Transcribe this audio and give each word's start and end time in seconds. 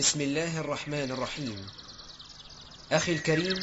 بسم 0.00 0.20
الله 0.20 0.60
الرحمن 0.60 1.10
الرحيم. 1.10 1.66
أخي 2.92 3.12
الكريم 3.12 3.60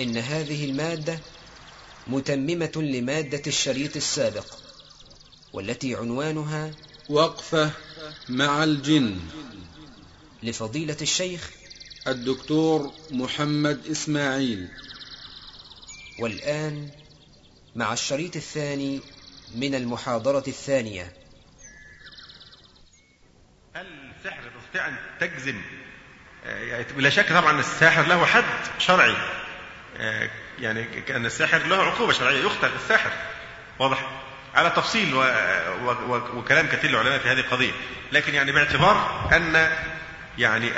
إن 0.00 0.16
هذه 0.16 0.64
المادة 0.64 1.18
متممة 2.06 2.72
لمادة 2.76 3.42
الشريط 3.46 3.96
السابق 3.96 4.46
والتي 5.52 5.94
عنوانها 5.94 6.70
وقفة 7.08 7.70
مع 8.28 8.64
الجن. 8.64 9.20
لفضيلة 10.42 10.96
الشيخ 11.02 11.50
الدكتور 12.06 12.92
محمد 13.10 13.86
إسماعيل. 13.86 14.68
والآن 16.18 16.90
مع 17.76 17.92
الشريط 17.92 18.36
الثاني 18.36 19.00
من 19.54 19.74
المحاضرة 19.74 20.44
الثانية 20.48 21.12
هل 23.74 23.86
السحر 23.86 24.61
تستطيع 24.72 24.88
أن 24.88 24.96
تجزم 25.20 25.54
يعني 26.46 26.84
بلا 26.96 27.10
شك 27.10 27.32
طبعا 27.32 27.60
الساحر 27.60 28.02
له 28.02 28.26
حد 28.26 28.44
شرعي. 28.78 29.14
يعني 30.60 30.84
كأن 31.06 31.26
الساحر 31.26 31.58
له 31.58 31.82
عقوبة 31.82 32.12
شرعية 32.12 32.42
يقتل 32.42 32.70
الساحر. 32.76 33.10
واضح؟ 33.78 34.06
على 34.54 34.70
تفصيل. 34.70 35.14
وكلام 36.34 36.66
كثير 36.66 36.90
للعلماء 36.90 37.18
في 37.18 37.28
هذه 37.28 37.40
القضية. 37.40 37.72
لكن 38.12 38.34
يعني 38.34 38.52
باعتبار 38.52 39.28
أن 39.32 39.72
يعني 40.38 40.70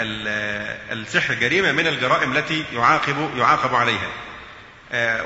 السحر 0.93 1.35
جريمة 1.35 1.73
من 1.73 1.87
الجرائم 1.87 2.37
التي 2.37 2.65
يعاقب 2.73 3.37
يعاقب 3.37 3.75
عليها. 3.75 4.11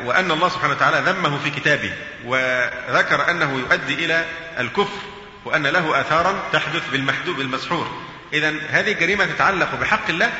وأن 0.04 0.30
الله 0.30 0.48
سبحانه 0.48 0.72
وتعالى 0.72 1.10
ذمه 1.10 1.38
في 1.38 1.50
كتابه 1.50 1.92
وذكر 2.24 3.30
أنه 3.30 3.58
يؤدي 3.58 4.04
إلى 4.04 4.24
الكفر 4.58 4.98
وأن 5.44 5.66
له 5.66 6.00
آثارا 6.00 6.42
تحدث 6.52 6.90
بالمحدود 6.90 7.40
المسحور 7.40 8.08
إذا 8.32 8.54
هذه 8.70 8.92
الجريمة 8.92 9.24
تتعلق 9.24 9.74
بحق 9.74 10.08
الله 10.08 10.32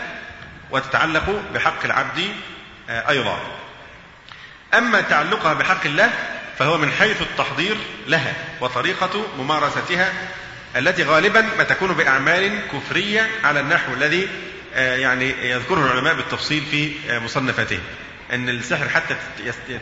وتتعلق 0.70 1.42
بحق 1.55 1.84
العبد 1.84 2.29
أيضا. 2.88 3.40
أما 4.74 5.01
تعلقها 5.01 5.54
بحق 5.54 5.87
الله 5.87 6.10
فهو 6.59 6.79
من 6.79 6.90
حيث 6.90 7.23
التحضير 7.23 7.77
لها 8.07 8.32
وطريقة 8.60 9.27
ممارستها 9.38 10.12
التي 10.77 11.02
غالبا 11.02 11.40
ما 11.59 11.65
تكون 11.65 11.93
بأعمال 11.93 12.60
كفرية 12.73 13.30
على 13.45 13.60
النحو 13.60 13.93
الذي 13.93 14.29
يعني 14.74 15.51
يذكره 15.51 15.87
العلماء 15.87 16.15
بالتفصيل 16.15 16.65
في 16.71 16.93
مصنفاتهم 17.24 17.80
أن 18.32 18.49
السحر 18.49 18.88
حتى 18.88 19.16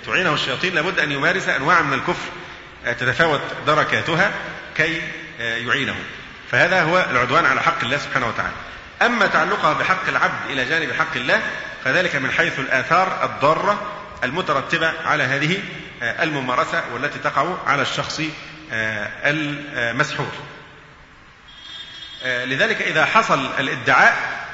تعينه 0.06 0.34
الشياطين 0.34 0.74
لابد 0.74 0.98
أن 0.98 1.12
يمارس 1.12 1.48
أنواع 1.48 1.82
من 1.82 1.92
الكفر 1.92 2.30
تتفاوت 2.84 3.40
دركاتها 3.66 4.32
كي 4.76 5.02
يعينه. 5.38 5.96
فهذا 6.50 6.82
هو 6.82 7.06
العدوان 7.10 7.46
على 7.46 7.62
حق 7.62 7.80
الله 7.82 7.96
سبحانه 7.96 8.26
وتعالى. 8.26 8.54
أما 9.02 9.26
تعلقها 9.26 9.72
بحق 9.72 10.08
العبد 10.08 10.50
إلى 10.50 10.64
جانب 10.64 10.92
حق 10.92 11.16
الله 11.16 11.42
فذلك 11.84 12.16
من 12.16 12.30
حيث 12.30 12.58
الآثار 12.58 13.24
الضارة 13.24 13.92
المترتبة 14.24 14.92
على 15.04 15.22
هذه 15.22 15.62
الممارسة 16.02 16.82
والتي 16.92 17.18
تقع 17.18 17.54
على 17.66 17.82
الشخص 17.82 18.20
المسحور. 19.24 20.32
لذلك 22.24 22.82
إذا 22.82 23.04
حصل 23.04 23.50
الادعاء 23.58 24.46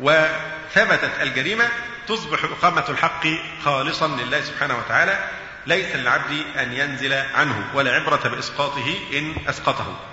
وثبتت 0.00 1.10
الجريمة 1.20 1.68
تصبح 2.08 2.44
إقامة 2.44 2.84
الحق 2.88 3.26
خالصا 3.64 4.08
لله 4.08 4.40
سبحانه 4.40 4.78
وتعالى 4.78 5.18
ليس 5.66 5.96
للعبد 5.96 6.42
أن 6.58 6.72
ينزل 6.72 7.12
عنه 7.34 7.64
ولا 7.74 7.94
عبرة 7.94 8.28
بإسقاطه 8.28 8.98
إن 9.12 9.34
أسقطه. 9.48 10.11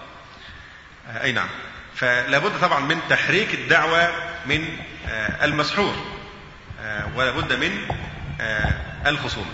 أي 1.10 1.32
نعم. 1.32 1.48
فلا 1.96 2.38
بد 2.38 2.60
طبعا 2.62 2.80
من 2.80 3.00
تحريك 3.10 3.54
الدعوة 3.54 4.10
من 4.46 4.66
المسحور 5.44 5.94
ولا 7.16 7.32
بد 7.32 7.54
من 7.54 7.72
الخصوم. 9.08 9.46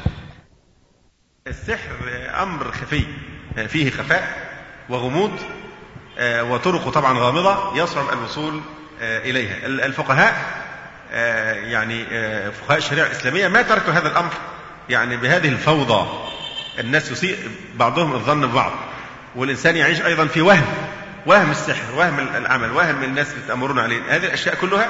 السحر 1.47 1.95
أمر 2.41 2.71
خفي 2.71 3.03
فيه 3.67 3.91
خفاء 3.91 4.55
وغموض 4.89 5.39
وطرق 6.21 6.89
طبعا 6.89 7.19
غامضة 7.19 7.83
يصعب 7.83 8.13
الوصول 8.13 8.61
إليها. 9.01 9.65
الفقهاء 9.65 10.35
يعني 11.63 12.05
فقهاء 12.51 12.77
الشريعة 12.77 13.05
الإسلامية 13.05 13.47
ما 13.47 13.61
تركوا 13.61 13.93
هذا 13.93 14.07
الأمر. 14.07 14.33
يعني 14.89 15.17
بهذه 15.17 15.47
الفوضى 15.49 16.29
الناس 16.79 17.11
يسيء 17.11 17.37
بعضهم 17.75 18.13
الظن 18.13 18.47
ببعض 18.47 18.71
والإنسان 19.35 19.75
يعيش 19.75 20.01
أيضا 20.01 20.25
في 20.25 20.41
وهم. 20.41 20.65
وهم 21.25 21.51
السحر 21.51 21.95
وهم 21.95 22.19
العمل 22.19 22.71
وهم 22.71 23.03
الناس 23.03 23.31
اللي 23.31 23.47
تأمرون 23.47 23.79
عليه. 23.79 24.01
هذه 24.09 24.25
الأشياء 24.25 24.55
كلها 24.55 24.87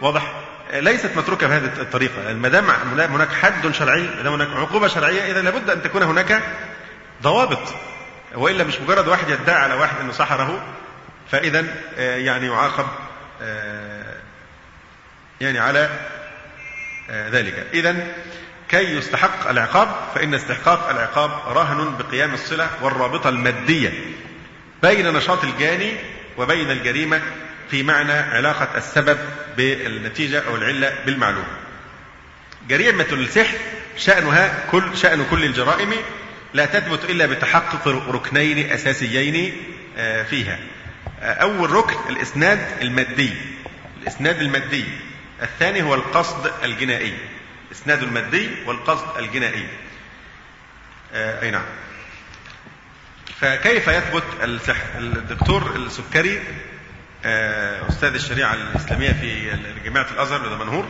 واضح. 0.00 0.32
ليست 0.72 1.10
متروكة 1.16 1.46
بهذه 1.46 1.64
الطريقة. 1.64 2.32
ما 2.32 2.48
دام 2.48 2.70
هناك 2.96 3.28
حد 3.28 3.72
شرعي 3.72 4.02
ما 4.02 4.22
دام 4.22 4.32
هناك 4.32 4.48
عقوبة 4.56 4.88
شرعية 4.88 5.30
إذا 5.32 5.42
لابد 5.42 5.70
أن 5.70 5.82
تكون 5.82 6.02
هناك 6.02 6.42
ضوابط. 7.22 7.74
وإلا 8.34 8.64
مش 8.64 8.80
مجرد 8.80 9.08
واحد 9.08 9.30
يدعي 9.30 9.56
على 9.62 9.74
واحد 9.74 9.96
أنه 10.00 10.12
سحره 10.12 10.64
فإذا 11.30 11.66
يعني 11.98 12.46
يعاقب 12.46 12.86
يعني 15.40 15.58
على 15.58 15.90
ذلك. 17.10 17.66
إذا 17.74 17.96
كي 18.68 18.96
يستحق 18.96 19.48
العقاب 19.48 19.88
فإن 20.14 20.34
استحقاق 20.34 20.90
العقاب 20.90 21.30
راهن 21.46 21.96
بقيام 21.96 22.34
الصلة 22.34 22.68
والرابطة 22.82 23.28
المادية. 23.28 23.92
بين 24.82 25.12
نشاط 25.12 25.44
الجاني 25.44 25.92
وبين 26.38 26.70
الجريمة 26.70 27.22
في 27.70 27.82
معنى 27.82 28.12
علاقة 28.12 28.68
السبب 28.76 29.18
بالنتيجة 29.56 30.46
أو 30.48 30.56
العلة 30.56 30.94
بالمعلوم. 31.06 31.44
جريمة 32.68 33.06
السحر 33.12 33.58
شأنها 33.96 34.64
كل 34.70 34.82
شأن 34.96 35.26
كل 35.30 35.44
الجرائم 35.44 35.94
لا 36.54 36.66
تثبت 36.66 37.04
إلا 37.04 37.26
بتحقق 37.26 37.88
ركنين 37.88 38.72
أساسيين 38.72 39.52
فيها. 40.30 40.58
أول 41.20 41.70
ركن 41.70 41.96
الإسناد 42.08 42.66
المادي. 42.82 43.32
الإسناد 44.02 44.40
المادي. 44.40 44.84
الثاني 45.42 45.82
هو 45.82 45.94
القصد 45.94 46.52
الجنائي. 46.64 47.14
الإسناد 47.70 48.02
المادي 48.02 48.48
والقصد 48.66 49.18
الجنائي. 49.18 49.66
أي 51.14 51.50
نعم. 51.50 51.64
فكيف 53.40 53.88
يثبت 53.88 54.22
السحر 54.42 54.98
الدكتور 54.98 55.76
السكري 55.76 56.40
أستاذ 57.88 58.14
الشريعة 58.14 58.54
الإسلامية 58.54 59.12
في 59.12 59.56
جامعة 59.84 60.06
الأزهر 60.14 60.46
لدمنهور 60.46 60.88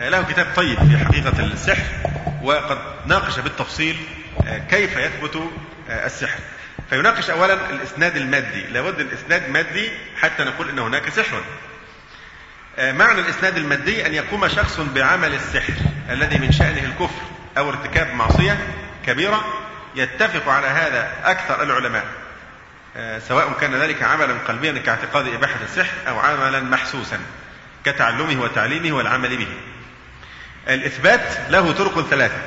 له 0.00 0.22
كتاب 0.22 0.46
طيب 0.56 0.78
في 0.78 0.98
حقيقة 0.98 1.40
السحر 1.44 1.84
وقد 2.42 2.78
ناقش 3.06 3.38
بالتفصيل 3.38 3.96
كيف 4.70 4.96
يثبت 4.96 5.42
السحر. 5.88 6.38
فيناقش 6.90 7.30
أولا 7.30 7.70
الإسناد 7.70 8.16
المادي 8.16 8.62
لابد 8.66 9.00
الإسناد 9.00 9.50
مادي 9.50 9.90
حتى 10.20 10.44
نقول 10.44 10.68
أن 10.68 10.78
هناك 10.78 11.08
سحر. 11.08 11.42
معنى 12.78 13.20
الإسناد 13.20 13.56
المادي 13.56 14.06
أن 14.06 14.14
يقوم 14.14 14.48
شخص 14.48 14.80
بعمل 14.80 15.34
السحر 15.34 15.74
الذي 16.10 16.38
من 16.38 16.52
شأنه 16.52 16.84
الكفر 16.84 17.22
أو 17.58 17.68
ارتكاب 17.68 18.14
معصية 18.14 18.58
كبيرة 19.06 19.44
يتفق 19.94 20.48
على 20.52 20.66
هذا 20.66 21.12
أكثر 21.24 21.62
العلماء. 21.62 22.04
سواء 23.28 23.52
كان 23.60 23.74
ذلك 23.74 24.02
عملا 24.02 24.34
قلبيا 24.48 24.72
كاعتقاد 24.72 25.26
إباحة 25.26 25.58
السحر 25.64 25.94
أو 26.08 26.18
عملا 26.18 26.60
محسوسا 26.60 27.20
كتعلمه 27.84 28.42
وتعليمه 28.42 28.96
والعمل 28.96 29.36
به. 29.36 29.48
الإثبات 30.68 31.38
له 31.50 31.72
طرق 31.72 32.00
ثلاثة. 32.00 32.42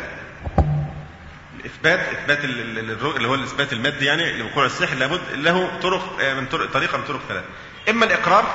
الإثبات 1.59 1.99
إثبات 1.99 2.43
اللي 2.43 3.27
هو 3.27 3.35
الإثبات 3.35 3.73
المادي 3.73 4.05
يعني 4.05 4.37
لوقوع 4.37 4.65
السحر 4.65 4.95
لابد 4.95 5.21
له 5.33 5.79
طرق 5.81 6.33
من 6.33 6.45
طرق 6.45 6.71
طريقة 6.71 6.97
من 6.97 7.03
طرق 7.03 7.21
ثلاثة. 7.29 7.47
إما 7.89 8.05
الإقرار 8.05 8.45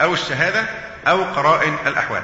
أو 0.00 0.14
الشهادة 0.14 0.64
أو 1.06 1.24
قرائن 1.24 1.76
الأحوال. 1.86 2.22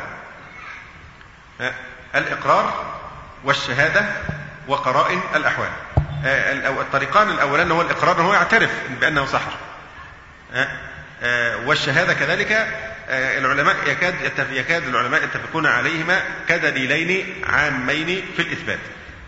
الإقرار 2.14 2.94
والشهادة 3.44 4.04
وقرائن 4.68 5.20
الأحوال. 5.34 5.70
الطريقان 6.80 7.30
الأولان 7.30 7.70
هو 7.70 7.82
الإقرار 7.82 8.22
هو 8.22 8.34
يعترف 8.34 8.70
بأنه 9.00 9.26
سحر 9.26 9.52
والشهادة 11.64 12.14
كذلك 12.14 12.66
العلماء 13.10 13.76
يكاد 13.86 14.14
يكاد 14.52 14.88
العلماء 14.88 15.24
يتفقون 15.24 15.66
عليهما 15.66 16.20
كدليلين 16.48 17.44
عامين 17.46 18.24
في 18.36 18.42
الإثبات. 18.42 18.78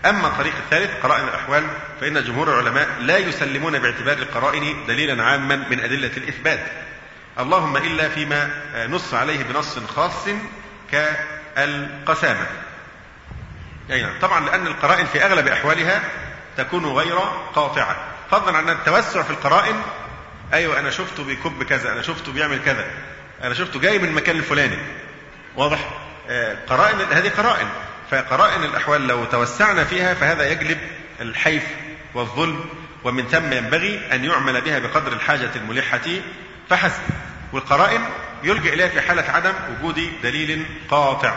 أما 0.07 0.27
الطريق 0.29 0.55
الثالث 0.65 0.91
قرائن 1.03 1.29
الأحوال 1.29 1.65
فإن 2.01 2.25
جمهور 2.25 2.61
العلماء 2.61 2.89
لا 3.01 3.19
يسلمون 3.19 3.79
باعتبار 3.79 4.19
القرائن 4.19 4.87
دليلا 4.87 5.25
عاما 5.25 5.57
من 5.71 5.81
أدلة 5.81 6.11
الإثبات. 6.17 6.61
اللهم 7.39 7.77
إلا 7.77 8.09
فيما 8.09 8.51
نص 8.89 9.15
عليه 9.15 9.43
بنص 9.43 9.79
خاص 9.79 10.29
كالقسامة. 10.93 12.47
أي 13.93 14.03
نعم. 14.03 14.13
طبعا 14.23 14.47
لأن 14.47 14.67
القرائن 14.67 15.07
في 15.07 15.25
أغلب 15.25 15.49
أحوالها 15.49 16.03
تكون 16.57 16.87
غير 16.87 17.19
قاطعة. 17.55 17.97
فضلا 18.31 18.57
عن 18.57 18.69
التوسع 18.69 19.23
في 19.23 19.31
القرائن 19.31 19.75
أيوة 20.53 20.79
أنا 20.79 20.91
شفته 20.91 21.25
بيكب 21.25 21.63
كذا 21.63 21.93
أنا 21.93 22.03
شفته 22.03 22.33
بيعمل 22.33 22.59
كذا 22.65 22.85
أنا 23.43 23.55
شفته 23.55 23.81
جاي 23.81 23.99
من 23.99 24.09
المكان 24.09 24.37
الفلاني. 24.37 24.79
واضح؟ 25.57 25.79
آه، 26.29 26.57
قرائن 26.69 27.01
هذه 27.13 27.29
قرائن. 27.29 27.69
فقرائن 28.11 28.65
الأحوال 28.65 29.07
لو 29.07 29.25
توسعنا 29.25 29.85
فيها 29.85 30.15
فهذا 30.15 30.51
يجلب 30.51 30.79
الحيف 31.21 31.63
والظلم 32.15 32.65
ومن 33.05 33.27
ثم 33.27 33.53
ينبغي 33.53 34.01
أن 34.13 34.25
يعمل 34.25 34.61
بها 34.61 34.79
بقدر 34.79 35.13
الحاجة 35.13 35.51
الملحة. 35.57 36.01
فحسب. 36.71 37.03
والقرائن 37.53 38.01
يلجا 38.43 38.73
إليها 38.73 38.89
في 38.89 39.01
حالة 39.01 39.31
عدم 39.31 39.53
وجود 39.71 40.11
دليل 40.23 40.67
قاطع. 40.91 41.35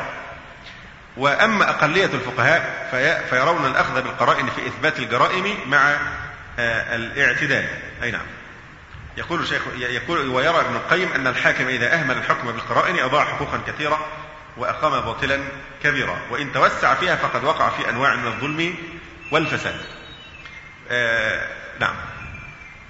وأما 1.17 1.69
أقلية 1.69 2.05
الفقهاء 2.05 2.87
فيرون 3.29 3.65
الأخذ 3.65 4.01
بالقرائن 4.01 4.49
في 4.49 4.67
إثبات 4.67 4.99
الجرائم 4.99 5.57
مع 5.65 5.97
آه، 6.59 6.95
الاعتدال 6.95 7.65
أي 8.03 8.11
نعم 8.11 8.25
يقول 9.17 9.41
الشيخ 9.41 9.61
يقول 9.77 10.27
ويرى 10.27 10.59
ابن 10.59 10.75
القيم 10.75 11.13
أن 11.13 11.27
الحاكم 11.27 11.67
إذا 11.67 11.93
أهمل 11.93 12.17
الحكم 12.17 12.51
بالقرائن 12.51 12.99
أضاع 12.99 13.25
حقوقا 13.25 13.59
كثيرة 13.67 14.05
وأقام 14.57 15.01
باطلا 15.01 15.39
كبيرا 15.83 16.17
وإن 16.31 16.53
توسع 16.53 16.93
فيها 16.93 17.15
فقد 17.15 17.43
وقع 17.43 17.69
في 17.69 17.89
أنواع 17.89 18.15
من 18.15 18.27
الظلم 18.27 18.75
والفساد. 19.31 19.81
آه 20.91 21.47
نعم. 21.79 21.95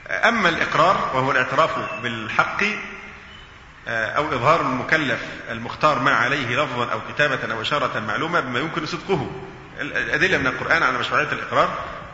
أما 0.09 0.49
الإقرار 0.49 1.11
وهو 1.13 1.31
الاعتراف 1.31 1.71
بالحق 2.03 2.63
آه 3.87 4.05
أو 4.05 4.27
إظهار 4.35 4.61
المكلف 4.61 5.19
المختار 5.51 5.99
ما 5.99 6.13
عليه 6.15 6.63
لفظا 6.63 6.91
أو 6.91 6.99
كتابة 7.13 7.53
أو 7.53 7.61
إشارة 7.61 7.99
معلومة 7.99 8.39
بما 8.39 8.59
يمكن 8.59 8.85
صدقه. 8.85 9.31
الأدلة 9.81 10.37
من 10.37 10.47
القرآن 10.47 10.83
على 10.83 10.97
مشروعية 10.97 11.31
الإقرار. 11.31 11.69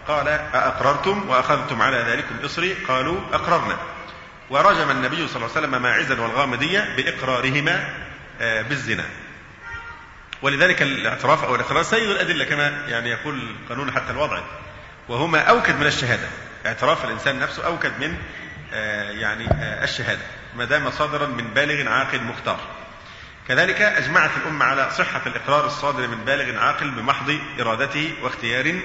قال 0.08 0.28
أأقررتم 0.28 1.30
وأخذتم 1.30 1.82
على 1.82 1.98
ذلكم 1.98 2.36
إصري 2.46 2.74
قالوا 2.74 3.20
أقررنا. 3.34 3.78
ورجم 4.50 4.92
النبي 4.92 5.28
صلى 5.28 5.36
الله 5.36 5.50
عليه 5.56 5.68
وسلم 5.68 5.82
ماعزا 5.82 6.22
والغامدية 6.22 6.96
بإقرارهما 6.98 7.90
آه، 8.42 8.62
بالزنا. 8.62 9.04
ولذلك 10.42 10.82
الاعتراف 10.82 11.44
أو 11.44 11.56
الإقرار 11.56 11.84
سيد 11.84 12.10
الأدلة 12.10 12.46
كما 12.46 12.86
يعني 12.88 13.10
يقول 13.10 13.40
القانون 13.64 13.92
حتى 13.92 14.12
الوضع. 14.12 14.42
وهما 15.10 15.40
أوكد 15.40 15.80
من 15.80 15.86
الشهادة. 15.86 16.28
اعتراف 16.66 17.06
الإنسان 17.06 17.40
نفسه 17.40 17.66
أوكد 17.66 17.92
من 18.00 18.18
آه، 18.74 19.12
يعني 19.12 19.48
الشهادة. 19.84 20.22
ما 20.56 20.66
دام 20.66 20.92
صادرا 20.92 21.28
من 21.28 21.48
بالغ 21.48 21.90
عاقل 21.90 22.24
مختار. 22.24 22.60
كذلك 23.48 23.82
أجمعت 23.82 24.32
الأمة 24.44 24.66
على 24.66 24.90
صحة 24.92 25.22
الإقرار 25.26 25.66
الصادر 25.66 26.08
من 26.08 26.26
بالغ 26.26 26.60
عاقل 26.60 26.90
بمحض 26.90 27.40
إرادته 27.60 28.14
واختيار 28.24 28.80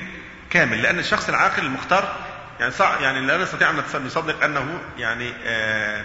كامل 0.50 0.82
لأن 0.82 0.98
الشخص 0.98 1.28
العاقل 1.28 1.62
المختار 1.62 2.16
يعني 2.60 2.72
صع 2.72 3.00
يعني 3.00 3.20
لا 3.20 3.38
نستطيع 3.38 3.70
أن 3.70 3.82
نصدق 4.06 4.44
أنه 4.44 4.80
يعني 4.98 5.32
آه، 5.46 6.04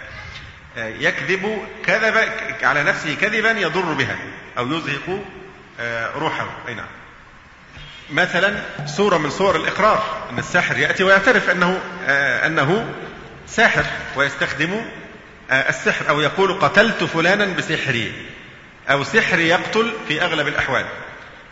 آه، 0.76 0.88
يكذب 0.88 1.66
كذب 1.84 2.14
على 2.62 2.82
نفسه 2.82 3.14
كذبا 3.14 3.50
يضر 3.50 3.92
بها 3.92 4.16
أو 4.58 4.66
يزهق 4.66 5.24
آه، 5.80 6.10
روحه. 6.16 6.46
أي 6.68 6.74
نعم. 6.74 6.86
مثلا 8.10 8.62
صورة 8.86 9.18
من 9.18 9.30
صور 9.30 9.56
الإقرار 9.56 10.26
أن 10.30 10.38
الساحر 10.38 10.76
يأتي 10.76 11.04
ويعترف 11.04 11.50
أنه 11.50 11.80
أنه 12.46 12.94
ساحر 13.46 13.84
ويستخدم 14.16 14.82
السحر 15.50 16.08
أو 16.08 16.20
يقول 16.20 16.52
قتلت 16.52 17.04
فلانا 17.04 17.44
بسحري 17.44 18.12
أو 18.90 19.04
سحر 19.04 19.38
يقتل 19.38 19.92
في 20.08 20.22
أغلب 20.22 20.48
الأحوال. 20.48 20.86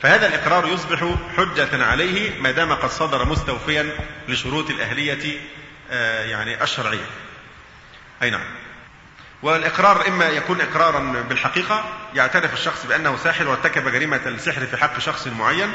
فهذا 0.03 0.27
الإقرار 0.27 0.67
يصبح 0.67 1.05
حجة 1.37 1.85
عليه 1.85 2.41
ما 2.41 2.51
دام 2.51 2.73
قد 2.73 2.91
صدر 2.91 3.25
مستوفيا 3.25 3.87
لشروط 4.29 4.71
الأهلية 4.71 5.39
آه، 5.91 6.25
يعني 6.25 6.63
الشرعية. 6.63 7.07
أي 8.23 8.31
نعم. 8.31 8.45
والإقرار 9.43 10.09
إما 10.09 10.29
يكون 10.29 10.61
إقرارا 10.61 11.25
بالحقيقة 11.29 11.85
يعترف 12.15 12.55
الشخص 12.55 12.87
بأنه 12.87 13.17
ساحر 13.17 13.49
وارتكب 13.49 13.89
جريمة 13.89 14.21
السحر 14.27 14.67
في 14.67 14.77
حق 14.77 14.99
شخص 14.99 15.27
معين 15.27 15.73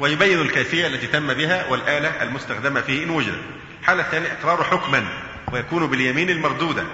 ويبين 0.00 0.40
الكيفية 0.40 0.86
التي 0.86 1.06
تم 1.06 1.34
بها 1.34 1.66
والآلة 1.66 2.22
المستخدمة 2.22 2.80
فيه 2.80 3.04
إن 3.04 3.10
وجدت 3.10 3.42
الحالة 3.80 4.02
الثانية 4.02 4.28
إقرار 4.40 4.64
حكما 4.64 5.04
ويكون 5.52 5.86
باليمين 5.86 6.30
المردودة. 6.30 6.84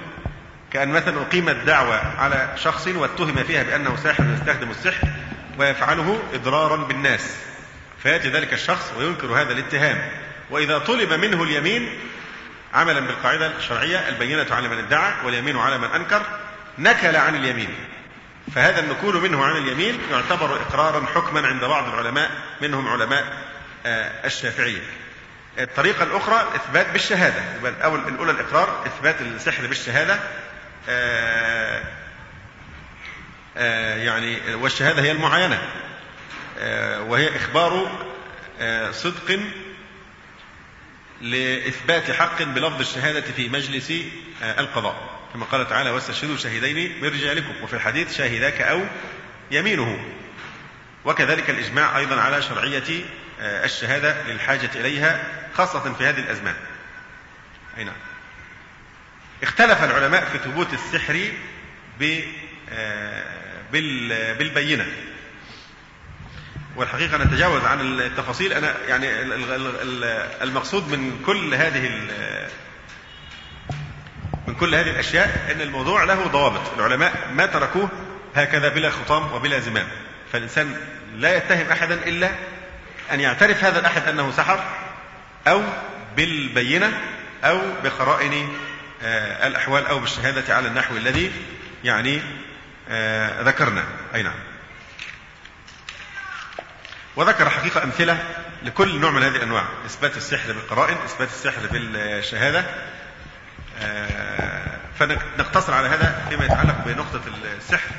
كأن 0.72 0.88
مثلا 0.88 1.22
أقيمت 1.22 1.56
دعوة 1.56 2.20
على 2.20 2.48
شخص 2.56 2.86
واتهم 2.86 3.44
فيها 3.44 3.62
بأنه 3.62 3.96
ساحر 3.96 4.24
يستخدم 4.34 4.70
السحر 4.70 5.08
ويفعله 5.58 6.22
إضرارا 6.34 6.76
بالناس 6.76 7.36
فيأتي 8.02 8.28
ذلك 8.28 8.52
الشخص 8.52 8.92
وينكر 8.98 9.26
هذا 9.26 9.52
الاتهام. 9.52 10.08
وإذا 10.50 10.78
طلب 10.78 11.12
منه 11.12 11.42
اليمين 11.42 11.98
عملا 12.74 13.00
بالقاعدة 13.00 13.56
الشرعية 13.58 14.08
البينة 14.08 14.46
على 14.50 14.68
من 14.68 14.78
ادعى 14.78 15.12
واليمين 15.24 15.56
على 15.56 15.78
من 15.78 15.88
أنكر 15.88 16.22
نكل 16.78 17.16
عن 17.16 17.34
اليمين. 17.36 17.74
فهذا 18.54 18.80
النكول 18.80 19.20
منه 19.20 19.44
عن 19.44 19.56
اليمين 19.56 19.98
يعتبر 20.10 20.56
إقرارا 20.56 21.06
حكما 21.14 21.46
عند 21.46 21.64
بعض 21.64 21.88
العلماء 21.88 22.30
منهم 22.62 22.88
علماء 22.88 23.24
آه، 23.86 24.26
الشافعية. 24.26 24.82
الطريقة 25.58 26.02
الأخرى 26.02 26.48
إثبات 26.54 26.90
بالشهادة. 26.90 27.68
الأول 27.68 28.08
الأولى 28.08 28.30
الإقرار 28.30 28.86
إثبات 28.86 29.20
السحر 29.20 29.66
بالشهادة 29.66 30.18
آه، 30.88 31.82
آه، 33.56 33.96
يعني 33.96 34.54
والشهادة 34.54 35.02
هي 35.02 35.10
المعاينة. 35.10 35.62
آه، 36.58 37.02
وهي 37.02 37.36
إخبار 37.36 38.02
صدق 38.90 39.40
لإثبات 41.20 42.10
حق 42.10 42.42
بلفظ 42.42 42.80
الشهادة 42.80 43.20
في 43.20 43.48
مجلس 43.48 43.92
القضاء. 44.42 45.20
كما 45.34 45.44
قال 45.44 45.68
تعالى 45.68 45.90
واستشهدوا 45.90 46.36
شهيدين 46.36 47.02
من 47.02 47.08
رجالكم. 47.08 47.52
وفي 47.62 47.74
الحديث 47.74 48.16
شاهداك 48.16 48.60
أو 48.60 48.80
يمينه. 49.50 50.04
وكذلك 51.04 51.50
الإجماع 51.50 51.98
أيضا 51.98 52.20
على 52.20 52.42
شرعية 52.42 53.04
الشهادة 53.40 54.22
للحاجة 54.22 54.70
إليها 54.74 55.24
خاصة 55.54 55.94
في 55.94 56.04
هذه 56.04 56.18
الأزمان. 56.18 56.54
أي 57.78 57.84
نعم. 57.84 58.11
اختلف 59.42 59.84
العلماء 59.84 60.24
في 60.24 60.38
ثبوت 60.38 60.72
السحر 60.72 61.30
ب 62.00 62.20
بالبينة. 64.38 64.86
والحقيقة 66.76 67.18
نتجاوز 67.18 67.64
عن 67.64 67.80
التفاصيل. 67.80 68.52
أنا 68.52 68.74
يعني 68.88 69.06
المقصود 70.42 70.88
من 70.88 71.22
كل 71.26 71.54
هذه 71.54 71.90
من 74.46 74.54
كل 74.54 74.74
هذه 74.74 74.90
الأشياء 74.90 75.52
أن 75.54 75.60
الموضوع 75.60 76.04
له 76.04 76.26
ضوابط. 76.26 76.72
العلماء 76.78 77.30
ما 77.34 77.46
تركوه 77.46 77.88
هكذا 78.34 78.68
بلا 78.68 78.90
خطام 78.90 79.32
وبلا 79.32 79.58
زمام. 79.58 79.86
فالإنسان 80.32 80.76
لا 81.16 81.36
يتهم 81.36 81.70
أحدا 81.70 81.94
إلا 81.94 82.30
أن 83.12 83.20
يعترف 83.20 83.64
هذا 83.64 83.78
الأحد 83.80 84.08
أنه 84.08 84.30
سحر 84.30 84.64
أو 85.48 85.62
بالبينة 86.16 87.00
أو 87.44 87.60
بقرائن 87.84 88.32
آه، 88.32 88.71
الأحوال 89.46 89.86
أو 89.86 89.98
بالشهادة 89.98 90.54
على 90.54 90.68
النحو 90.68 90.96
الذي 90.96 91.32
يعني 91.84 92.22
آه، 92.88 93.42
ذكرنا. 93.42 93.84
أي 94.14 94.22
نعم. 94.22 94.34
وذكر 97.16 97.50
حقيقة 97.50 97.84
أمثلة 97.84 98.18
لكل 98.62 99.00
نوع 99.00 99.10
من 99.10 99.22
هذه 99.22 99.36
الأنواع. 99.36 99.64
إثبات 99.86 100.16
السحر 100.16 100.52
بالقرائن 100.52 100.96
إثبات 100.96 101.28
السحر 101.28 101.60
بالشهادة. 101.70 102.64
آه، 103.80 104.78
فنقتصر 104.98 105.74
على 105.74 105.88
هذا 105.88 106.26
فيما 106.28 106.44
يتعلق 106.44 106.84
بنقطة 106.86 107.20
السحر 107.58 107.90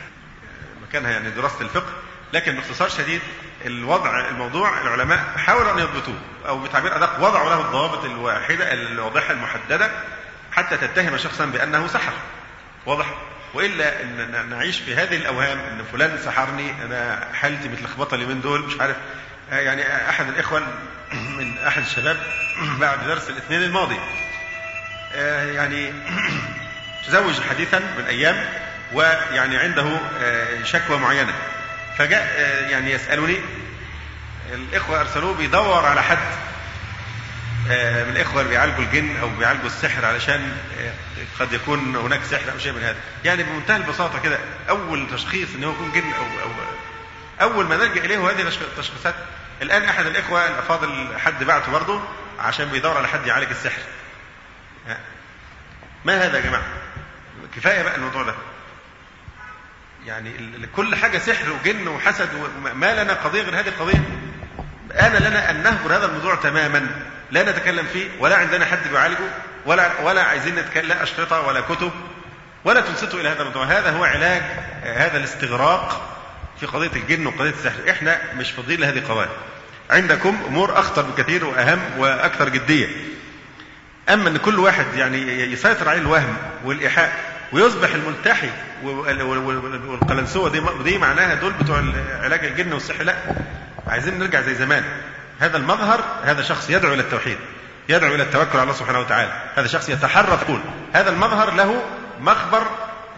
مكانها 0.88 1.12
يعني 1.12 1.30
دراسة 1.30 1.62
الفقه. 1.62 1.94
لكن 2.34 2.56
باختصار 2.56 2.90
شديد 2.90 3.22
الوضع 3.66 4.30
الموضوع 4.30 4.82
العلماء 4.82 5.20
حاولوا 5.38 5.72
أن 5.72 5.80
يضبطوه 5.80 6.20
أو 6.48 6.60
بتعبير 6.60 6.96
أدق 6.96 7.20
وضعوا 7.20 7.50
له 7.50 7.62
الضوابط 7.62 8.06
الواحدة 8.06 8.74
الواضحة 8.74 9.34
المحددة 9.34 9.92
حتى 10.56 10.78
تتهم 10.78 11.18
شخصا 11.18 11.46
بأنه 11.46 11.88
سحر. 11.88 12.14
واضح؟ 12.86 13.06
وإلا 13.54 14.02
إن 14.02 14.50
نعيش 14.50 14.80
في 14.80 14.96
هذه 14.96 15.16
الأوهام 15.16 15.60
إن 15.60 15.84
فلان 15.92 16.18
سحرني 16.26 16.72
أنا 16.86 17.28
حالتي 17.34 17.68
متلخبطة 17.68 18.16
اليومين 18.16 18.42
دول 18.42 18.62
مش 18.62 18.82
عارف. 18.82 18.96
آه، 19.52 19.60
يعني 19.60 20.10
أحد 20.10 20.28
الإخوة 20.28 20.68
من 21.38 21.58
أحد 21.68 21.82
الشباب 21.82 22.18
بعد 22.82 23.08
درس 23.08 23.30
الاثنين 23.30 23.64
الماضي. 23.64 24.00
آه، 25.16 25.46
يعني 25.52 25.94
تزوج 27.08 27.42
حديثا 27.42 27.80
من 27.80 28.06
أيام 28.08 28.46
ويعني 28.94 29.58
عنده 29.58 30.00
آه، 30.22 30.64
شكوى 30.64 30.98
معينة. 30.98 31.34
فجاء 31.98 32.28
يعني 32.70 32.92
يسألني 32.92 33.38
الإخوة 34.54 35.02
أرسلوه 35.02 35.34
بيدور 35.34 35.86
على 35.86 36.04
حد. 36.04 36.53
من 37.70 38.10
الإخوة 38.16 38.42
اللي 38.42 38.50
بيعالجوا 38.50 38.84
الجن 38.84 39.18
أو 39.22 39.30
بيعالجوا 39.30 39.66
السحر 39.66 40.06
علشان 40.06 40.58
قد 41.40 41.54
يكون 41.54 41.96
هناك 41.96 42.24
سحر 42.24 42.52
أو 42.52 42.58
شيء 42.58 42.72
من 42.72 42.84
هذا. 42.84 42.98
يعني 43.26 43.44
بمنتهى 43.44 43.76
البساطة 43.76 44.20
كده 44.20 44.40
أول 44.70 45.08
تشخيص 45.14 45.48
إن 45.56 45.64
هو 45.64 45.72
يكون 45.72 45.92
جن 45.92 46.14
أو 46.14 46.24
أو 46.44 46.52
أول 47.42 47.66
ما 47.66 47.78
نلجأ 47.78 48.06
إليه 48.06 48.30
هذه 48.30 48.42
التشخيصات. 48.42 49.16
الآن 49.62 49.84
احد 49.84 50.06
الإخوة 50.06 50.48
الافاضل 50.48 51.20
حد 51.20 51.44
بعته 51.44 51.72
برضه 51.72 52.02
عشان 52.40 52.66
بيدور 52.66 52.98
على 52.98 53.08
حد 53.08 53.28
يعالج 53.28 53.50
السحر. 53.50 53.82
ما 56.06 56.26
هذا 56.26 56.38
يا 56.38 56.44
جماعة؟ 56.44 56.64
كفاية 57.56 57.84
بقى 57.84 57.96
الموضوع 57.96 58.24
ده. 58.24 58.36
يعني 60.06 60.34
كل 60.76 60.96
حاجة 60.96 61.18
سحر 61.18 61.46
وجن 61.52 61.88
وحسد 61.88 62.30
ما 62.76 63.04
لنا 63.04 63.14
قضية 63.14 63.42
غير 63.42 63.60
هذه 63.60 63.68
القضية. 63.68 64.02
آن 64.92 65.12
لنا 65.14 65.50
أن 65.50 65.64
نهجر 65.64 65.96
هذا 65.96 66.06
الموضوع 66.06 66.36
تماما. 66.36 67.13
لا 67.34 67.52
نتكلم 67.52 67.86
فيه 67.94 68.08
ولا 68.20 68.36
عندنا 68.36 68.66
حد 68.66 68.80
بيعالجه 68.92 69.30
ولا 69.66 70.02
ولا 70.02 70.24
عايزين 70.24 70.56
نتكلم 70.56 70.88
لا 70.88 71.04
أشرطة 71.04 71.42
ولا 71.42 71.62
كتب 71.62 71.92
ولا 72.66 72.82
تنصتوا 72.82 73.20
إلى 73.20 73.30
هذا 73.30 73.42
الموضوع. 73.42 73.64
هذا 73.66 73.90
هو 73.92 74.04
علاج 74.04 74.42
هذا 74.84 75.18
الاستغراق 75.18 76.10
في 76.60 76.66
قضية 76.66 76.92
الجن 76.96 77.28
وقضية 77.28 77.50
السحر. 77.50 77.90
إحنا 77.90 78.20
مش 78.36 78.52
فاضيين 78.52 78.80
لهذه 78.80 78.98
القضايا. 78.98 79.30
عندكم 79.90 80.42
أمور 80.48 80.80
أخطر 80.80 81.02
بكثير 81.02 81.46
وأهم 81.46 81.80
وأكثر 81.98 82.50
جدية. 82.50 82.88
أما 84.10 84.30
أن 84.30 84.38
كل 84.38 84.60
واحد 84.60 84.86
يعني 84.96 85.18
يسيطر 85.54 85.90
عليه 85.90 86.02
الوهم 86.02 86.38
والإيحاء 86.66 87.14
ويصبح 87.52 87.90
الملتحي 87.94 88.50
والقلنسوة 88.84 90.50
دي, 90.50 90.62
دي 90.84 90.98
معناها 90.98 91.34
دول 91.34 91.54
بتوع 91.54 91.84
علاج 92.22 92.46
الجن 92.46 92.74
والسحر 92.74 93.04
لا 93.04 93.16
عايزين 93.88 94.20
نرجع 94.20 94.42
زي 94.42 94.56
زمان. 94.56 94.84
هذا 95.40 95.58
المظهر 95.58 96.04
هذا 96.24 96.42
شخص 96.42 96.70
يدعو 96.70 96.94
إلى 96.94 97.02
التوحيد 97.02 97.38
يدعو 97.90 98.16
إلى 98.16 98.24
التوكل 98.24 98.52
على 98.58 98.64
الله 98.64 98.74
سبحانه 98.74 99.00
وتعالى 99.00 99.32
هذا 99.56 99.68
شخص 99.68 99.90
يتحرى 99.90 100.40
كل 100.48 100.60
هذا 100.94 101.10
المظهر 101.10 101.54
له 101.54 101.84
مخبر 102.20 102.64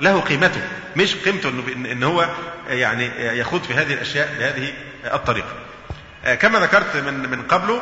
له 0.01 0.22
قيمته 0.22 0.62
مش 0.95 1.15
قيمته 1.15 1.50
إنه 1.50 1.91
ان 1.91 2.03
هو 2.03 2.29
يعني 2.69 3.12
يخوض 3.39 3.63
في 3.63 3.74
هذه 3.74 3.93
الأشياء 3.93 4.36
بهذه 4.39 4.74
الطريقة. 5.13 5.53
كما 6.39 6.60
ذكرت 6.60 6.95
من 6.95 7.29
من 7.29 7.41
قبله 7.41 7.81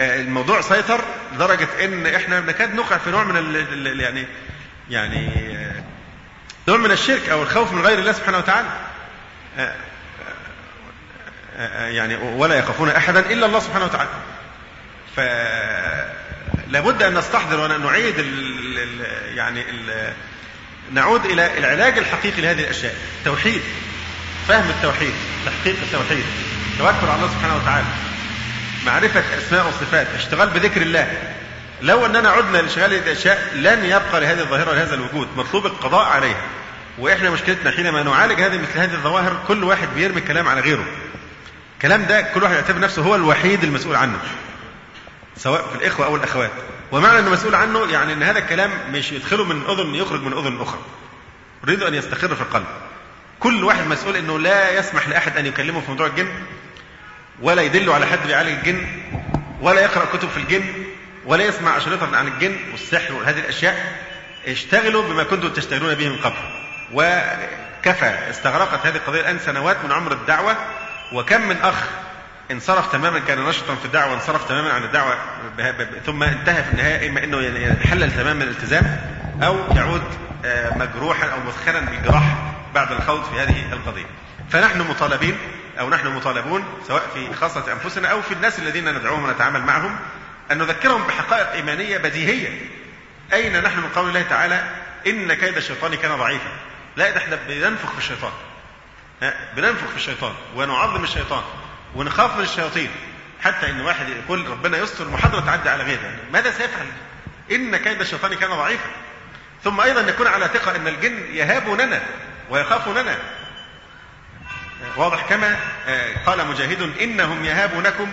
الموضوع 0.00 0.60
سيطر 0.60 1.00
لدرجة 1.34 1.68
إن 1.84 2.06
إحنا 2.06 2.40
نكاد 2.40 2.74
نقع 2.74 2.96
في 2.98 3.10
نوع 3.10 3.24
من 3.24 4.00
يعني 4.00 4.26
يعني 4.90 5.30
نوع 6.68 6.76
من 6.76 6.90
الشرك 6.90 7.28
أو 7.28 7.42
الخوف 7.42 7.72
من 7.72 7.82
غير 7.82 7.98
الله 7.98 8.12
سبحانه 8.12 8.38
وتعالى. 8.38 8.68
يعني 11.88 12.16
ولا 12.16 12.54
يخافون 12.54 12.90
أحدا 12.90 13.20
إلا 13.20 13.46
الله 13.46 13.60
سبحانه 13.60 13.84
وتعالى. 13.84 14.10
فلابد 16.66 17.02
أن 17.02 17.14
نستحضر 17.18 17.60
وأن 17.60 17.82
نعيد 17.82 18.18
ال 18.18 18.78
ال 18.78 19.06
يعني 19.36 19.60
ال 19.60 20.12
نعود 20.92 21.24
إلى 21.24 21.58
العلاج 21.58 21.98
الحقيقي 21.98 22.42
لهذه 22.42 22.60
الأشياء. 22.60 22.94
التوحيد 23.18 23.62
فهم 24.48 24.70
التوحيد 24.70 25.12
تحقيق 25.46 25.76
التوحيد 25.82 26.24
توكل 26.78 27.06
على 27.06 27.14
الله 27.14 27.28
سبحانه 27.28 27.56
وتعالى 27.56 27.86
معرفة 28.86 29.22
أسماء 29.38 29.68
وصفات 29.68 30.06
اشتغال 30.16 30.48
بذكر 30.48 30.82
الله. 30.82 31.12
لو 31.82 32.06
أننا 32.06 32.30
عدنا 32.30 32.58
لشغال 32.58 32.94
هذه 32.94 33.02
الأشياء 33.02 33.50
لن 33.54 33.84
يبقى 33.84 34.20
لهذه 34.20 34.40
الظاهرة 34.40 34.72
لهذا 34.72 34.94
الوجود 34.94 35.28
مطلوب 35.36 35.66
القضاء 35.66 36.04
عليها. 36.04 36.42
وإحنا 36.98 37.30
مشكلتنا 37.30 37.70
حينما 37.70 38.02
نعالج 38.02 38.40
هذه 38.40 38.58
مثل 38.58 38.78
هذه 38.78 38.94
الظواهر 38.94 39.36
كل 39.48 39.64
واحد 39.64 39.88
بيرمي 39.94 40.18
الكلام 40.18 40.48
على 40.48 40.60
غيره. 40.60 40.84
الكلام 41.78 42.04
ده 42.04 42.20
كل 42.20 42.42
واحد 42.42 42.54
يعتبر 42.54 42.80
نفسه 42.80 43.02
هو 43.02 43.14
الوحيد 43.14 43.64
المسؤول 43.64 43.96
عنه 43.96 44.18
سواء 45.36 45.68
في 45.68 45.74
الإخوة 45.76 46.06
أو 46.06 46.16
الأخوات. 46.16 46.50
ومعنى 46.92 47.18
أنه 47.18 47.30
مسؤول 47.30 47.54
عنه 47.54 47.92
يعني 47.92 48.12
أن 48.12 48.22
هذا 48.22 48.38
الكلام 48.38 48.70
مش 48.92 49.12
يدخله 49.12 49.44
من 49.44 49.62
أذن 49.68 49.94
يخرج 49.94 50.22
من 50.22 50.32
أذن 50.32 50.60
أخرى. 50.60 50.80
يريد 51.64 51.82
أن 51.82 51.94
يستقر 51.94 52.34
في 52.34 52.40
القلب. 52.40 52.66
كل 53.40 53.64
واحد 53.64 53.86
مسؤول 53.86 54.16
أنه 54.16 54.38
لا 54.38 54.78
يسمح 54.78 55.08
لأحد 55.08 55.36
أن 55.36 55.46
يكلمه 55.46 55.80
في 55.80 55.90
موضوع 55.90 56.06
الجن 56.06 56.28
ولا 57.42 57.62
يدله 57.62 57.94
على 57.94 58.06
حد 58.06 58.26
بيعالج 58.26 58.48
الجن 58.50 58.86
ولا 59.60 59.80
يقرأ 59.80 60.04
كتب 60.04 60.28
في 60.28 60.36
الجن 60.36 60.64
ولا 61.26 61.44
يسمع 61.44 61.76
أشرطة 61.76 62.16
عن 62.16 62.28
الجن 62.28 62.56
والسحر 62.72 63.14
وهذه 63.14 63.38
الأشياء 63.38 63.92
اشتغلوا 64.46 65.02
بما 65.02 65.22
كنتم 65.22 65.48
تشتغلون 65.48 65.94
به 65.94 66.08
من 66.08 66.16
قبل. 66.16 66.36
وكفى 66.92 68.30
استغرقت 68.30 68.86
هذه 68.86 68.96
القضية 68.96 69.20
الآن 69.20 69.38
سنوات 69.38 69.76
من 69.84 69.92
عمر 69.92 70.12
الدعوة 70.12 70.56
وكم 71.12 71.48
من 71.48 71.56
أخ 71.56 71.74
انصرف 72.50 72.92
تماما 72.92 73.18
كان 73.18 73.44
نشطا 73.44 73.74
في 73.74 73.84
الدعوة 73.84 74.14
انصرف 74.14 74.48
تماما 74.48 74.72
عن 74.72 74.84
الدعوة 74.84 75.14
ثم 76.06 76.22
انتهى 76.22 76.62
في 76.62 76.70
النهاية 76.70 77.08
إما 77.08 77.24
إنه 77.24 77.40
يتحلل 77.40 78.12
تماما 78.12 78.44
الالتزام 78.44 79.00
أو 79.42 79.56
يعود 79.76 80.02
مجروحا 80.76 81.28
أو 81.28 81.38
مثخنا 81.46 81.80
بالجراح 81.80 82.22
بعد 82.74 82.92
الخوض 82.92 83.24
في 83.24 83.40
هذه 83.40 83.72
القضية. 83.72 84.06
فنحن 84.50 84.80
مطالبين 84.80 85.38
أو 85.80 85.90
نحن 85.90 86.08
مطالبون 86.08 86.64
سواء 86.88 87.02
في 87.14 87.34
خاصة 87.34 87.72
أنفسنا 87.72 88.08
أو 88.08 88.22
في 88.22 88.34
الناس 88.34 88.58
الذين 88.58 88.94
ندعوهم 88.94 89.24
ونتعامل 89.24 89.60
معهم 89.60 89.96
أن 90.52 90.58
نذكرهم 90.58 91.02
بحقائق 91.02 91.52
إيمانية 91.52 91.98
بديهية. 91.98 92.68
أين 93.32 93.62
نحن 93.62 93.78
من 93.78 93.88
قول 93.94 94.08
الله 94.08 94.22
تعالى 94.22 94.64
إن 95.06 95.34
كيد 95.34 95.56
الشيطان 95.56 95.94
كان 95.94 96.16
ضعيفا. 96.16 96.50
لا 96.96 97.16
إحنا 97.16 97.38
بننفخ 97.48 97.92
في 97.92 97.98
الشيطان. 97.98 98.32
بننفخ 99.56 99.88
في 99.90 99.96
الشيطان 99.96 100.34
ونعظم 100.56 101.04
الشيطان 101.04 101.42
ونخاف 101.94 102.36
من 102.36 102.42
الشياطين 102.42 102.90
حتى 103.42 103.70
إن 103.70 103.80
واحد 103.80 104.08
يقول 104.08 104.48
ربنا 104.48 104.78
يستر 104.78 105.04
المحاضره 105.04 105.40
تعدي 105.40 105.68
على 105.68 105.84
غيرها 105.84 106.16
ماذا 106.32 106.50
سيفعل؟ 106.50 106.86
إن 107.50 107.76
كيد 107.76 108.00
الشيطان 108.00 108.34
كان 108.34 108.50
ضعيفا 108.50 108.90
ثم 109.64 109.80
أيضا 109.80 110.02
نكون 110.02 110.26
على 110.26 110.48
ثقة 110.48 110.76
إن 110.76 110.88
الجن 110.88 111.34
يهابوننا 111.34 112.02
ويخافوننا 112.50 113.18
واضح 114.96 115.26
كما 115.28 115.56
قال 116.26 116.46
مجاهد 116.46 116.92
إنهم 117.00 117.44
يهابونكم 117.44 118.12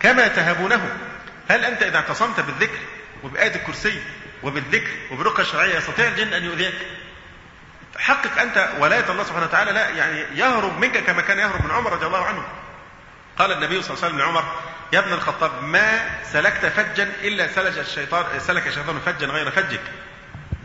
كما 0.00 0.28
تهابونهم 0.28 0.88
هل 1.48 1.64
أنت 1.64 1.82
إذا 1.82 1.96
اعتصمت 1.96 2.40
بالذكر 2.40 2.78
وبآية 3.22 3.54
الكرسي 3.54 4.02
وبالذكر 4.42 4.90
وبالرقى 5.10 5.42
الشرعيه 5.42 5.76
يستطيع 5.76 6.08
الجن 6.08 6.32
أن 6.32 6.44
يؤذيك؟ 6.44 6.74
حقق 7.98 8.40
أنت 8.40 8.68
ولاية 8.78 9.10
الله 9.10 9.24
سبحانه 9.24 9.46
وتعالى 9.46 9.72
لا 9.72 9.88
يعني 9.88 10.24
يهرب 10.34 10.78
منك 10.78 10.98
كما 10.98 11.22
كان 11.22 11.38
يهرب 11.38 11.64
من 11.64 11.70
عمر 11.70 11.92
رضي 11.92 12.06
الله 12.06 12.24
عنه. 12.24 12.44
قال 13.38 13.52
النبي 13.52 13.82
صلى 13.82 13.94
الله 13.94 14.04
عليه 14.04 14.14
وسلم 14.14 14.18
لعمر 14.18 14.44
يا 14.92 14.98
ابن 14.98 15.12
الخطاب 15.12 15.62
ما 15.62 16.00
سلكت 16.32 16.66
فجا 16.66 17.12
إلا 17.22 17.48
سلك 17.48 17.78
الشيطان 17.78 18.40
سلك 18.40 18.66
الشيطان 18.66 19.00
فجا 19.06 19.26
غير 19.26 19.50
فجك. 19.50 19.80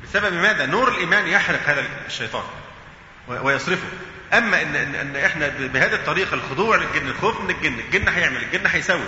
بسبب 0.03 0.33
ماذا؟ 0.33 0.65
نور 0.65 0.87
الإيمان 0.87 1.27
يحرق 1.27 1.59
هذا 1.65 1.83
الشيطان 2.07 2.43
ويصرفه. 3.27 3.87
أما 4.33 4.61
ان 4.61 4.75
ان, 4.75 4.95
إن 4.95 5.15
إحنا 5.15 5.47
بهذه 5.47 5.93
الطريقة 5.93 6.33
الخضوع 6.33 6.75
للجن 6.75 7.07
الخوف 7.07 7.41
من 7.41 7.49
الجن 7.49 7.79
الجن 7.79 8.07
هيعمل 8.07 8.43
الجن 8.43 8.67
هيسوي. 8.67 9.05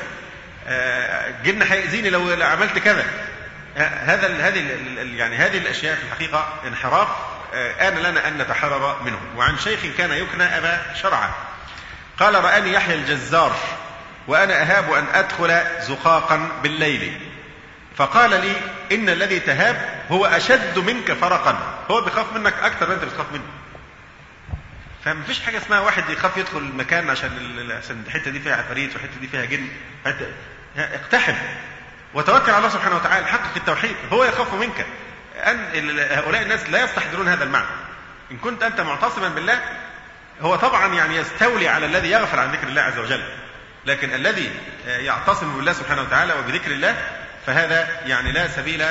الجن 0.68 1.62
هيأذيني 1.62 2.10
لو 2.10 2.46
عملت 2.46 2.80
كذا. 2.80 3.06
هذا 3.78 4.48
هذه 4.48 4.60
يعني 5.16 5.36
هذه 5.36 5.58
الأشياء 5.58 5.96
في 5.96 6.04
الحقيقة 6.04 6.54
انحراف. 6.68 7.08
آن 7.53 7.98
لنا 7.98 8.27
أن 8.27 8.38
نتحرر 8.38 9.01
منه. 9.05 9.20
وعن 9.36 9.58
شيخ 9.58 9.79
كان 9.98 10.12
يكنى 10.12 10.43
أبا 10.43 10.93
شرعة. 11.01 11.36
قال 12.20 12.43
رآني 12.43 12.74
يحيى 12.74 12.96
الجزار 12.96 13.55
وأنا 14.27 14.62
أهاب 14.62 14.93
أن 14.93 15.05
أدخل 15.13 15.62
زقاقا 15.81 16.50
بالليل. 16.63 17.22
فقال 17.98 18.29
لي 18.29 18.55
إن 18.91 19.10
الذي 19.10 19.39
تهاب 19.39 20.03
هو 20.12 20.25
أشد 20.25 20.79
منك 20.79 21.13
فرقا. 21.13 21.58
هو 21.91 22.01
بيخاف 22.01 22.34
منك 22.34 22.53
أكثر 22.63 22.88
من 22.88 22.93
أنت 22.93 23.03
بتخاف 23.03 23.31
منه. 23.34 23.43
فما 25.05 25.24
فيش 25.24 25.39
حاجة 25.39 25.58
اسمها 25.58 25.79
واحد 25.79 26.10
يخاف 26.10 26.38
يدخل 26.38 26.58
المكان 26.58 27.10
عشان 27.10 27.31
عشان 27.77 28.03
الحتة 28.08 28.31
دي 28.31 28.39
فيها 28.39 28.55
عفاريت 28.55 28.93
والحتة 28.93 29.20
دي 29.22 29.27
فيها 29.27 29.46
جن. 29.46 29.67
اقتحم. 30.77 31.36
وتوكل 32.13 32.51
على 32.51 32.58
الله 32.58 32.70
سبحانه 32.70 32.96
وتعالى. 32.96 33.25
حقق 33.25 33.55
التوحيد 33.55 33.96
هو 34.13 34.24
يخاف 34.24 34.53
منك. 34.53 34.86
أن 35.35 36.00
هؤلاء 36.11 36.41
الناس 36.41 36.69
لا 36.69 36.83
يستحضرون 36.83 37.27
هذا 37.27 37.43
المعنى. 37.43 37.67
إن 38.31 38.38
كنت 38.38 38.63
أنت 38.63 38.81
معتصما 38.81 39.27
بالله 39.27 39.59
هو 40.41 40.55
طبعا 40.55 40.93
يعني 40.93 41.15
يستولي 41.15 41.67
على 41.67 41.85
الذي 41.85 42.11
يغفل 42.11 42.39
عن 42.39 42.51
ذكر 42.51 42.67
الله 42.67 42.81
عز 42.81 42.97
وجل. 42.97 43.23
لكن 43.85 44.13
الذي 44.13 44.51
يعتصم 44.88 45.57
بالله 45.57 45.73
سبحانه 45.73 46.01
وتعالى 46.01 46.33
وبذكر 46.33 46.71
الله 46.71 46.95
فهذا 47.45 47.88
يعني 48.05 48.31
لا 48.31 48.47
سبيل 48.47 48.85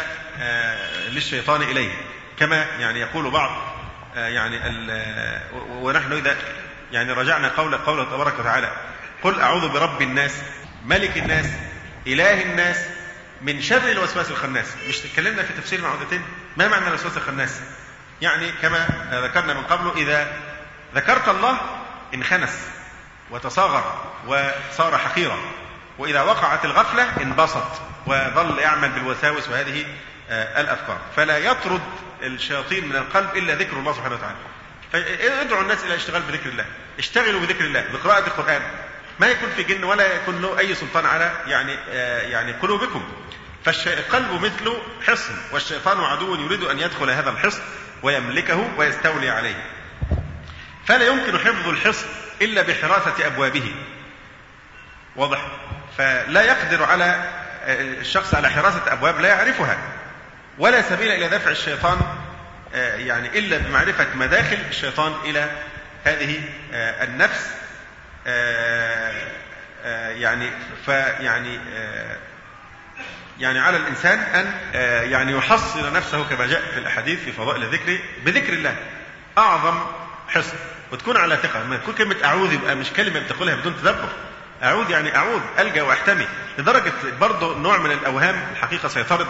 للشيطان 1.09 1.62
إليه. 1.62 1.90
كما 2.38 2.66
يعني 2.80 3.00
يقول 3.00 3.30
بعض 3.30 3.50
يعني 4.16 4.61
ونحن 5.70 6.12
إذا 6.12 6.37
يعني 6.92 7.12
رجعنا 7.12 7.49
قول 7.49 7.76
قوله 7.76 8.04
تبارك 8.04 8.38
وتعالى 8.38 8.70
قل 9.23 9.40
أعوذ 9.40 9.68
برب 9.68 10.02
الناس 10.02 10.42
ملك 10.85 11.16
الناس 11.16 11.47
إله 12.06 12.42
الناس 12.42 12.76
من 13.42 13.62
شر 13.62 13.90
الوسواس 13.90 14.30
الخناس. 14.30 14.66
مش 14.88 14.99
تكلمنا 14.99 15.42
في 15.42 15.52
تفسير 15.52 15.78
المعوذتين 15.78 16.23
ما 16.56 16.68
معنى 16.68 16.88
الوسواس 16.88 17.16
الخناس؟ 17.16 17.61
يعني 18.23 18.52
كما 18.62 18.87
ذكرنا 19.25 19.54
من 19.54 19.62
قبل 19.62 19.99
إذا 20.00 20.32
ذكرت 20.94 21.28
الله 21.28 21.61
انخنس 22.14 22.59
وتصاغر 23.30 24.12
وصار 24.26 24.99
حقيرا 24.99 25.38
وإذا 25.99 26.23
وقعت 26.23 26.64
الغفلة 26.64 27.23
انبسط 27.23 27.66
وظل 28.06 28.59
يعمل 28.59 28.88
بالوساوس 28.88 29.49
وهذه 29.49 29.87
الأفكار 30.30 30.99
فلا 31.16 31.38
يطرد 31.38 31.80
الشياطين 32.23 32.88
من 32.88 32.97
القلب 32.97 33.37
إلا 33.37 33.54
ذكر 33.54 33.76
الله 33.76 33.92
سبحانه 33.92 34.14
وتعالى. 34.14 34.37
فادعوا 34.92 35.62
الناس 35.62 35.85
إلى 35.85 35.94
الاشتغال 35.94 36.23
بذكر 36.23 36.49
الله. 36.49 36.64
اشتغلوا 36.99 37.40
بذكر 37.40 37.64
الله 37.64 37.85
بقراءة 37.92 38.26
القرآن. 38.26 38.62
ما 39.21 39.27
يكون 39.27 39.49
في 39.57 39.62
جن 39.62 39.85
ولا 39.85 40.15
يكون 40.15 40.43
له 40.43 40.59
أي 40.59 40.75
سلطان 40.75 41.07
على 41.07 41.33
يعني 41.47 41.73
يعني 42.31 42.53
قلوبكم. 42.53 43.03
فالقلب 43.65 44.43
مثل 44.43 44.73
حصن 45.07 45.35
والشيطان 45.53 46.00
عدو 46.00 46.35
يريد 46.35 46.62
أن 46.62 46.79
يدخل 46.79 47.11
هذا 47.11 47.31
الحصن 47.31 47.62
ويملكه 48.03 48.69
ويستولي 48.79 49.31
عليه. 49.31 49.65
فلا 50.87 51.07
يمكن 51.07 51.39
حفظ 51.39 51.69
الحصن 51.69 52.07
إلا 52.43 52.62
بحراسة 52.62 53.27
أبوابه. 53.27 53.75
واضح؟ 55.17 55.47
فلا 55.99 56.43
يقدر 56.43 56.85
على 56.85 57.31
الشخص 58.00 58.35
على 58.35 58.50
حراسة 58.50 58.83
أبواب 58.93 59.21
لا 59.21 59.29
يعرفها. 59.29 59.79
ولا 60.59 60.83
سبيل 60.83 61.12
إلى 61.12 61.29
دفع 61.29 61.50
الشيطان 61.50 62.00
آه، 62.75 62.97
يعني 62.97 63.39
إلا 63.39 63.59
بمعرفة 63.59 64.07
مداخل 64.15 64.59
الشيطان 64.71 65.15
إلى 65.25 65.50
هذه 66.05 66.41
آه، 66.73 67.05
النفس. 67.05 67.47
آه، 67.47 67.60
يعني 70.21 70.50
فيعني 70.87 71.61
يعني 73.41 73.59
على 73.59 73.77
الإنسان 73.77 74.19
أن 74.19 74.53
يعني 75.11 75.33
يحصن 75.33 75.93
نفسه 75.93 76.25
كما 76.25 76.47
جاء 76.47 76.62
في 76.75 76.79
الأحاديث 76.79 77.25
في 77.25 77.33
فضائل 77.33 77.62
الذكر 77.62 77.99
بذكر 78.25 78.53
الله. 78.53 78.77
أعظم 79.39 79.81
حصن 80.29 80.57
وتكون 80.93 81.17
على 81.17 81.37
ثقة. 81.37 81.62
لما 81.62 81.77
تكون 81.77 81.95
كلمة 81.95 82.17
أعوذ 82.25 82.53
يبقى 82.53 82.75
مش 82.77 82.91
كلمة 82.91 83.21
بتقولها 83.21 83.55
بدون 83.55 83.77
تدبر. 83.77 84.09
أعوذ 84.62 84.91
يعني 84.91 85.17
أعوذ 85.17 85.41
ألجأ 85.59 85.83
وأحتمي. 85.83 86.27
لدرجة 86.59 86.93
برضه 87.21 87.59
نوع 87.59 87.79
من 87.79 87.91
الأوهام 87.93 88.45
الحقيقة 88.53 88.89
سيطرت 88.89 89.27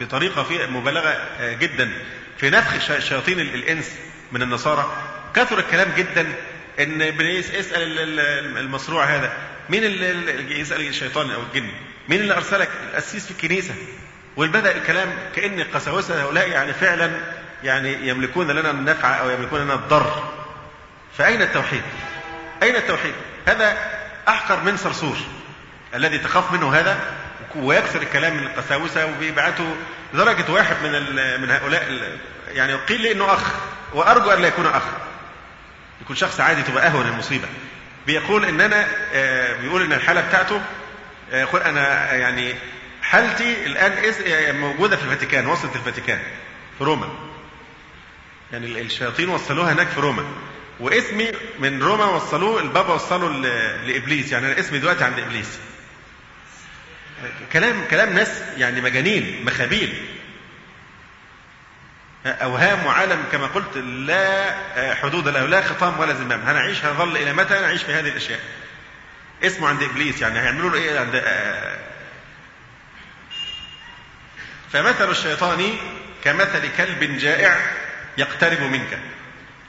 بطريقة 0.00 0.42
في 0.42 0.66
مبالغة 0.66 1.16
جدا. 1.40 1.92
في 2.38 2.50
نفخ 2.50 2.98
شياطين 2.98 3.40
الإنس 3.40 3.92
من 4.32 4.42
النصارى 4.42 4.92
كثر 5.34 5.58
الكلام 5.58 5.88
جدا 5.96 6.32
إن 6.78 7.02
اسأل 7.02 8.20
المصروع 8.58 9.04
هذا 9.04 9.32
مين 9.70 9.84
اللي 9.84 10.60
يسأل 10.60 10.88
الشيطان 10.88 11.30
أو 11.30 11.40
الجن؟ 11.42 11.68
مين 12.08 12.20
اللي 12.20 12.34
أرسلك؟ 12.34 12.68
القسيس 12.90 13.24
في 13.24 13.30
الكنيسة. 13.30 13.74
وبدا 14.36 14.76
الكلام 14.76 15.12
كأن 15.36 15.60
القساوسه 15.60 16.22
هؤلاء 16.22 16.48
يعني 16.48 16.72
فعلا 16.72 17.10
يعني 17.64 18.08
يملكون 18.08 18.50
لنا 18.50 18.70
النفع 18.70 19.20
أو 19.20 19.30
يملكون 19.30 19.60
لنا 19.60 19.74
الضر. 19.74 20.32
فأين 21.18 21.42
التوحيد؟ 21.42 21.82
أين 22.62 22.76
التوحيد؟ 22.76 23.14
هذا 23.46 23.76
أحقر 24.28 24.60
من 24.62 24.76
صرصور. 24.76 25.16
الذي 25.94 26.18
تخاف 26.18 26.52
منه 26.52 26.74
هذا 26.74 26.98
ويكثر 27.56 28.02
الكلام 28.02 28.36
من 28.36 28.42
القساوسة 28.42 29.06
وبيبعته 29.06 29.76
لدرجه 30.14 30.52
واحد 30.52 30.76
من 30.82 30.92
من 31.40 31.50
هؤلاء 31.50 32.18
يعني 32.48 32.74
قيل 32.74 33.00
لي 33.00 33.12
إنه 33.12 33.32
أخ 33.32 33.42
وأرجو 33.94 34.30
أن 34.30 34.42
لا 34.42 34.48
يكون 34.48 34.66
أخ. 34.66 34.82
يكون 36.08 36.16
شخص 36.16 36.40
عادي 36.40 36.62
تبقى 36.62 36.86
اهون 36.86 37.06
المصيبه 37.06 37.48
بيقول 38.06 38.44
إن 38.44 38.60
أنا 38.60 38.86
آه، 39.12 39.56
بيقول 39.60 39.82
إن 39.82 39.92
الحالة 39.92 40.20
بتاعته 40.20 40.62
آه، 41.32 41.68
أنا 41.68 42.12
يعني 42.14 42.54
حالتي 43.02 43.66
الآن 43.66 43.92
آه، 44.26 44.52
موجودة 44.52 44.96
في 44.96 45.04
الفاتيكان 45.04 45.46
وصلت 45.46 45.76
الفاتيكان 45.76 46.18
في 46.78 46.84
روما. 46.84 47.08
يعني 48.52 48.80
الشياطين 48.80 49.28
وصلوها 49.28 49.72
هناك 49.72 49.88
في 49.88 50.00
روما. 50.00 50.24
واسمي 50.80 51.32
من 51.58 51.82
روما 51.82 52.04
وصلوه 52.04 52.62
البابا 52.62 52.94
وصله 52.94 53.28
لإبليس. 53.86 54.32
يعني 54.32 54.46
أنا 54.46 54.60
اسمي 54.60 54.78
دلوقتي 54.78 55.04
عند 55.04 55.18
إبليس. 55.18 55.58
كلام 57.52 57.84
كلام 57.90 58.12
ناس 58.12 58.42
يعني 58.56 58.80
مجانين 58.80 59.44
مخابيل. 59.44 59.94
أوهام 62.26 62.86
وعالم 62.86 63.24
كما 63.32 63.46
قلت 63.46 63.76
لا 63.76 64.54
حدود 64.94 65.28
له 65.28 65.46
لا 65.46 65.62
خطام 65.62 66.00
ولا 66.00 66.14
زمام. 66.14 66.40
هنعيش 66.40 66.84
هنظل 66.84 67.16
إلى 67.16 67.32
متى؟ 67.32 67.60
نعيش 67.60 67.82
في 67.82 67.92
هذه 67.92 68.08
الأشياء. 68.08 68.40
اسمه 69.42 69.68
عند 69.68 69.82
إبليس 69.82 70.20
يعني 70.22 70.40
هيعملوا 70.40 70.70
له 70.70 70.76
إيه؟ 70.76 70.98
عند 71.00 71.22
فمثل 74.72 75.10
الشيطان 75.10 75.76
كمثل 76.24 76.76
كلب 76.76 77.18
جائع 77.18 77.56
يقترب 78.18 78.60
منك. 78.60 78.98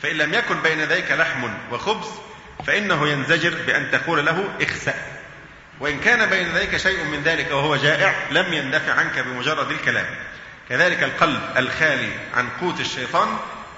فإن 0.02 0.18
لم 0.18 0.34
يكن 0.34 0.62
بين 0.62 0.82
ذلك 0.82 1.12
لحم 1.12 1.50
وخبز 1.72 2.08
فإنه 2.68 3.08
ينزجر 3.08 3.54
بأن 3.68 3.92
تقول 3.92 4.26
له 4.26 4.50
اخسأ. 4.62 4.94
وإن 5.80 6.00
كان 6.00 6.30
بين 6.30 6.54
ذلك 6.54 6.78
شيء 6.78 7.04
من 7.04 7.24
ذلك 7.24 7.52
وهو 7.52 7.76
جائع 7.76 8.14
لم 8.32 8.54
يندفع 8.54 8.94
عنك 8.94 9.20
بمجرد 9.20 9.72
الكلام. 9.72 10.06
كذلك 10.70 11.04
القلب 11.04 11.42
الخالي 11.58 12.12
عن 12.34 12.50
قوت 12.62 12.80
الشيطان 12.80 13.28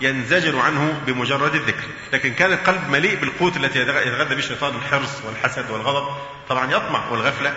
ينزجر 0.01 0.59
عنه 0.59 1.01
بمجرد 1.07 1.55
الذكر. 1.55 1.87
لكن 2.13 2.33
كان 2.33 2.53
القلب 2.53 2.89
مليء 2.89 3.15
بالقوت 3.15 3.57
التي 3.57 3.79
يتغذى 3.79 4.35
به 4.35 4.39
الشيطان 4.39 4.75
الحرص 4.75 5.21
والحسد 5.25 5.71
والغضب. 5.71 6.15
طبعا 6.49 6.71
يطمع 6.71 7.07
والغفلة. 7.09 7.53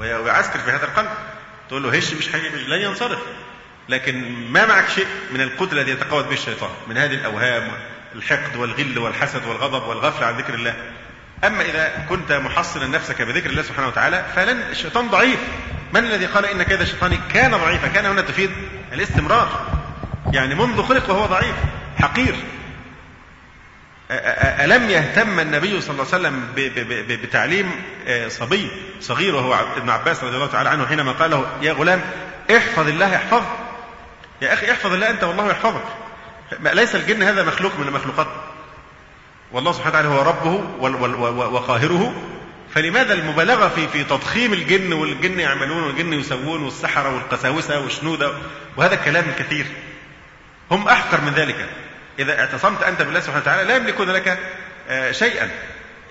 ويعسكر 0.00 0.58
في 0.58 0.70
هذا 0.70 0.84
القلب. 0.84 1.10
تقول 1.68 1.82
له 1.82 1.98
هش 1.98 2.14
مش 2.14 2.28
مش 2.28 2.68
لن 2.68 2.80
ينصرف. 2.80 3.18
لكن 3.88 4.34
ما 4.52 4.66
معك 4.66 4.88
شيء 4.88 5.06
من 5.30 5.40
القوت 5.40 5.72
الذي 5.72 5.90
يتقوت 5.90 6.24
به 6.24 6.32
الشيطان 6.32 6.70
من 6.88 6.98
هذه 6.98 7.14
الأوهام 7.14 7.68
الحقد 8.14 8.56
والغل 8.56 8.98
والحسد 8.98 9.46
والغضب 9.46 9.88
والغفلة 9.88 10.26
عن 10.26 10.36
ذكر 10.36 10.54
الله. 10.54 10.74
أما 11.44 11.62
إذا 11.62 12.06
كنت 12.08 12.32
محصنا 12.32 12.86
نفسك 12.86 13.22
بذكر 13.22 13.50
الله 13.50 13.62
سبحانه 13.62 13.88
وتعالى 13.88 14.24
فلن 14.36 14.62
الشيطان 14.70 15.08
ضعيف. 15.08 15.40
من 15.94 16.04
الذي 16.04 16.26
قال 16.26 16.46
إن 16.46 16.62
كيد 16.62 16.80
الشيطان 16.80 17.18
كان 17.34 17.50
ضعيفا؟ 17.50 17.88
كان 17.88 18.06
هنا 18.06 18.20
تفيد 18.20 18.50
الاستمرار. 18.92 19.66
يعني 20.32 20.54
منذ 20.54 20.82
خلق 20.82 21.10
وهو 21.10 21.26
ضعيف 21.26 21.54
حقير. 21.98 22.34
ألم 24.10 24.90
يهتم 24.90 25.40
النبي 25.40 25.80
صلى 25.80 25.90
الله 25.90 26.06
عليه 26.12 26.28
وسلم 26.28 26.48
بتعليم 27.22 27.70
صبي 28.28 28.70
صغير 29.00 29.34
وهو 29.34 29.54
ابن 29.76 29.90
عباس 29.90 30.24
رضي 30.24 30.36
الله 30.36 30.46
تعالى 30.46 30.68
عنه 30.68 30.86
حينما 30.86 31.12
قال 31.12 31.30
له 31.30 31.46
يا 31.62 31.72
غلام 31.72 32.00
احفظ 32.56 32.88
الله 32.88 33.14
يحفظك. 33.14 33.46
يا 34.42 34.52
أخي 34.52 34.72
احفظ 34.72 34.92
الله 34.92 35.10
أنت 35.10 35.24
والله 35.24 35.50
يحفظك. 35.50 35.84
ليس 36.60 36.94
الجن 36.94 37.22
هذا 37.22 37.42
مخلوق 37.42 37.78
من 37.78 37.88
المخلوقات. 37.88 38.26
والله 39.52 39.72
سبحانه 39.72 39.90
وتعالى 39.90 40.08
هو 40.08 40.22
ربه 40.22 40.64
وقاهره 41.54 42.14
فلماذا 42.74 43.12
المبالغة 43.12 43.68
في 43.68 43.88
في 43.88 44.04
تضخيم 44.04 44.52
الجن 44.52 44.92
والجن 44.92 45.40
يعملون 45.40 45.82
والجن 45.82 46.12
يسوون 46.12 46.62
والسحرة 46.62 47.14
والقساوسة 47.14 47.80
والشنودة؟ 47.80 48.32
وهذا 48.76 48.94
الكلام 48.94 49.24
الكثير 49.28 49.66
هم 50.70 50.88
أحقر 50.88 51.20
من 51.20 51.32
ذلك. 51.34 51.66
إذا 52.18 52.40
اعتصمت 52.40 52.82
أنت 52.82 53.02
بالله 53.02 53.20
سبحانه 53.20 53.40
وتعالى 53.42 53.68
لا 53.68 53.76
يملكون 53.76 54.10
لك 54.10 54.38
آه، 54.88 55.12
شيئا. 55.12 55.50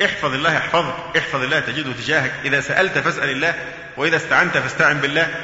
احفظ 0.06 0.34
الله 0.34 0.54
يحفظك 0.54 0.96
احفظ 1.18 1.44
الله 1.44 1.60
تجده 1.60 1.92
تجاهك. 1.94 2.34
إذا 2.46 2.62
سألت 2.62 2.98
فاسأل 2.98 3.30
الله 3.30 3.54
وإذا 3.98 4.16
استعنت 4.16 4.58
فاستعن 4.58 4.98
بالله. 4.98 5.36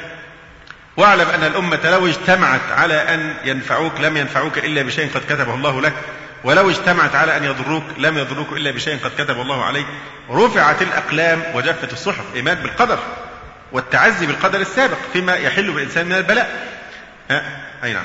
واعلم 0.96 1.28
أن 1.28 1.44
الأمة 1.44 1.90
لو 1.90 2.06
اجتمعت 2.06 2.70
على 2.70 2.94
أن 2.94 3.34
ينفعوك 3.44 4.00
لم 4.00 4.16
ينفعوك 4.16 4.58
إلا 4.58 4.82
بشيء 4.82 5.10
قد 5.14 5.20
كتبه 5.20 5.54
الله 5.54 5.80
لك. 5.80 5.94
ولو 6.46 6.70
اجتمعت 6.70 7.14
على 7.14 7.36
أن 7.36 7.44
يضروك 7.44 7.84
لم 7.98 8.18
يضروك 8.18 8.52
إلا 8.52 8.70
بشيء 8.70 8.98
قد 9.04 9.10
كتب 9.18 9.40
الله 9.40 9.64
عليك 9.64 9.86
رفعت 10.30 10.82
الأقلام 10.82 11.42
وجفت 11.54 11.92
الصحف 11.92 12.24
إيمان 12.34 12.54
بالقدر 12.54 12.98
والتعزي 13.72 14.26
بالقدر 14.26 14.60
السابق 14.60 14.96
فيما 15.12 15.34
يحل 15.34 15.70
بالإنسان 15.70 16.06
من 16.06 16.12
البلاء. 16.12 16.68
ها؟ 17.30 17.42
أي 17.84 17.92
نعم. 17.92 18.04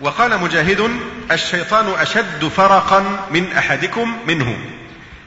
وقال 0.00 0.38
مجاهد 0.38 0.90
الشيطان 1.30 1.94
أشد 1.98 2.48
فرقا 2.48 3.26
من 3.30 3.52
أحدكم 3.52 4.18
منه 4.26 4.58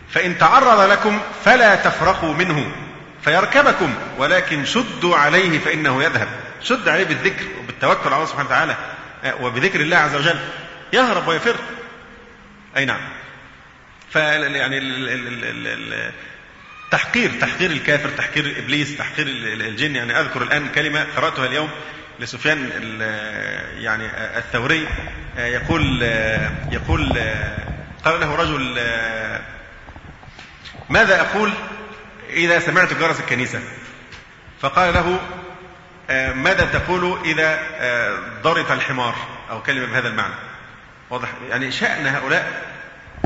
فإن 0.09 0.37
تعرض 0.37 0.91
لكم 0.91 1.19
فلا 1.45 1.75
تفرقوا 1.75 2.33
منه 2.33 2.71
فيركبكم 3.23 3.93
ولكن 4.17 4.65
شدوا 4.65 5.15
عليه 5.15 5.59
فإنه 5.59 6.03
يذهب. 6.03 6.27
شد 6.63 6.89
عليه 6.89 7.03
بالذكر 7.03 7.45
وبالتوكل 7.59 8.07
على 8.09 8.15
الله 8.15 8.25
سبحانه 8.25 8.47
وتعالى 8.47 8.75
وبذكر 9.41 9.81
الله 9.81 9.97
عز 9.97 10.15
وجل 10.15 10.39
يهرب 10.93 11.27
ويفر. 11.27 11.55
أي 12.79 12.85
نعم. 12.85 13.01
فيعني 14.13 14.79
تحقير 16.91 17.31
تحقير 17.41 17.71
الكافر 17.71 18.09
تحقير 18.09 18.55
إبليس 18.59 18.97
تحقير 18.97 19.27
الجن. 19.27 19.95
يعني 19.95 20.19
أذكر 20.19 20.41
الآن 20.41 20.69
كلمة 20.69 21.07
قرأتها 21.15 21.45
اليوم 21.45 21.69
لسفيان 22.19 22.69
يعني 23.77 24.05
الثوري. 24.37 24.87
يقول 25.37 26.01
يقول 26.71 27.19
قال 28.05 28.19
له 28.19 28.35
رجل 28.35 28.81
ماذا 30.89 31.21
أقول 31.21 31.51
إذا 32.29 32.59
سمعت 32.59 32.93
جرس 32.93 33.19
الكنيسة؟ 33.19 33.59
فقال 34.61 34.93
له 34.93 35.19
ماذا 36.33 36.65
تقول 36.65 37.19
إذا 37.25 37.59
ضرط 38.43 38.71
الحمار؟ 38.71 39.15
أو 39.49 39.63
كلمة 39.63 39.85
بهذا 39.85 40.07
المعنى. 40.07 40.48
واضح؟ 41.09 41.29
يعني 41.49 41.71
شأن 41.71 42.07
هؤلاء 42.07 42.69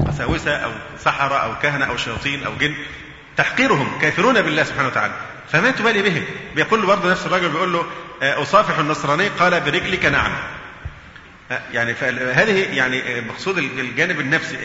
قساوسة 0.08 0.56
أو 0.56 0.72
سحرة 1.00 1.36
أو 1.36 1.60
كهنة 1.60 1.86
أو 1.86 1.98
شياطين 1.98 2.44
أو 2.44 2.56
جن 2.56 2.76
تحقيرهم 3.38 4.00
كافرون 4.02 4.42
بالله 4.42 4.64
سبحانه 4.64 4.88
وتعالى. 4.88 5.14
فما 5.52 5.72
تبالي 5.72 6.02
بهم؟ 6.02 6.24
بيقول 6.56 6.82
له 6.82 6.88
برضه 6.88 7.12
نفس 7.12 7.26
الرجل 7.26 7.50
بيقول 7.50 7.74
له 7.74 7.86
آه، 8.22 8.42
أصافح 8.42 8.80
النصراني 8.80 9.28
قال 9.28 9.62
برجلك 9.62 10.06
نعم. 10.06 10.32
آه، 11.52 11.62
يعني 11.74 11.94
فهذه 11.94 12.76
يعني 12.76 13.22
مقصود 13.22 13.58
الجانب 13.58 14.20
النفسي 14.20 14.58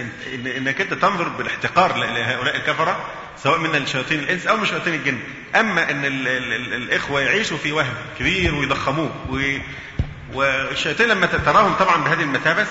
إنك 0.57 0.81
أنت 0.81 0.94
تنظر 0.94 1.28
بالاحتقار 1.28 1.96
لهؤلاء 1.96 2.57
الكفرة 2.57 3.07
سواء 3.42 3.59
من 3.59 3.74
الشياطين 3.74 4.18
الإنس 4.18 4.46
أو 4.46 4.57
من 4.57 4.66
شياطين 4.66 4.94
الجن. 4.94 5.18
أما 5.57 5.90
إن 5.90 6.04
ال 6.04 6.28
ال 6.28 6.52
ال 6.52 6.74
الإخوة 6.74 7.20
يعيشوا 7.20 7.59
في 7.59 7.72
وهم 7.72 7.94
كبير 8.18 8.54
ويضخموه 8.54 9.11
والشياطين 10.35 11.09
لما 11.09 11.27
تراهم 11.27 11.75
طبعا 11.75 12.05
بهذه 12.05 12.23
المثابه 12.23 12.67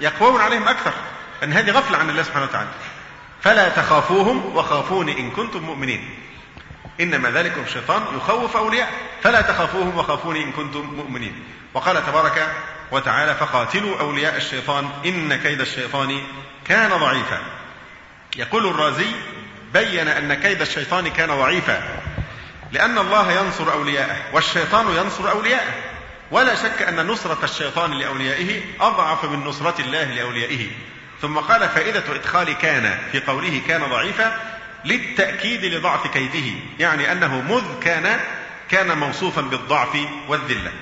يقوون 0.00 0.40
عليهم 0.40 0.68
أكثر 0.68 0.92
أن 1.44 1.52
هذه 1.52 1.70
غفلة 1.70 1.98
عن 1.98 2.10
الله 2.10 2.22
سبحانه 2.22 2.44
وتعالى. 2.44 2.68
فلا 3.42 3.68
تخافوهم 3.68 4.56
وخافوني 4.56 5.20
إن 5.20 5.30
كنتم 5.30 5.62
مؤمنين. 5.62 6.14
إنما 7.00 7.30
ذلكم 7.30 7.60
الشيطان 7.60 8.02
يخوف 8.16 8.56
أولياء 8.56 8.90
فلا 9.22 9.40
تخافوهم 9.40 9.98
وخافوني 9.98 10.44
إن 10.44 10.52
كنتم 10.52 10.80
مؤمنين. 10.80 11.44
وقال 11.74 12.06
تبارك 12.06 12.48
وتعالى 12.92 13.34
فقاتلوا 13.34 14.00
أولياء 14.00 14.36
الشيطان 14.36 14.88
إن 15.04 15.36
كيد 15.36 15.60
الشيطان 15.60 16.20
كان 16.64 16.90
ضعيفا. 16.90 17.40
يقول 18.36 18.66
الرازي 18.66 19.12
بين 19.72 20.08
أن 20.08 20.34
كيد 20.34 20.60
الشيطان 20.60 21.08
كان 21.08 21.28
ضعيفا. 21.28 21.82
لأن 22.72 22.98
الله 22.98 23.32
ينصر 23.32 23.72
أولياءه 23.72 24.16
والشيطان 24.32 24.96
ينصر 24.96 25.30
أولياءه. 25.30 25.72
ولا 26.30 26.54
شك 26.54 26.82
أن 26.82 27.06
نصرة 27.06 27.38
الشيطان 27.44 27.92
لأوليائه 27.92 28.60
أضعف 28.80 29.24
من 29.24 29.44
نصرة 29.44 29.80
الله 29.80 30.04
لأوليائه. 30.04 30.66
ثم 31.22 31.38
قال 31.38 31.68
فائدة 31.68 32.02
إدخال 32.14 32.52
كان 32.52 32.98
في 33.12 33.20
قوله 33.20 33.60
كان 33.68 33.80
ضعيفا 33.90 34.40
للتأكيد 34.84 35.64
لضعف 35.64 36.06
كيده 36.06 36.56
يعني 36.78 37.12
أنه 37.12 37.40
مذ 37.40 37.80
كان 37.80 38.20
كان 38.70 38.98
موصوفا 38.98 39.40
بالضعف 39.40 39.98
والذلة. 40.28 40.72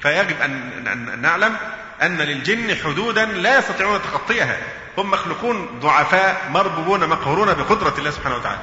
فيجب 0.00 0.40
أن 0.40 1.20
نعلم 1.22 1.56
أن 2.02 2.18
للجن 2.18 2.76
حدودا 2.84 3.24
لا 3.24 3.58
يستطيعون 3.58 4.02
تخطيها 4.02 4.56
هم 4.98 5.10
مخلوقون 5.10 5.78
ضعفاء 5.80 6.50
مربوبون 6.50 7.08
مقهورون 7.08 7.54
بقدرة 7.54 7.94
الله 7.98 8.10
سبحانه 8.10 8.36
وتعالى. 8.36 8.60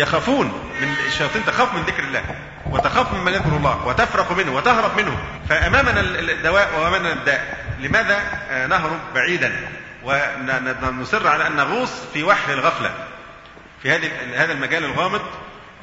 يخافون 0.00 0.72
من 0.80 0.94
الشياطين 1.06 1.44
تخاف 1.44 1.74
من 1.74 1.82
ذكر 1.82 2.02
الله 2.02 2.24
وتخاف 2.66 3.12
ممن 3.12 3.32
يذكر 3.32 3.56
الله 3.56 3.86
وتفرق 3.86 4.32
منه 4.32 4.54
وتهرب 4.54 4.96
منه. 4.96 5.18
فأمامنا 5.48 6.00
الدواء 6.00 6.78
وأمامنا 6.78 7.12
الداء. 7.12 7.66
لماذا؟ 7.80 8.20
نهرب 8.66 9.00
بعيدا. 9.14 9.68
ونصر 10.02 11.28
على 11.28 11.46
أن 11.46 11.56
نغوص 11.56 11.90
في 12.12 12.24
وحل 12.24 12.52
الغفلة. 12.52 12.94
في 13.82 13.90
هذه 13.90 14.10
هذا 14.34 14.52
المجال 14.52 14.84
الغامض 14.84 15.22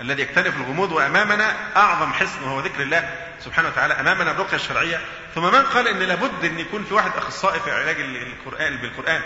الذي 0.01 0.21
يكتنف 0.21 0.57
الغموض 0.57 0.91
وأمامنا 0.91 1.55
أعظم 1.75 2.13
حصن 2.13 2.43
وهو 2.43 2.59
ذكر 2.59 2.83
الله 2.83 3.09
سبحانه 3.45 3.67
وتعالى 3.67 3.93
أمامنا 3.93 4.31
الرقية 4.31 4.55
الشرعية. 4.55 4.99
ثم 5.35 5.43
من 5.43 5.63
قال 5.63 5.87
إن 5.87 5.99
لابد 5.99 6.45
أن 6.45 6.59
يكون 6.59 6.83
في 6.83 6.93
واحد 6.93 7.11
أخصائي 7.17 7.59
في 7.59 7.71
علاج 7.71 7.97
القران 7.99 8.77
بالقرآن. 8.77 9.21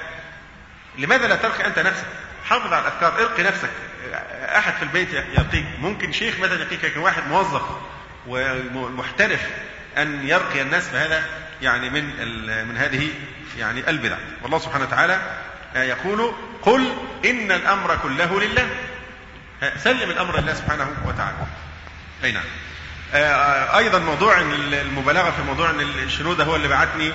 لماذا 0.97 1.27
لا 1.27 1.35
ترقي 1.35 1.65
أنت 1.65 1.79
نفسك؟ 1.79 2.05
حافظ 2.51 2.73
على 2.73 2.81
الأفكار 2.81 3.13
ارقي 3.21 3.43
نفسك. 3.43 3.69
أحد 4.57 4.73
في 4.73 4.83
البيت 4.83 5.13
يرقيك 5.13 5.65
ممكن 5.79 6.11
شيخ 6.11 6.39
مثلا 6.39 6.61
يرقيك 6.61 6.85
لكن 6.85 6.99
واحد 6.99 7.27
موظف 7.27 7.61
ومحترف 8.27 9.41
أن 9.97 10.27
يرقي 10.27 10.61
الناس 10.61 10.83
فهذا 10.87 11.23
يعني 11.61 11.89
من 11.89 12.03
من 12.67 12.77
هذه 12.77 13.09
يعني 13.57 13.89
البدع. 13.89 14.17
والله 14.41 14.59
سبحانه 14.59 14.85
وتعالى 14.85 15.21
يقول 15.75 16.33
قل 16.61 16.93
إن 17.25 17.51
الأمر 17.51 17.97
كله 18.03 18.39
لله. 18.41 18.69
سلم 19.77 20.09
الأمر 20.09 20.39
لله 20.39 20.53
سبحانه 20.53 20.87
وتعالى. 21.05 21.37
أي 22.23 22.31
نعم. 22.31 22.43
أيضا 23.77 23.99
موضوع 23.99 24.39
المبالغة 24.41 25.31
في 25.31 25.41
موضوع 25.41 25.69
إن 25.69 25.79
الشنودة 25.79 26.43
هو 26.43 26.55
اللي 26.55 26.67
بعتني. 26.67 27.11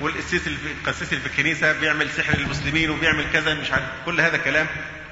والقسيس 0.00 0.46
القسيس 0.46 1.12
اللي 1.12 1.20
في 1.20 1.26
الكنيسه 1.26 1.72
بيعمل 1.72 2.10
سحر 2.10 2.38
للمسلمين 2.38 2.90
وبيعمل 2.90 3.24
كذا 3.32 3.54
مش 3.54 3.70
عارف 3.70 3.84
كل 4.06 4.20
هذا 4.20 4.36
كلام. 4.36 4.66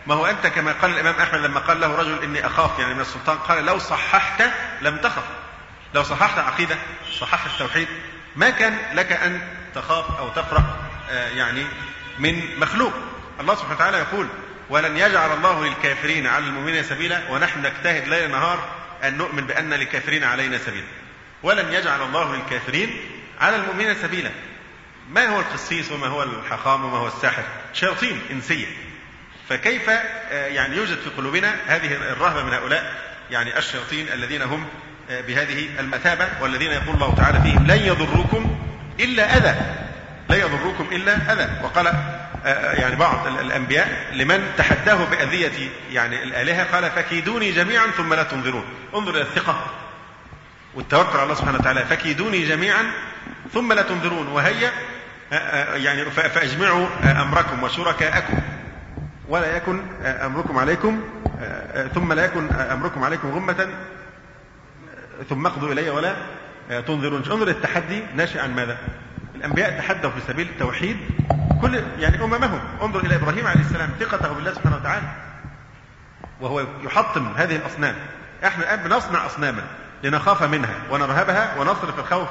ما 0.07 0.15
هو 0.15 0.27
أنت 0.27 0.47
كما 0.47 0.73
قال 0.73 0.91
الإمام 0.91 1.15
أحمد 1.15 1.41
لما 1.41 1.61
قال 1.61 1.81
له 1.81 1.97
رجل 1.97 2.23
إني 2.23 2.47
أخاف 2.47 2.79
يعني 2.79 2.95
من 2.95 3.01
السلطان 3.01 3.39
قال 3.39 3.65
لو 3.65 3.79
صححت 3.79 4.43
لم 4.83 4.97
تخف. 4.97 5.25
لو 5.95 6.03
صححت 6.03 6.39
عقيدة 6.39 6.77
صححت 7.21 7.51
التوحيد. 7.51 7.89
ما 8.37 8.51
كان 8.51 8.79
لك 8.95 9.13
أن 9.13 9.41
تخاف 9.75 10.19
أو 10.19 10.29
تفرح 10.29 10.63
يعني 11.11 11.65
من 12.19 12.61
مخلوق. 12.61 12.93
الله 13.41 13.55
سبحانه 13.55 13.75
وتعالى 13.75 13.99
يقول 13.99 14.27
ولن 14.71 14.97
يجعل 14.97 15.33
الله 15.33 15.65
للكافرين 15.65 16.27
على 16.27 16.45
المؤمنين 16.45 16.83
سبيلا 16.83 17.31
ونحن 17.31 17.61
نجتهد 17.61 18.09
ليل 18.09 18.31
نهار 18.31 18.69
أن 19.05 19.17
نؤمن 19.17 19.47
بأن 19.47 19.75
للكافرين 19.75 20.25
علينا 20.25 20.59
سبيلا. 20.59 20.87
ولن 21.43 21.73
يجعل 21.73 22.03
الله 22.03 22.37
للكافرين 22.37 23.01
على 23.41 23.57
المؤمنين 23.57 23.95
سبيلا. 24.03 24.31
ما 25.11 25.27
هو 25.27 25.41
القسيس 25.41 25.93
وما 25.93 26.07
هو 26.07 26.23
الحخام 26.23 26.85
وما 26.85 26.99
هو 26.99 27.07
الساحر؟ 27.07 27.43
شياطين 27.73 28.21
إنسية. 28.31 28.67
فكيف 29.49 29.89
يعني 30.31 30.77
يوجد 30.77 30.99
في 30.99 31.11
قلوبنا 31.17 31.55
هذه 31.67 31.95
الرهبة 31.95 32.43
من 32.43 32.53
هؤلاء؟ 32.53 32.95
يعني 33.31 33.59
الشياطين 33.59 34.09
الذين 34.09 34.43
هم 34.43 34.67
بهذه 35.11 35.69
المثابة 35.81 36.29
والذين 36.41 36.71
يقول 36.71 36.95
الله 36.95 37.15
تعالى 37.15 37.41
فيهم 37.43 37.67
لن 37.67 37.79
يضركم 37.79 38.59
إلا 39.01 39.37
أذى. 39.37 39.55
لا 40.29 40.37
يضركم 40.37 40.89
إلا 40.93 41.33
أذى. 41.33 41.49
وقال 41.63 41.87
يعني 42.79 42.97
بعض 42.97 43.27
الأنبياء 43.27 44.07
لمن 44.13 44.53
تحداه 44.59 45.05
بأذية 45.05 45.69
يعني 45.93 46.23
الآلهة؟ 46.23 46.65
قال 46.65 46.91
فكيدوني 46.91 47.53
جميعا 47.53 47.87
ثم 47.87 48.15
لا 48.15 48.23
تنظرون. 48.23 48.65
انظر 48.95 49.11
إلى 49.11 49.23
الثقة 49.23 49.67
والتوكل 50.75 51.17
على 51.17 51.23
الله 51.23 51.35
سبحانه 51.35 51.59
وتعالى. 51.59 51.85
فكيدوني 51.85 52.49
جميعا 52.49 52.91
ثم 53.55 53.73
لا 53.73 53.83
تنظرون. 53.83 54.29
وهيا 54.29 54.73
يعني 55.75 56.05
فأجمعوا 56.11 56.87
أمركم 57.23 57.63
وشركاءكم. 57.63 58.39
ولا 59.29 59.57
يكن 59.57 59.81
أمركم 60.05 60.59
عليكم 60.59 61.01
ثم 61.95 62.13
لا 62.13 62.25
يكن 62.25 62.53
أمركم 62.53 63.05
عليكم 63.05 63.31
غمة 63.31 63.69
ثم 65.29 65.47
اقضوا 65.47 65.73
إلي 65.73 65.91
ولا 65.91 66.17
تنظرون. 66.69 67.23
انظر 67.31 67.49
التحدي 67.49 68.03
ناشئ 68.17 68.41
عن 68.41 68.55
ماذا؟ 68.55 68.79
الأنبياء 69.35 69.79
تحدوا 69.79 70.11
في 70.11 70.21
سبيل 70.29 70.49
التوحيد. 70.49 70.97
كل 71.63 71.83
يعني 71.99 72.25
أممهم. 72.25 72.61
انظر 72.83 73.01
إلى 73.01 73.15
إبراهيم 73.15 73.47
عليه 73.47 73.61
السلام 73.61 73.91
ثقته 74.01 74.33
بالله 74.33 74.53
سبحانه 74.53 74.77
وتعالى. 74.77 75.07
وهو 76.41 76.65
يحطم 76.85 77.33
هذه 77.37 77.57
الأصنام. 77.57 77.95
إحنا 78.45 78.65
الآن 78.65 78.89
بنصنع 78.89 79.27
أصناما 79.27 79.63
لنخاف 80.03 80.43
منها 80.43 80.75
ونرهبها 80.91 81.61
ونصرف 81.61 81.99
الخوف 81.99 82.29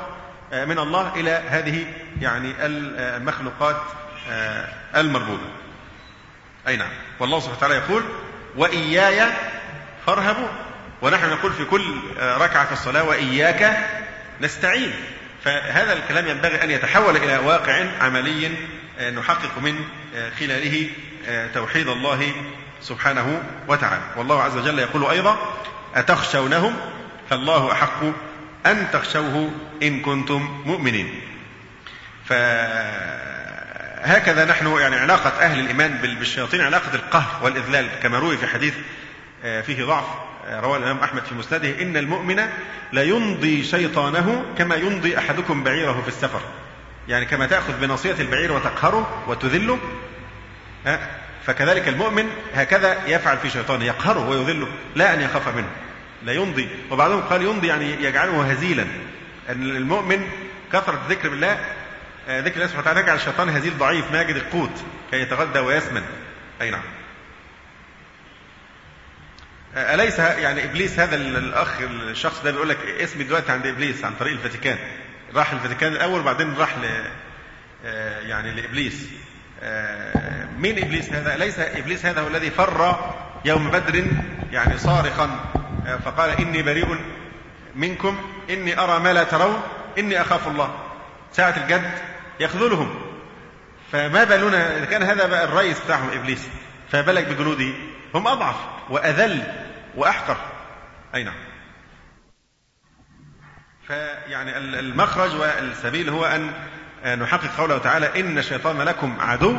من 0.53 0.79
الله 0.79 1.11
إلى 1.15 1.31
هذه 1.49 1.85
يعني 2.21 2.53
المخلوقات 2.59 3.81
المربوبة. 4.95 5.47
أي 6.67 6.77
نعم. 6.77 6.91
والله 7.19 7.39
سبحانه 7.39 7.57
وتعالى 7.57 7.75
يقول 7.75 8.03
وإياي 8.55 9.27
فارهبوا 10.07 10.47
ونحن 11.01 11.29
نقول 11.29 11.53
في 11.53 11.65
كل 11.65 11.99
ركعة 12.19 12.65
في 12.65 12.71
الصلاة 12.71 13.03
وإياك 13.03 13.77
نستعين. 14.41 14.93
فهذا 15.43 15.93
الكلام 15.93 16.27
ينبغي 16.27 16.63
أن 16.63 16.71
يتحول 16.71 17.17
إلى 17.17 17.37
واقع 17.37 17.85
عملي 18.01 18.51
نحقق 19.15 19.57
من 19.61 19.85
خلاله 20.39 20.89
توحيد 21.53 21.87
الله 21.87 22.31
سبحانه 22.81 23.43
وتعالى. 23.67 24.03
والله 24.17 24.43
عز 24.43 24.57
وجل 24.57 24.79
يقول 24.79 25.05
أيضا 25.05 25.37
أتخشونهم 25.95 26.75
فالله 27.29 27.71
أحق 27.71 27.99
أن 28.65 28.87
تخشوه 28.93 29.51
إن 29.83 30.01
كنتم 30.01 30.61
مؤمنين. 30.65 31.21
فهكذا 32.25 34.45
نحن 34.45 34.77
يعني 34.77 34.95
علاقة 34.95 35.29
أهل 35.29 35.59
الإيمان 35.59 35.97
بالشياطين 35.97 36.61
علاقة 36.61 36.95
القهر 36.95 37.43
والإذلال 37.43 37.89
كما 38.03 38.19
روي 38.19 38.37
في 38.37 38.47
حديث 38.47 38.73
فيه 39.41 39.83
ضعف 39.83 40.05
رواه 40.49 40.77
الإمام 40.77 40.97
أحمد 40.97 41.25
في 41.25 41.35
مسنده 41.35 41.81
إن 41.81 41.97
المؤمن 41.97 42.49
لا 42.91 43.03
يمضي 43.03 43.63
شيطانه 43.63 44.45
كما 44.57 44.75
يمضي 44.75 45.17
أحدكم 45.17 45.63
بعيره 45.63 46.01
في 46.01 46.07
السفر. 46.07 46.41
يعني 47.07 47.25
كما 47.25 47.45
تأخذ 47.45 47.79
بناصية 47.79 48.15
البعير 48.19 48.51
وتقهره 48.51 49.23
وتذله 49.27 49.79
فكذلك 51.45 51.87
المؤمن 51.87 52.29
هكذا 52.53 53.07
يفعل 53.07 53.37
في 53.37 53.49
شيطانه 53.49 53.85
يقهره 53.85 54.29
ويذله 54.29 54.67
لا 54.95 55.13
أن 55.13 55.21
يخاف 55.21 55.47
منه. 55.47 55.69
لا 56.23 56.33
يمضي. 56.33 56.69
وبعضهم 56.91 57.21
قال 57.21 57.41
يمضي 57.41 57.67
يعني 57.67 58.03
يجعله 58.03 58.51
هزيلا. 58.51 58.85
أن 59.49 59.63
المؤمن 59.75 60.29
كثرة 60.73 61.01
الذكر 61.05 61.29
بالله 61.29 61.59
ذكر 62.29 62.55
الله 62.55 62.67
سبحانه 62.67 62.81
وتعالى 62.81 62.99
يجعل 62.99 63.15
الشيطان 63.15 63.49
هزيل 63.49 63.77
ضعيف 63.77 64.11
ما 64.11 64.21
يجد 64.21 64.35
القوت 64.35 64.83
كي 65.11 65.21
يتغذى 65.21 65.59
ويسمن. 65.59 66.03
أي 66.61 66.71
نعم. 66.71 66.83
أليس 69.75 70.19
يعني 70.19 70.63
إبليس 70.63 70.99
هذا 70.99 71.15
الأخ 71.15 71.81
الشخص 71.81 72.43
ده 72.43 72.51
بيقول 72.51 72.69
لك 72.69 72.77
اسمي 73.01 73.23
دلوقتي 73.23 73.51
عند 73.51 73.67
إبليس 73.67 74.05
عن 74.05 74.13
طريق 74.19 74.33
الفاتيكان. 74.33 74.77
راح 75.35 75.53
الفاتيكان 75.53 75.91
الأول 75.91 76.19
وبعدين 76.19 76.53
راح 76.55 76.77
ل 76.77 76.83
يعني 78.29 78.51
لإبليس. 78.51 79.07
مين 80.57 80.79
إبليس 80.79 81.13
هذا؟ 81.13 81.35
أليس 81.35 81.59
إبليس 81.59 82.05
هذا 82.05 82.21
هو 82.21 82.27
الذي 82.27 82.49
فر 82.51 83.11
يوم 83.45 83.69
بدر 83.69 84.05
يعني 84.51 84.77
صارخا؟ 84.77 85.53
فقال 86.05 86.29
إني 86.29 86.63
بريء 86.63 86.97
منكم 87.75 88.17
إني 88.49 88.79
أرى 88.79 88.99
ما 88.99 89.13
لا 89.13 89.23
ترون 89.23 89.61
إني 89.97 90.21
أخاف 90.21 90.47
الله. 90.47 90.75
ساعة 91.31 91.55
الجد 91.63 91.91
يخذلهم. 92.39 92.95
فما 93.91 94.23
بالنا 94.23 94.77
إذا 94.77 94.85
كان 94.85 95.03
هذا 95.03 95.27
بقى 95.27 95.43
الرئيس 95.43 95.83
بتاعهم 95.83 96.09
إبليس 96.09 96.47
فبلغ 96.91 97.21
بجنوده 97.21 97.73
هم 98.15 98.27
أضعف 98.27 98.55
وأذل 98.89 99.43
وأحقر. 99.95 100.37
أي 101.15 101.23
نعم. 101.23 101.35
فيعني 103.87 104.57
المخرج 104.57 105.35
والسبيل 105.35 106.09
هو 106.09 106.25
أن 106.25 106.51
نحقق 107.19 107.57
قوله 107.57 107.77
تعالى 107.77 108.19
إن 108.19 108.37
الشيطان 108.37 108.81
لكم 108.81 109.17
عدو 109.19 109.57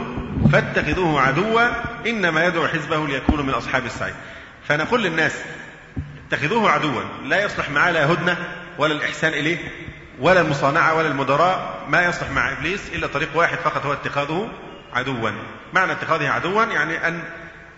فاتخذوه 0.52 1.20
عدوا 1.20 1.68
إنما 2.06 2.44
يدعو 2.44 2.68
حزبه 2.68 3.06
ليكونوا 3.06 3.44
من 3.44 3.54
أصحاب 3.54 3.86
السعير. 3.86 4.14
فنقول 4.68 5.02
للناس 5.02 5.44
اتخذوه 6.28 6.70
عدوا. 6.70 7.02
لا 7.24 7.44
يصلح 7.44 7.70
معاه 7.70 7.90
لا 7.90 8.12
هدنة 8.12 8.36
ولا 8.78 8.94
الإحسان 8.94 9.32
إليه 9.32 9.58
ولا 10.20 10.40
المصانعة 10.40 10.94
ولا 10.94 11.08
المدراء 11.08 11.84
ما 11.88 12.04
يصلح 12.04 12.30
مع 12.30 12.52
إبليس 12.52 12.80
إلا 12.94 13.06
طريق 13.06 13.28
واحد 13.34 13.58
فقط 13.58 13.86
هو 13.86 13.92
اتخاذه 13.92 14.48
عدوا. 14.92 15.30
معنى 15.72 15.92
اتخاذه 15.92 16.28
عدوا 16.28 16.64
يعني 16.64 17.08
أن 17.08 17.22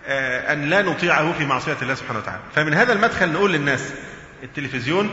آه، 0.09 0.53
أن 0.53 0.71
لا 0.71 0.83
نطيعه 0.83 1.33
في 1.33 1.47
معصية 1.47 1.77
الله 1.83 1.95
سبحانه 1.95 2.19
وتعالى. 2.19 2.41
فمن 2.55 2.75
هذا 2.75 2.93
المدخل 2.93 3.33
نقول 3.33 3.53
للناس 3.53 3.93
التلفزيون 4.43 5.11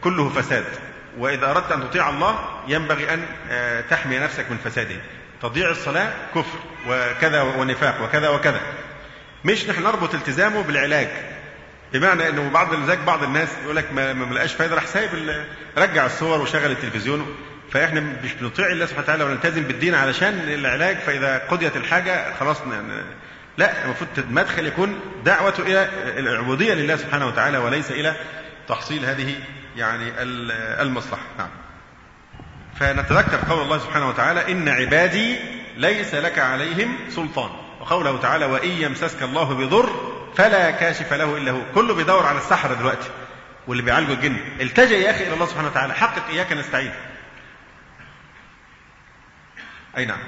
كله 0.00 0.28
فساد 0.28 0.64
وإذا 1.18 1.50
أردت 1.50 1.72
أن 1.72 1.80
تطيع 1.80 2.10
الله 2.10 2.38
ينبغي 2.68 3.14
أن 3.14 3.24
آه، 3.50 3.80
تحمي 3.80 4.18
نفسك 4.18 4.50
من 4.50 4.56
فساده. 4.64 4.96
تضييع 5.42 5.70
الصلاة 5.70 6.12
كفر 6.34 6.58
وكذا 6.88 7.42
ونفاق 7.42 8.02
وكذا 8.02 8.28
وكذا. 8.28 8.60
مش 9.44 9.68
نحن 9.68 9.82
نربط 9.82 10.14
التزامه 10.14 10.62
بالعلاج. 10.62 11.08
بمعنى 11.92 12.28
إنه 12.28 12.50
بعض 12.50 12.74
لذلك 12.74 12.98
بعض 12.98 13.22
الناس 13.22 13.48
يقول 13.64 13.76
لك 13.76 13.92
ما 13.92 14.12
ما 14.12 14.34
لقاش 14.34 14.52
فايدة 14.52 14.74
راح 14.74 14.86
سايب 14.86 15.10
رجع 15.78 16.06
الصور 16.06 16.40
وشغل 16.40 16.70
التلفزيون. 16.70 17.36
فإحنا 17.70 18.00
مش 18.24 18.32
بنطيع 18.32 18.66
الله 18.66 18.86
سبحانه 18.86 19.04
وتعالى 19.04 19.24
ونلتزم 19.24 19.62
بالدين 19.62 19.94
علشان 19.94 20.34
العلاج 20.48 20.96
فإذا 20.96 21.38
قضيت 21.38 21.76
الحاجة 21.76 22.34
خلاص 22.40 22.56
لا 23.58 23.84
المفروض 23.84 24.10
المدخل 24.18 24.66
يكون 24.66 25.00
دعوة 25.24 25.54
إلى 25.58 25.88
العبودية 26.18 26.74
لله 26.74 26.96
سبحانه 26.96 27.26
وتعالى 27.26 27.58
وليس 27.58 27.90
إلى 27.90 28.14
تحصيل 28.68 29.04
هذه 29.04 29.34
يعني 29.76 30.12
المصلحة. 30.82 31.22
نعم. 31.38 31.48
فنتذكر 32.80 33.36
قول 33.48 33.62
الله 33.62 33.78
سبحانه 33.78 34.08
وتعالى 34.08 34.52
إن 34.52 34.68
عبادي 34.68 35.36
ليس 35.76 36.14
لك 36.14 36.38
عليهم 36.38 36.96
سلطان. 37.08 37.50
وقوله 37.80 38.18
تعالى 38.18 38.44
وإن 38.44 38.70
يمسسك 38.70 39.22
الله 39.22 39.54
بضر 39.54 40.19
فلا 40.36 40.70
كاشف 40.70 41.12
له 41.12 41.36
إلا 41.36 41.52
هو. 41.52 41.60
كله 41.74 41.94
بيدور 41.94 42.26
على 42.26 42.38
السحرة 42.38 42.74
دلوقتي 42.74 43.08
واللي 43.66 43.82
بيعالجوا 43.82 44.14
الجن. 44.14 44.36
التجئ 44.60 44.96
يا 44.96 45.10
أخي 45.10 45.26
إلى 45.26 45.34
الله 45.34 45.46
سبحانه 45.46 45.68
وتعالى. 45.68 45.94
حقق 45.94 46.28
إياك 46.30 46.52
نستعين. 46.52 46.92
أي 49.96 50.04
نعم. 50.04 50.18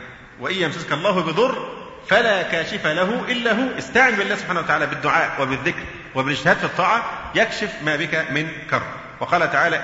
وإن 0.40 0.54
يمسسك 0.54 0.92
الله 0.92 1.20
بضر 1.20 1.68
فلا 2.08 2.42
كاشف 2.42 2.86
له 2.86 3.24
إلا 3.28 3.52
هو. 3.52 3.78
استعن 3.78 4.14
بالله 4.14 4.36
سبحانه 4.36 4.60
وتعالى 4.60 4.86
بالدعاء 4.86 5.42
وبالذكر 5.42 5.82
وبالاجتهاد 6.14 6.56
في 6.56 6.64
الطاعة. 6.64 7.04
يكشف 7.34 7.72
ما 7.82 7.96
بك 7.96 8.26
من 8.30 8.48
كرب. 8.70 8.86
وقال 9.20 9.52
تعالى 9.52 9.78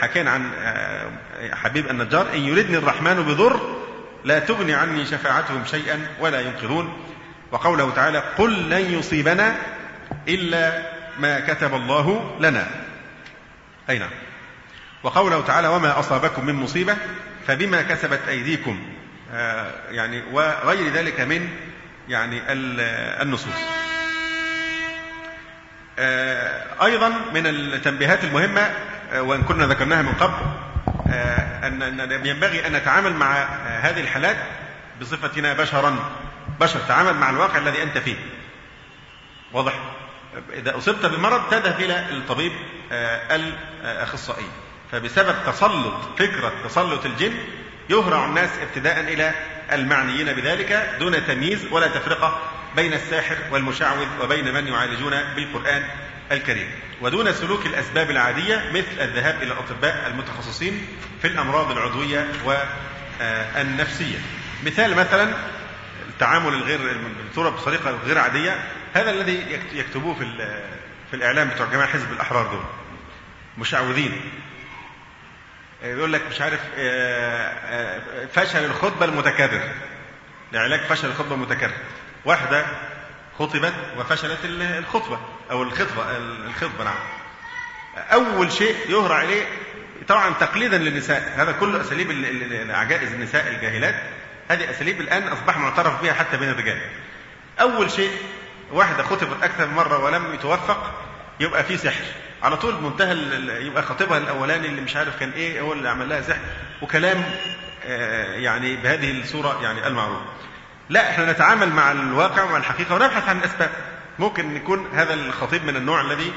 حكينا 0.00 0.30
عن 0.30 0.50
آه، 0.58 1.10
حبيب 1.54 1.90
النجار 1.90 2.34
إن 2.34 2.40
يردني 2.40 2.76
الرحمن 2.76 3.14
بضر 3.14 3.76
لا 4.24 4.38
تغني 4.38 4.74
عني 4.74 5.06
شفاعتهم 5.06 5.64
شيئا 5.64 6.08
ولا 6.20 6.40
ينقذون. 6.40 7.13
وقوله 7.54 7.90
تعالى 7.90 8.18
قل 8.18 8.70
لن 8.70 8.98
يصيبنا 8.98 9.56
إلا 10.28 10.82
ما 11.18 11.40
كتب 11.40 11.74
الله 11.74 12.36
لنا. 12.40 12.66
أي 13.90 13.98
نعم. 13.98 14.10
وقوله 15.02 15.40
تعالى 15.40 15.68
وما 15.68 15.98
أصابكم 15.98 16.46
من 16.46 16.54
مصيبة 16.54 16.96
فبما 17.46 17.82
كسبت 17.82 18.20
أيديكم. 18.28 18.82
آه، 19.32 19.70
يعني 19.90 20.22
وغير 20.32 20.92
ذلك 20.92 21.20
من 21.20 21.48
يعني 22.08 22.40
النصوص. 23.22 23.54
آه، 25.98 26.84
أيضا 26.84 27.08
من 27.08 27.46
التنبيهات 27.46 28.24
المهمة 28.24 28.70
آه، 29.12 29.22
وإن 29.22 29.42
كنا 29.42 29.66
ذكرناها 29.66 30.02
من 30.02 30.12
قبل 30.12 30.34
أن 31.64 32.26
ينبغي 32.26 32.66
أن 32.66 32.72
نتعامل 32.72 33.12
مع 33.12 33.32
هذه 33.80 34.00
الحالات 34.00 34.36
بصفتنا 35.00 35.52
بشرا. 35.52 35.98
بشر 36.60 36.80
تعامل 36.88 37.14
مع 37.14 37.30
الواقع 37.30 37.58
الذي 37.58 37.82
أنت 37.82 37.98
فيه. 37.98 38.16
واضح؟ 39.52 39.72
إذا 40.52 40.78
أصبت 40.78 41.06
بمرض 41.06 41.50
تذهب 41.50 41.80
إلى 41.80 42.08
الطبيب 42.10 42.52
الأخصائي. 43.30 44.46
فبسبب 44.92 45.34
تسلط 45.46 45.94
فكرة 46.18 46.52
تسلط 46.64 47.06
الجن 47.06 47.34
يهرع 47.90 48.24
الناس 48.24 48.50
ابتداء 48.62 49.00
إلى 49.00 49.34
المعنيين 49.72 50.32
بذلك 50.32 50.96
دون 50.98 51.26
تمييز 51.26 51.66
ولا 51.70 51.86
تفرقة 51.86 52.40
بين 52.76 52.92
الساحر 52.92 53.36
والمشعوذ 53.50 54.06
وبين 54.22 54.54
من 54.54 54.66
يعالجون 54.66 55.22
بالقرآن 55.36 55.84
الكريم. 56.32 56.70
ودون 57.00 57.32
سلوك 57.32 57.66
الأسباب 57.66 58.10
العادية 58.10 58.70
مثل 58.70 59.00
الذهاب 59.00 59.42
إلى 59.42 59.52
الأطباء 59.52 60.06
المتخصصين 60.06 60.86
في 61.22 61.28
الأمراض 61.28 61.70
العضوية 61.70 62.28
والنفسية. 62.44 64.18
مثال 64.64 64.96
مثلا 64.96 65.34
التعامل 66.14 66.54
الغير 66.54 66.98
بالصورة 67.26 67.50
بطريقة 67.50 67.98
غير 68.06 68.18
عادية 68.18 68.64
هذا 68.94 69.10
الذي 69.10 69.60
يكتبوه 69.72 70.14
في 70.14 70.24
في 71.10 71.16
الإعلام 71.16 71.48
بتوع 71.48 71.66
جماعة 71.66 71.88
حزب 71.88 72.12
الأحرار 72.12 72.46
دول 72.46 72.64
مشعوذين. 73.58 74.20
يقول 75.82 76.12
لك 76.12 76.22
مش 76.30 76.40
عارف 76.40 76.60
آه، 76.76 77.52
آه، 77.52 78.26
فشل 78.26 78.64
الخطبة 78.64 79.04
المتكرر. 79.04 79.70
لعلاج 80.52 80.80
فشل 80.80 81.08
الخطبة 81.08 81.34
المتكرر. 81.34 81.74
واحدة 82.24 82.66
خطبت 83.38 83.74
وفشلت 83.98 84.38
الخطبة 84.44 85.20
أو 85.50 85.62
الخطبة 85.62 86.16
الخطبة 86.46 86.84
نعم. 86.84 86.98
أول 87.96 88.52
شيء 88.52 88.76
يهرع 88.88 89.22
إليه 89.22 89.44
طبعا 90.08 90.34
تقليدا 90.40 90.78
للنساء. 90.78 91.34
هذا 91.36 91.52
كله 91.52 91.80
أساليب 91.80 92.10
عجائز 92.70 93.12
النساء 93.12 93.48
الجاهلات. 93.48 93.94
هذه 94.48 94.70
أساليب 94.70 95.00
الآن 95.00 95.28
أصبح 95.28 95.58
معترف 95.58 96.02
بها 96.02 96.12
حتى 96.12 96.36
بين 96.36 96.48
الرجال 96.48 96.78
أول 97.60 97.90
شيء 97.90 98.10
واحدة 98.72 99.02
خطبت 99.02 99.42
أكثر 99.42 99.66
من 99.66 99.74
مرة 99.74 100.04
ولم 100.04 100.34
يتوفق 100.34 100.90
يبقى 101.40 101.64
في 101.64 101.76
سحر 101.76 102.04
على 102.42 102.56
طول 102.56 102.82
منتهى 102.82 103.16
يبقى 103.66 103.82
خطيبها 103.82 104.18
الأولاني 104.18 104.66
اللي 104.66 104.80
مش 104.80 104.96
عارف 104.96 105.20
كان 105.20 105.30
إيه 105.30 105.60
هو 105.60 105.72
اللي 105.72 105.88
عمل 105.88 106.08
لها 106.08 106.22
سحر 106.22 106.40
وكلام 106.82 107.24
آه، 107.86 108.34
يعني 108.34 108.76
بهذه 108.76 109.20
الصورة 109.20 109.62
يعني 109.62 109.86
المعروفه. 109.86 110.24
لا 110.88 111.10
إحنا 111.10 111.32
نتعامل 111.32 111.68
مع 111.68 111.92
الواقع 111.92 112.42
ومع 112.42 112.56
الحقيقة 112.56 112.94
ونبحث 112.94 113.28
عن 113.28 113.38
الاسباب. 113.38 113.70
ممكن 114.18 114.56
يكون 114.56 114.88
هذا 114.94 115.14
الخطيب 115.14 115.64
من 115.64 115.76
النوع 115.76 116.00
الذي 116.00 116.32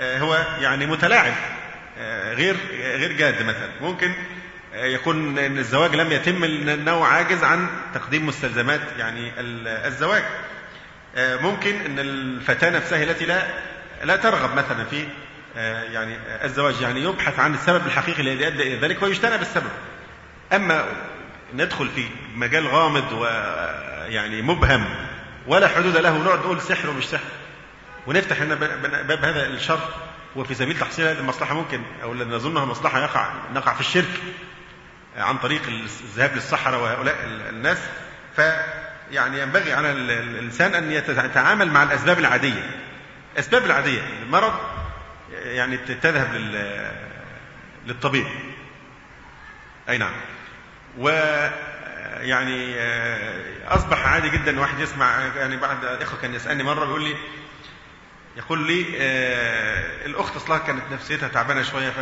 آه، 0.00 0.18
هو 0.18 0.46
يعني 0.60 0.86
متلاعب 0.86 1.34
آه، 1.98 2.34
غير 2.34 2.56
غير 2.72 3.12
جاد 3.12 3.42
مثلا 3.42 3.70
ممكن 3.80 4.12
يكون 4.76 5.38
إن 5.38 5.58
الزواج 5.58 5.94
لم 5.94 6.12
يتم 6.12 6.44
لأنه 6.44 7.04
عاجز 7.04 7.44
عن 7.44 7.68
تقديم 7.94 8.26
مستلزمات 8.26 8.80
يعني 8.98 9.32
الزواج. 9.86 10.22
ممكن 11.16 11.74
إن 11.80 11.98
الفتاة 11.98 12.70
نفسها 12.70 13.02
التي 13.02 13.24
لا 13.24 13.46
لا 14.04 14.16
ترغب 14.16 14.54
مثلا 14.54 14.84
في 14.84 15.06
آه، 15.56 15.82
يعني 15.82 16.16
الزواج 16.44 16.80
يعني 16.80 17.02
يبحث 17.02 17.38
عن 17.38 17.54
السبب 17.54 17.86
الحقيقي 17.86 18.22
الذي 18.22 18.46
أدى 18.46 18.62
إلى 18.62 18.76
ذلك 18.76 19.02
ويجتنب 19.02 19.40
السبب. 19.40 19.70
أما 20.52 20.84
ندخل 21.54 21.88
في 21.88 22.04
مجال 22.34 22.68
غامض 22.68 23.12
ويعني 23.12 24.42
مبهم 24.42 24.84
ولا 25.46 25.68
حدود 25.68 25.96
له 25.96 26.12
ونقعد 26.12 26.38
نقول 26.38 26.60
سحر 26.60 26.90
ومش 26.90 27.04
سحر. 27.04 27.24
ونفتح 28.06 28.42
هنا 28.42 28.54
باب 29.02 29.24
هذا 29.24 29.46
الشر 29.46 29.88
وفي 30.36 30.54
سبيل 30.54 30.78
تحصيل 30.78 31.06
هذه 31.06 31.18
المصلحة 31.18 31.54
ممكن 31.54 31.82
أو 32.02 32.14
نظنها 32.14 32.64
مصلحة 32.64 33.00
يقع 33.00 33.30
نقع 33.54 33.74
في 33.74 33.80
الشرك. 33.80 34.20
عن 35.16 35.38
طريق 35.38 35.62
الذهاب 35.68 36.34
للصحراء 36.34 36.80
وهؤلاء 36.80 37.16
الناس 37.50 37.78
فيعني 38.36 39.40
ينبغي 39.40 39.72
على 39.72 39.92
الإنسان 39.92 40.74
أن 40.74 40.92
يتعامل 40.92 41.70
مع 41.70 41.82
الأسباب 41.82 42.18
العادية. 42.18 42.70
الاسباب 43.34 43.64
العادية 43.64 44.02
المرض 44.22 44.54
يعني 45.32 45.76
تذهب 45.76 46.34
للطبيب. 47.86 48.26
أي 49.88 49.98
نعم. 49.98 50.12
و 50.98 51.08
يعني 52.20 52.76
أصبح 53.68 54.06
عادي 54.06 54.30
جدا 54.30 54.60
واحد 54.60 54.80
يسمع 54.80 55.20
يعني 55.36 55.56
بعد 55.56 55.84
إخوة 55.84 56.20
كان 56.20 56.34
يسألني 56.34 56.62
مرة 56.62 56.84
بيقول 56.84 57.04
لي 57.04 57.16
يقول 58.36 58.66
لي 58.66 58.84
الأخت 60.06 60.36
أصلها 60.36 60.58
كانت 60.58 60.82
نفسيتها 60.92 61.28
تعبانة 61.28 61.62
شوية 61.62 61.90
ف 61.90 61.98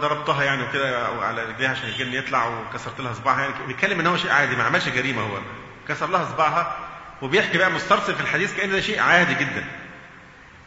ضربتها 0.00 0.44
يعني 0.44 0.62
وكده 0.62 1.06
على 1.08 1.44
رجليها 1.44 1.70
عشان 1.70 1.88
الجن 1.88 2.12
يطلع 2.12 2.46
وكسرت 2.46 3.00
لها 3.00 3.12
صباعها 3.12 3.40
يعني 3.40 3.54
بيتكلم 3.66 4.00
إن 4.00 4.06
هو 4.06 4.16
شيء 4.16 4.30
عادي 4.30 4.56
ما 4.56 4.64
عملش 4.64 4.88
جريمة 4.88 5.22
هو. 5.22 5.38
كسر 5.88 6.06
لها 6.06 6.24
صباعها 6.24 6.76
وبيحكي 7.22 7.58
بقى 7.58 7.70
مسترسل 7.70 8.14
في 8.14 8.20
الحديث 8.20 8.56
كأن 8.56 8.70
ده 8.70 8.80
شيء 8.80 9.00
عادي 9.00 9.34
جدا. 9.34 9.64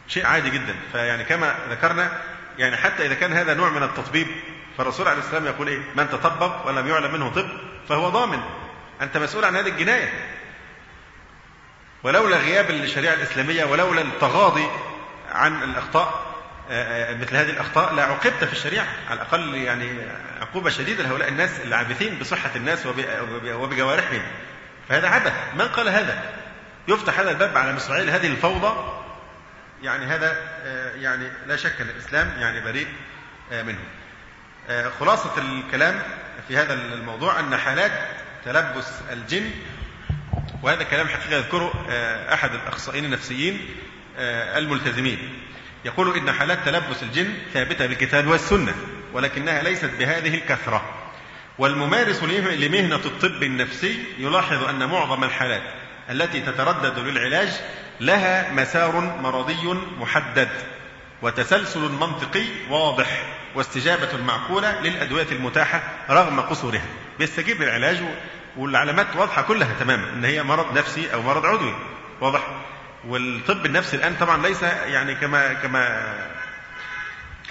شيء 0.08 0.26
عادي 0.26 0.50
جدا. 0.50 0.74
فيعني 0.92 1.24
كما 1.24 1.54
ذكرنا 1.70 2.12
يعني 2.58 2.76
حتى 2.76 3.06
إذا 3.06 3.14
كان 3.14 3.32
هذا 3.32 3.54
نوع 3.54 3.68
من 3.68 3.82
التطبيب 3.82 4.26
فالرسول 4.78 5.08
عليه 5.08 5.18
السلام 5.18 5.46
يقول 5.46 5.68
إيه؟ 5.68 5.80
من 5.96 6.08
تطبب 6.10 6.52
ولم 6.66 6.88
يعلم 6.88 7.12
منه 7.12 7.28
طب 7.34 7.48
فهو 7.88 8.08
ضامن. 8.08 8.40
أنت 9.02 9.16
مسؤول 9.16 9.44
عن 9.44 9.56
هذه 9.56 9.68
الجناية. 9.68 10.12
ولولا 12.02 12.36
غياب 12.36 12.70
الشريعة 12.70 13.14
الإسلامية 13.14 13.64
ولولا 13.64 14.00
التغاضي 14.00 14.66
عن 15.32 15.62
الأخطاء 15.62 16.25
مثل 17.20 17.36
هذه 17.36 17.50
الأخطاء 17.50 17.94
لا 17.94 18.04
عوقبت 18.04 18.44
في 18.44 18.52
الشريعة. 18.52 18.86
على 19.08 19.16
الأقل 19.16 19.54
يعني 19.54 19.98
عقوبة 20.40 20.70
شديدة 20.70 21.02
لهؤلاء 21.02 21.28
الناس 21.28 21.60
العابثين 21.60 22.18
بصحة 22.18 22.50
الناس 22.56 22.86
وبجوارحهم. 23.46 24.22
فهذا 24.88 25.08
عبث. 25.08 25.32
من 25.54 25.68
قال 25.68 25.88
هذا؟ 25.88 26.22
يفتح 26.88 27.20
هذا 27.20 27.30
الباب 27.30 27.56
على 27.56 27.72
مصراعيل 27.72 28.10
هذه 28.10 28.26
الفوضى. 28.26 29.02
يعني 29.82 30.04
هذا 30.04 30.36
يعني 30.96 31.28
لا 31.46 31.56
شك 31.56 31.80
أن 31.80 31.88
الإسلام 31.88 32.32
يعني 32.38 32.60
بريء 32.60 32.88
منه. 33.52 33.78
خلاصة 35.00 35.38
الكلام 35.38 36.02
في 36.48 36.56
هذا 36.56 36.74
الموضوع 36.74 37.40
أن 37.40 37.56
حالات 37.56 37.92
تلبس 38.44 38.92
الجن 39.12 39.50
وهذا 40.62 40.82
كلام 40.82 41.08
حقيقة 41.08 41.36
يذكره 41.36 41.86
أحد 42.32 42.54
الأخصائيين 42.54 43.04
النفسيين 43.04 43.68
الملتزمين. 44.56 45.42
يقول 45.86 46.16
إن 46.16 46.32
حالات 46.32 46.58
تلبس 46.64 47.02
الجن 47.02 47.34
ثابتة 47.54 47.86
بالكتاب 47.86 48.26
والسنة 48.26 48.74
ولكنها 49.12 49.62
ليست 49.62 49.90
بهذه 49.98 50.34
الكثرة. 50.34 50.82
والممارس 51.58 52.22
لمهنة 52.22 52.96
الطب 52.96 53.42
النفسي 53.42 54.04
يلاحظ 54.18 54.64
أن 54.64 54.88
معظم 54.88 55.24
الحالات 55.24 55.62
التي 56.10 56.40
تتردد 56.40 56.98
للعلاج 56.98 57.48
لها 58.00 58.52
مسار 58.52 59.00
مرضي 59.22 59.78
محدد 60.00 60.48
وتسلسل 61.22 61.80
منطقي 61.80 62.44
واضح 62.70 63.22
واستجابة 63.54 64.16
معقولة 64.26 64.80
للأدوية 64.80 65.26
المتاحة 65.32 65.82
رغم 66.10 66.40
قصورها. 66.40 66.86
بيستجيب 67.18 67.62
للعلاج 67.62 68.02
والعلامات 68.56 69.16
واضحة 69.16 69.42
كلها 69.42 69.74
تماما 69.80 70.12
إن 70.12 70.24
هي 70.24 70.42
مرض 70.42 70.78
نفسي 70.78 71.12
أو 71.14 71.22
مرض 71.22 71.46
عضوي. 71.46 71.74
واضح؟ 72.20 72.40
والطب 73.06 73.66
النفسي 73.66 73.96
الآن 73.96 74.14
طبعا 74.20 74.42
ليس 74.42 74.62
يعني 74.62 75.14
كما 75.14 75.52
كما 75.52 76.14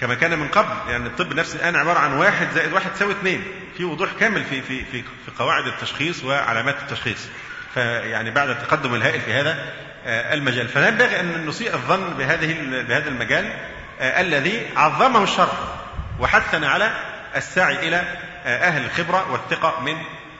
كما 0.00 0.14
كان 0.14 0.38
من 0.38 0.48
قبل. 0.48 0.90
يعني 0.90 1.06
الطب 1.06 1.32
النفسي 1.32 1.56
الآن 1.56 1.76
عبارة 1.76 1.98
عن 1.98 2.12
واحد 2.12 2.48
زائد 2.54 2.72
واحد 2.72 2.90
تساوي 2.92 3.12
اثنين. 3.12 3.44
في 3.76 3.84
وضوح 3.84 4.12
كامل 4.20 4.44
في 4.44 4.62
في 4.62 4.84
في 4.84 5.02
في 5.02 5.30
قواعد 5.38 5.66
التشخيص 5.66 6.24
وعلامات 6.24 6.76
التشخيص. 6.82 7.28
فيعني 7.74 8.30
بعد 8.30 8.48
التقدم 8.48 8.94
الهائل 8.94 9.20
في 9.20 9.32
هذا 9.32 9.72
المجال. 10.06 10.68
فلا 10.68 10.88
ينبغي 10.88 11.20
أن 11.20 11.46
نسيء 11.46 11.74
الظن 11.74 12.14
بهذه 12.18 12.56
بهذا 12.88 13.08
المجال 13.08 13.52
الذي 14.00 14.66
عظمه 14.76 15.22
الشرع 15.22 15.58
وحثنا 16.20 16.68
على 16.68 16.90
السعي 17.36 17.88
إلى 17.88 17.96
أهل 18.44 18.84
الخبرة 18.84 19.32
والثقة 19.32 19.80
من 19.80 19.96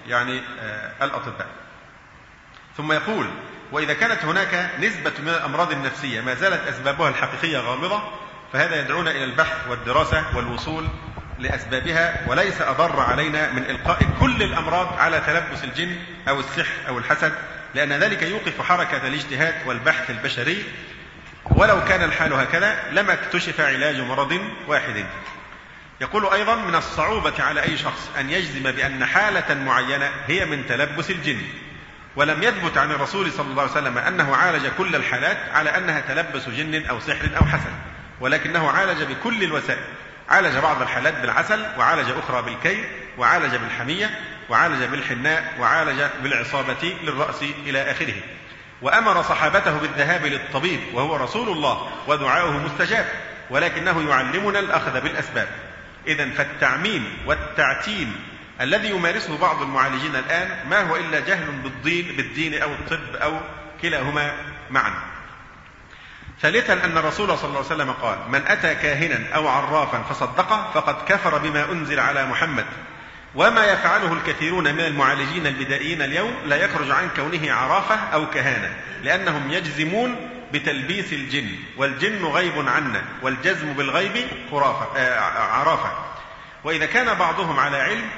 يعني 0.08 0.40
الأطباء. 1.02 1.46
ثم 2.76 2.92
يقول 2.92 3.26
وإذا 3.72 3.94
كانت 3.94 4.24
هناك 4.24 4.70
نسبة 4.80 5.12
من 5.22 5.28
الأمراض 5.28 5.72
النفسية 5.72 6.20
ما 6.20 6.34
زالت 6.34 6.68
أسبابها 6.68 7.08
الحقيقية 7.08 7.58
غامضة 7.58 8.02
فهذا 8.52 8.80
يدعونا 8.80 9.10
إلى 9.10 9.24
البحث 9.24 9.68
والدراسة 9.68 10.36
والوصول 10.36 10.88
لأسبابها 11.38 12.20
وليس 12.26 12.60
أضر 12.60 13.00
علينا 13.00 13.52
من 13.52 13.62
إلقاء 13.62 13.98
كل 14.20 14.42
الأمراض 14.42 14.98
على 14.98 15.20
تلبس 15.20 15.64
الجن 15.64 15.96
أو 16.28 16.40
السحر 16.40 16.88
أو 16.88 16.98
الحسد 16.98 17.32
لأن 17.74 17.92
ذلك 17.92 18.22
يوقف 18.22 18.62
حركة 18.62 19.06
الاجتهاد 19.06 19.54
والبحث 19.66 20.10
البشري. 20.10 20.64
ولو 21.44 21.84
كان 21.84 22.02
الحال 22.02 22.32
هكذا 22.32 22.82
لما 22.92 23.12
اكتشف 23.12 23.60
علاج 23.60 24.00
مرض 24.00 24.40
واحد. 24.68 25.06
يقول 26.00 26.26
أيضا 26.26 26.54
من 26.54 26.74
الصعوبة 26.74 27.42
على 27.42 27.62
أي 27.62 27.78
شخص 27.78 28.10
أن 28.20 28.30
يجزم 28.30 28.70
بأن 28.70 29.04
حالة 29.04 29.54
معينة 29.54 30.10
هي 30.26 30.44
من 30.44 30.66
تلبس 30.66 31.10
الجن. 31.10 31.42
ولم 32.16 32.42
يثبت 32.42 32.78
عن 32.78 32.90
الرسول 32.90 33.32
صلى 33.32 33.46
الله 33.50 33.62
عليه 33.62 33.72
وسلم 33.72 33.98
أنه 33.98 34.36
عالج 34.36 34.66
كل 34.78 34.96
الحالات 34.96 35.36
على 35.52 35.76
أنها 35.76 36.00
تلبس 36.00 36.48
جن 36.48 36.86
أو 36.86 37.00
سحر 37.00 37.28
أو 37.36 37.44
حسد 37.44 37.72
ولكنه 38.20 38.70
عالج 38.70 39.02
بكل 39.02 39.42
الوسائل. 39.42 39.84
عالج 40.28 40.58
بعض 40.58 40.82
الحالات 40.82 41.14
بالعسل 41.14 41.66
وعالج 41.78 42.10
أخرى 42.10 42.42
بالكي 42.42 42.84
وعالج 43.18 43.56
بالحمية 43.56 44.18
وعالج 44.48 44.84
بالحناء 44.84 45.54
وعالج 45.60 46.02
بالعصابة 46.22 46.94
للرأس 47.02 47.42
إلى 47.42 47.90
آخره. 47.90 48.14
وأمر 48.82 49.22
صحابته 49.22 49.78
بالذهاب 49.78 50.26
للطبيب 50.26 50.80
وهو 50.94 51.16
رسول 51.16 51.48
الله 51.48 51.90
ودعاؤه 52.06 52.52
مستجاب 52.52 53.06
ولكنه 53.50 54.10
يعلمنا 54.10 54.58
الأخذ 54.58 55.00
بالأسباب. 55.00 55.48
إذا 56.06 56.30
فالتعميم 56.30 57.18
والتعتيم 57.26 58.16
الذي 58.60 58.90
يمارسه 58.90 59.38
بعض 59.38 59.62
المعالجين 59.62 60.16
الآن 60.16 60.68
ما 60.70 60.80
هو 60.90 60.96
إلا 60.96 61.20
جهل 61.20 61.52
بالدين 61.52 62.16
بالدين 62.16 62.62
أو 62.62 62.72
الطب 62.72 63.16
أو 63.16 63.40
كلاهما 63.82 64.32
معا. 64.70 64.92
ثالثا 66.40 66.72
أن 66.72 66.98
الرسول 66.98 67.38
صلى 67.38 67.48
الله 67.48 67.64
عليه 67.64 67.74
وسلم 67.74 67.92
قال 67.92 68.18
من 68.28 68.42
أتى 68.46 68.74
كاهنا 68.74 69.34
أو 69.34 69.48
عرافا 69.48 70.02
فصدقه 70.02 70.70
فقد 70.74 70.96
كفر 71.08 71.38
بما 71.38 71.72
أنزل 71.72 72.00
على 72.00 72.26
محمد. 72.26 72.66
وما 73.34 73.64
يفعله 73.64 74.12
الكثيرون 74.12 74.74
من 74.74 74.80
المعالجين 74.80 75.46
البدائيين 75.46 76.02
اليوم 76.02 76.34
لا 76.46 76.56
يخرج 76.56 76.90
عن 76.90 77.08
كونه 77.16 77.52
عرافة 77.52 77.94
أو 77.94 78.30
كهانة 78.30 78.74
لأنهم 79.02 79.50
يجزمون 79.50 80.30
بتلبيس 80.52 81.12
الجن 81.12 81.48
والجن 81.76 82.24
غيب 82.24 82.68
عنا 82.68 83.02
والجزم 83.22 83.72
بالغيب 83.72 84.26
خرافة 84.50 84.98
آه 84.98 85.20
عرافة. 85.38 85.90
وإذا 86.64 86.86
كان 86.86 87.14
بعضهم 87.14 87.60
على 87.60 87.76
علم 87.76 88.08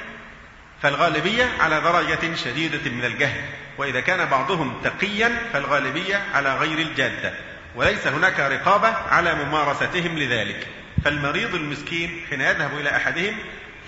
فالغالبية 0.83 1.49
على 1.61 1.81
درجة 1.81 2.35
شديدة 2.35 2.91
من 2.91 3.05
الجهل 3.05 3.41
وإذا 3.79 4.01
كان 4.01 4.29
بعضهم 4.29 4.81
تقيا 4.85 5.39
فالغالبية 5.53 6.23
على 6.35 6.57
غير 6.57 6.79
الجادة 6.79 7.35
وليس 7.75 8.07
هناك 8.07 8.41
رقابة 8.41 8.89
على 8.89 9.35
ممارستهم 9.35 10.19
لذلك. 10.19 10.67
فالمريض 11.05 11.55
المسكين 11.55 12.27
حين 12.31 12.41
يذهب 12.41 12.79
إلى 12.79 12.97
أحدهم 12.97 13.37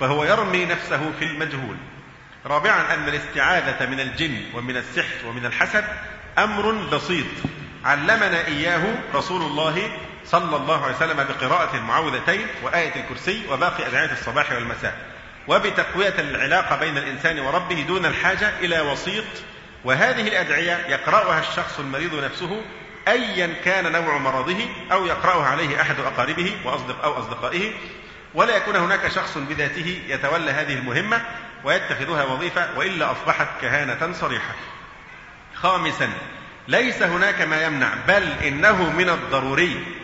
فهو 0.01 0.25
يرمي 0.25 0.65
نفسه 0.65 1.13
في 1.19 1.25
المجهول. 1.25 1.77
رابعا 2.47 2.95
أن 2.95 3.09
الاستعاذة 3.09 3.87
من 3.87 4.01
الجن 4.01 4.43
ومن 4.55 4.77
السحر 4.77 5.27
ومن 5.27 5.47
الحسد 5.47 5.85
أمر 6.39 6.73
بسيط. 6.73 7.27
علمنا 7.85 8.47
إياه 8.47 8.83
رسول 9.15 9.43
الله 9.43 9.91
صلى 10.25 10.57
الله 10.57 10.85
عليه 10.85 10.97
وسلم 10.97 11.17
بقراءة 11.25 11.77
المعوذتين 11.77 12.47
وآية 12.63 12.93
الكرسي 12.97 13.43
وباقي 13.51 13.87
أدعية 13.87 14.13
الصباح 14.13 14.53
والمساء. 14.53 15.20
وبتقوية 15.49 16.15
العلاقة 16.19 16.77
بين 16.77 16.99
الإنسان 16.99 17.41
وربه 17.41 17.85
دون 17.89 18.07
الحاجة 18.07 18.53
إلى 18.61 18.81
وسيط. 18.81 19.25
وهذه 19.85 20.29
الأدعية 20.29 20.87
يقرأها 20.89 21.41
الشخص 21.41 21.79
المريض 21.79 22.25
نفسه 22.25 22.63
أيا 23.09 23.55
كان 23.65 23.93
نوع 23.93 24.19
مرضه 24.19 24.69
أو 24.93 25.07
يقرأها 25.07 25.47
عليه 25.47 25.81
أحد 25.81 26.01
أقاربه 26.01 26.57
وأصدق 26.65 27.05
أو 27.05 27.19
أصدقائه. 27.19 27.73
ولا 28.35 28.57
يكون 28.57 28.77
هناك 28.77 29.09
شخص 29.09 29.39
بذاته 29.39 30.03
يتولى 30.09 30.51
هذه 30.51 30.73
المهمة 30.73 31.23
ويتخذها 31.65 32.25
وظيفة 32.25 32.79
وإلا 32.79 33.13
أصبحت 33.13 33.49
كهانة 33.61 34.13
صريحة. 34.13 34.55
خامسا 35.55 36.09
ليس 36.69 37.03
هناك 37.03 37.41
ما 37.41 37.65
يمنع 37.65 37.89
بل 38.09 38.33
إنه 38.47 38.91
من 38.91 39.09
الضروري. 39.09 40.00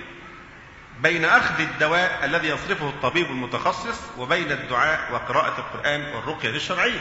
بين 1.02 1.24
أخذ 1.24 1.61
الدواء 1.61 2.20
الذي 2.24 2.48
يصرفه 2.48 2.88
الطبيب 2.88 3.26
المتخصص 3.26 4.00
وبين 4.18 4.52
الدعاء 4.52 5.00
وقراءة 5.12 5.54
القرآن 5.59 6.14
والرقية 6.14 6.50
الشرعية. 6.50 7.00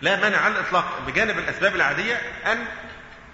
لا 0.00 0.16
مانع 0.16 0.38
على 0.38 0.54
الإطلاق 0.54 0.84
بجانب 1.06 1.38
الأسباب 1.38 1.74
العادية 1.74 2.14
أن 2.46 2.58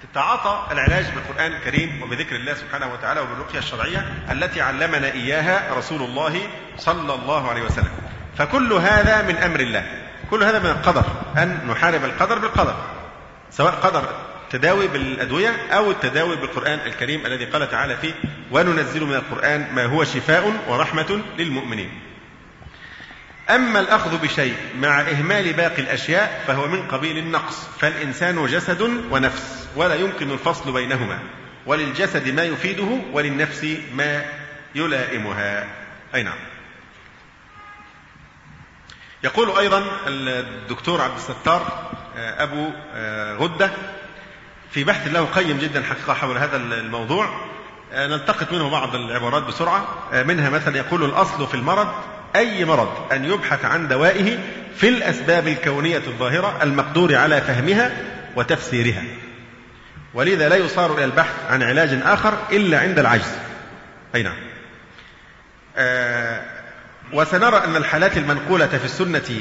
تتعاطى 0.03 0.73
العلاج 0.73 1.05
بالقرآن 1.05 1.53
الكريم 1.53 2.03
وبذكر 2.03 2.37
الله 2.37 2.55
سبحانه 2.55 2.93
وتعالى 2.93 3.21
وبالرقية 3.21 3.59
الشرعية 3.59 4.15
التي 4.31 4.61
علمنا 4.61 5.13
إياها 5.13 5.75
رسول 5.75 6.03
الله 6.03 6.49
صلى 6.79 7.15
الله 7.15 7.51
عليه 7.51 7.63
وسلم. 7.63 7.93
فكل 8.39 8.73
هذا 8.73 9.23
من 9.23 9.37
أمر 9.37 9.61
الله. 9.61 10.03
كل 10.31 10.45
هذا 10.45 10.59
من 10.59 10.71
القدر. 10.71 11.05
أن 11.37 11.67
نحارب 11.71 12.05
القدر 12.05 12.39
بالقدر. 12.39 12.77
سواء 13.51 13.73
قدر 13.73 14.26
التداوي 14.47 14.87
بالأدوية 14.87 15.49
أو 15.71 15.91
التداوي 15.91 16.37
بالقرآن 16.37 16.79
الكريم 16.87 17.27
الذي 17.27 17.45
قال 17.45 17.71
تعالى 17.71 17.97
فيه 17.97 18.15
وننزل 18.51 19.05
من 19.05 19.15
القرآن 19.15 19.75
ما 19.75 19.85
هو 19.85 20.05
شفاء 20.05 20.65
ورحمة 20.69 21.23
للمؤمنين. 21.39 21.91
أما 23.51 23.81
الأخذ 23.81 24.19
بشيء 24.23 24.57
مع 24.79 25.01
إهمال 25.01 25.53
باقي 25.53 25.83
الأشياء 25.83 26.45
فهو 26.47 26.69
من 26.69 26.83
قبيل 26.89 27.19
النقص 27.19 27.69
فالإنسان 27.81 28.47
جسد 28.47 28.81
ونفس 29.11 29.69
ولا 29.77 29.95
يمكن 29.95 30.31
الفصل 30.31 30.73
بينهما. 30.73 31.19
وللجسد 31.67 32.29
ما 32.29 32.43
يفيده 32.43 32.99
وللنفس 33.13 33.67
ما 33.95 34.25
يلائمها. 34.75 35.67
أي 36.15 36.23
نعم. 36.23 36.39
يقول 39.25 39.59
أيضا 39.59 39.85
الدكتور 40.07 41.01
عبد 41.01 41.17
الستار 41.17 41.93
أبو 42.17 42.71
غدة 43.45 43.71
في 44.77 44.85
بحث 44.85 45.09
له 45.09 45.25
قيم 45.25 45.59
جدا 45.59 45.83
حقيقة 45.83 46.15
حول 46.15 46.39
هذا 46.39 46.57
الموضوع 46.57 47.29
نلتقط 47.93 48.53
منه 48.53 48.71
بعض 48.71 48.95
العبارات 48.95 49.43
بسرعة. 49.43 49.87
منها 50.13 50.51
مثلا 50.51 50.77
يقول 50.77 51.05
الأصل 51.05 51.47
في 51.47 51.55
المرض 51.55 51.89
أي 52.37 52.65
مرض 52.65 53.13
أن 53.13 53.25
يبحث 53.25 53.65
عن 53.65 53.89
دوائه 53.89 54.39
في 54.77 54.89
الأسباب 54.89 55.49
الكونية 55.49 56.03
الظاهرة 56.07 56.63
المقدور 56.63 57.15
على 57.15 57.41
فهمها 57.41 57.97
وتفسيرها. 58.37 59.03
ولذا 60.15 60.49
لا 60.49 60.57
يصار 60.57 60.95
إلى 60.95 61.05
البحث 61.05 61.35
عن 61.51 61.63
علاج 61.63 62.01
آخر 62.05 62.39
إلا 62.53 62.79
عند 62.79 62.99
العجز. 62.99 63.33
أي 64.15 64.23
نعم. 64.23 64.39
آه، 65.77 66.43
وسنرى 67.13 67.57
أن 67.57 67.77
الحالات 67.77 68.17
المنقولة 68.17 68.67
في 68.67 68.85
السنة 68.85 69.41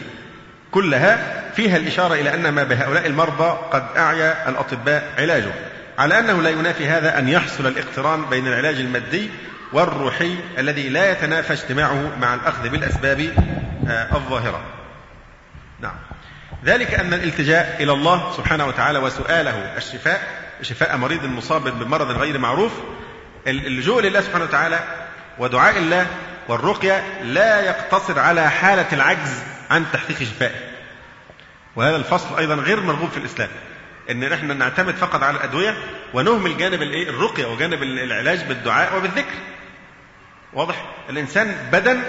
كلها 0.76 1.44
فيها 1.56 1.78
الإشارة 1.78 2.14
إلى 2.14 2.34
أن 2.34 2.50
ما 2.50 2.64
بهؤلاء 2.64 3.08
المرضى 3.08 3.58
قد 3.72 3.86
أعيا 3.98 4.50
الأطباء 4.50 5.14
علاجه 5.18 5.52
على 5.98 6.20
أنه 6.20 6.42
لا 6.42 6.50
ينافي 6.50 6.88
هذا 6.88 7.20
أن 7.20 7.30
يحصل 7.30 7.68
الاقتران 7.68 8.26
بين 8.26 8.48
العلاج 8.48 8.80
المادي 8.80 9.30
والروحي 9.74 10.36
الذي 10.58 10.90
لا 10.90 11.12
يتنافى 11.12 11.54
اجتماعه 11.54 12.18
مع 12.22 12.34
الأخذ 12.34 12.70
بالأسباب 12.70 13.20
آه، 13.88 14.16
الظاهرة. 14.16 14.62
نعم. 15.80 15.96
ذلك 16.66 16.94
أن 16.94 17.14
الالتجاء 17.14 17.78
إلى 17.80 17.92
الله 17.92 18.32
سبحانه 18.38 18.66
وتعالى 18.66 19.00
وسؤاله 19.00 19.78
الشفاء 19.78 20.22
شفاء 20.62 20.98
مريض 20.98 21.26
مصاب 21.26 21.80
بمرض 21.80 22.12
غير 22.12 22.38
معروف 22.38 22.72
اللجوء 23.48 24.02
لله 24.02 24.22
سبحانه 24.22 24.44
وتعالى 24.44 24.80
ودعاء 25.38 25.78
الله 25.78 26.08
والرقية 26.48 27.04
لا 27.24 27.62
يقتصر 27.62 28.20
على 28.20 28.50
حالة 28.50 28.86
العجز 28.94 29.55
عن 29.72 29.86
تحقيق 29.94 30.20
شفائه 30.20 30.56
وهذا 31.76 31.96
الفصل 31.96 32.38
أيضا 32.38 32.56
غير 32.56 32.82
مرغوب 32.82 33.10
في 33.10 33.18
الإسلام 33.18 33.50
إن 34.12 34.24
إحنا 34.34 34.54
نعتمد 34.54 34.96
فقط 34.96 35.24
على 35.24 35.38
الأدوية 35.38 35.78
ونهمل 36.14 36.58
جانب 36.58 36.82
الإيه؟ 36.82 37.10
الرقية 37.10 37.46
وجانب 37.46 37.84
العلاج 37.84 38.44
بالدعاء 38.44 38.98
وبالذكر. 38.98 39.36
واضح؟ 40.54 40.86
الإنسان 41.10 41.56
بدن 41.72 42.02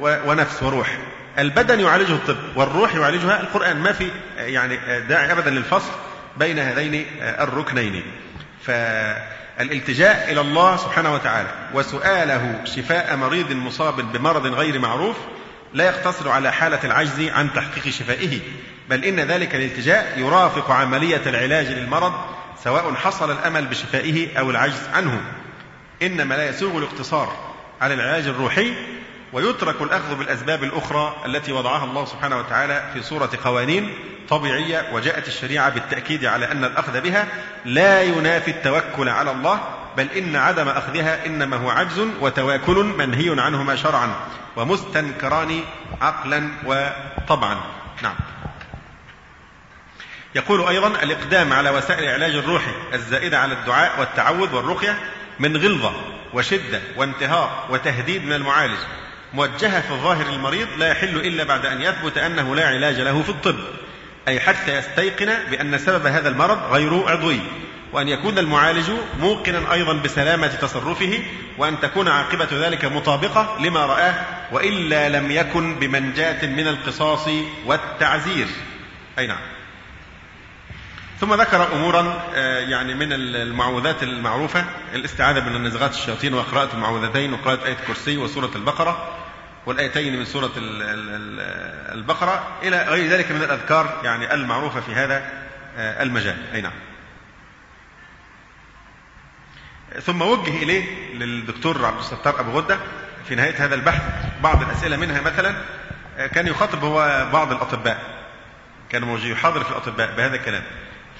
ونفس 0.00 0.62
وروح. 0.62 0.98
البدن 1.38 1.80
يعالجه 1.80 2.12
الطب 2.12 2.36
والروح 2.56 2.94
يعالجها 2.94 3.40
القرآن. 3.40 3.76
ما 3.76 3.92
في 3.92 4.10
يعني 4.36 4.76
داعي 5.08 5.32
ابدا 5.32 5.50
للفصل 5.50 5.90
بين 6.36 6.58
هذين 6.58 7.06
الركنين. 7.20 8.02
فالالتجاء 8.62 10.32
إلى 10.32 10.40
الله 10.40 10.76
سبحانه 10.76 11.14
وتعالى 11.14 11.48
وسؤاله 11.74 12.60
شفاء 12.64 13.16
مريض 13.16 13.52
مصاب 13.52 14.12
بمرض 14.12 14.46
غير 14.46 14.78
معروف 14.78 15.16
لا 15.74 15.84
يقتصر 15.84 16.28
على 16.28 16.52
حالة 16.52 16.84
العجز 16.84 17.28
عن 17.28 17.52
تحقيق 17.52 17.88
شفائه 17.88 18.40
بل 18.90 19.04
إن 19.04 19.20
ذلك 19.20 19.54
الالتجاء 19.54 20.18
يرافق 20.18 20.70
عملية 20.70 21.20
العلاج 21.26 21.66
للمرض 21.66 22.12
سواء 22.64 22.94
حصل 22.94 23.30
الأمل 23.30 23.66
بشفائه 23.66 24.38
أو 24.38 24.50
العجز 24.50 24.88
عنه. 24.94 25.20
إنما 26.02 26.34
لا 26.34 26.48
يسوغ 26.48 26.78
الاقتصار 26.78 27.36
على 27.80 27.94
العلاج 27.94 28.26
الروحي 28.26 28.72
ويترك 29.32 29.82
الأخذ 29.82 30.14
بالأسباب 30.14 30.64
الأخرى 30.64 31.16
التي 31.26 31.52
وضعها 31.52 31.84
الله 31.84 32.04
سبحانه 32.04 32.38
وتعالى 32.38 32.90
في 32.94 33.02
صورة 33.02 33.30
قوانين 33.44 33.94
طبيعية 34.28 34.88
وجاءت 34.92 35.28
الشريعة 35.28 35.70
بالتأكيد 35.70 36.24
على 36.24 36.52
أن 36.52 36.64
الأخذ 36.64 37.00
بها 37.00 37.26
لا 37.64 38.02
ينافي 38.02 38.50
التوكل 38.50 39.08
على 39.08 39.30
الله 39.30 39.60
بل 39.96 40.10
إن 40.10 40.36
عدم 40.36 40.68
أخذها 40.68 41.26
إنما 41.26 41.56
هو 41.56 41.70
عجز 41.70 42.06
وتواكل 42.20 42.74
منهي 42.98 43.40
عنهما 43.40 43.76
شرعا 43.76 44.14
ومستنكران 44.56 45.60
عقلا 46.00 46.48
وطبعا. 46.64 47.60
نعم. 48.02 48.14
يقول 50.34 50.68
أيضا 50.68 50.88
الإقدام 50.88 51.52
على 51.52 51.70
وسائل 51.70 52.04
العلاج 52.04 52.34
الروحي 52.34 52.70
الزائدة 52.92 53.38
على 53.38 53.52
الدعاء 53.52 54.00
والتعوذ 54.00 54.54
والرقية 54.54 54.98
من 55.38 55.56
غلظة 55.56 55.92
وشدة 56.32 56.80
وانتهاء 56.96 57.66
وتهديد 57.70 58.24
من 58.24 58.32
المعالج. 58.32 58.78
موجهة 59.34 59.80
في 59.80 59.94
ظاهر 59.94 60.26
المريض 60.26 60.68
لا 60.78 60.88
يحل 60.88 61.16
إلا 61.16 61.44
بعد 61.44 61.66
أن 61.66 61.82
يثبت 61.82 62.18
أنه 62.18 62.54
لا 62.54 62.66
علاج 62.66 63.00
له 63.00 63.22
في 63.22 63.28
الطب. 63.28 63.58
أي 64.28 64.40
حتى 64.40 64.78
يستيقن 64.78 65.34
بأن 65.50 65.78
سبب 65.78 66.06
هذا 66.06 66.28
المرض 66.28 66.58
غير 66.72 67.08
عضوي. 67.08 67.40
وأن 67.94 68.08
يكون 68.08 68.38
المعالج 68.38 68.90
موقنا 69.20 69.72
أيضا 69.72 69.92
بسلامة 69.92 70.46
تصرفه 70.46 71.20
وأن 71.58 71.80
تكون 71.80 72.08
عاقبة 72.08 72.48
ذلك 72.52 72.84
مطابقة 72.84 73.56
لما 73.60 73.86
رآه 73.86 74.14
وإلا 74.52 75.08
لم 75.08 75.30
يكن 75.30 75.78
بمنجاة 75.78 76.46
من 76.46 76.68
القصاص 76.68 77.28
والتعزير. 77.66 78.46
أي 79.18 79.26
نعم. 79.26 79.38
ثم 81.20 81.34
ذكر 81.34 81.72
أمورا 81.72 82.22
آه، 82.34 82.58
يعني 82.58 82.94
من 82.94 83.12
المعوذات 83.12 84.02
المعروفة 84.02 84.64
الاستعاذة 84.94 85.40
من 85.40 85.56
النزغات 85.56 85.90
الشياطين 85.90 86.34
وقراءه 86.34 86.74
المعوذتين 86.74 87.32
وقراءة 87.32 87.66
آية 87.66 87.76
الكرسي 87.82 88.16
وسورة 88.16 88.50
البقرة 88.54 89.08
والآيتين 89.66 90.18
من 90.18 90.24
سورة 90.24 90.52
البقرة 91.92 92.46
إلى 92.62 92.82
غير 92.88 93.10
ذلك 93.10 93.32
من 93.32 93.42
الأذكار 93.42 94.00
يعني 94.04 94.34
المعروفة 94.34 94.80
في 94.80 94.94
هذا 94.94 95.22
آه، 95.76 96.02
المجال. 96.02 96.36
أي 96.54 96.60
نعم. 96.60 96.93
ثم 100.00 100.22
وجه 100.22 100.62
إليه 100.62 101.14
للدكتور 101.14 101.86
عبد 101.86 101.98
الستار 101.98 102.40
أبو 102.40 102.50
غدة 102.50 102.78
في 103.28 103.34
نهاية 103.34 103.64
هذا 103.64 103.74
البحث 103.74 104.02
بعض 104.42 104.62
الأسئلة 104.62 104.96
منها 104.96 105.20
مثلا 105.20 105.54
آه، 106.18 106.26
كان 106.26 106.46
يخاطب 106.46 106.84
هو 106.84 107.28
بعض 107.32 107.52
الأطباء 107.52 108.24
كان 108.90 109.18
يحاضر 109.24 109.64
في 109.64 109.70
الأطباء 109.70 110.16
بهذا 110.16 110.36
الكلام. 110.36 110.62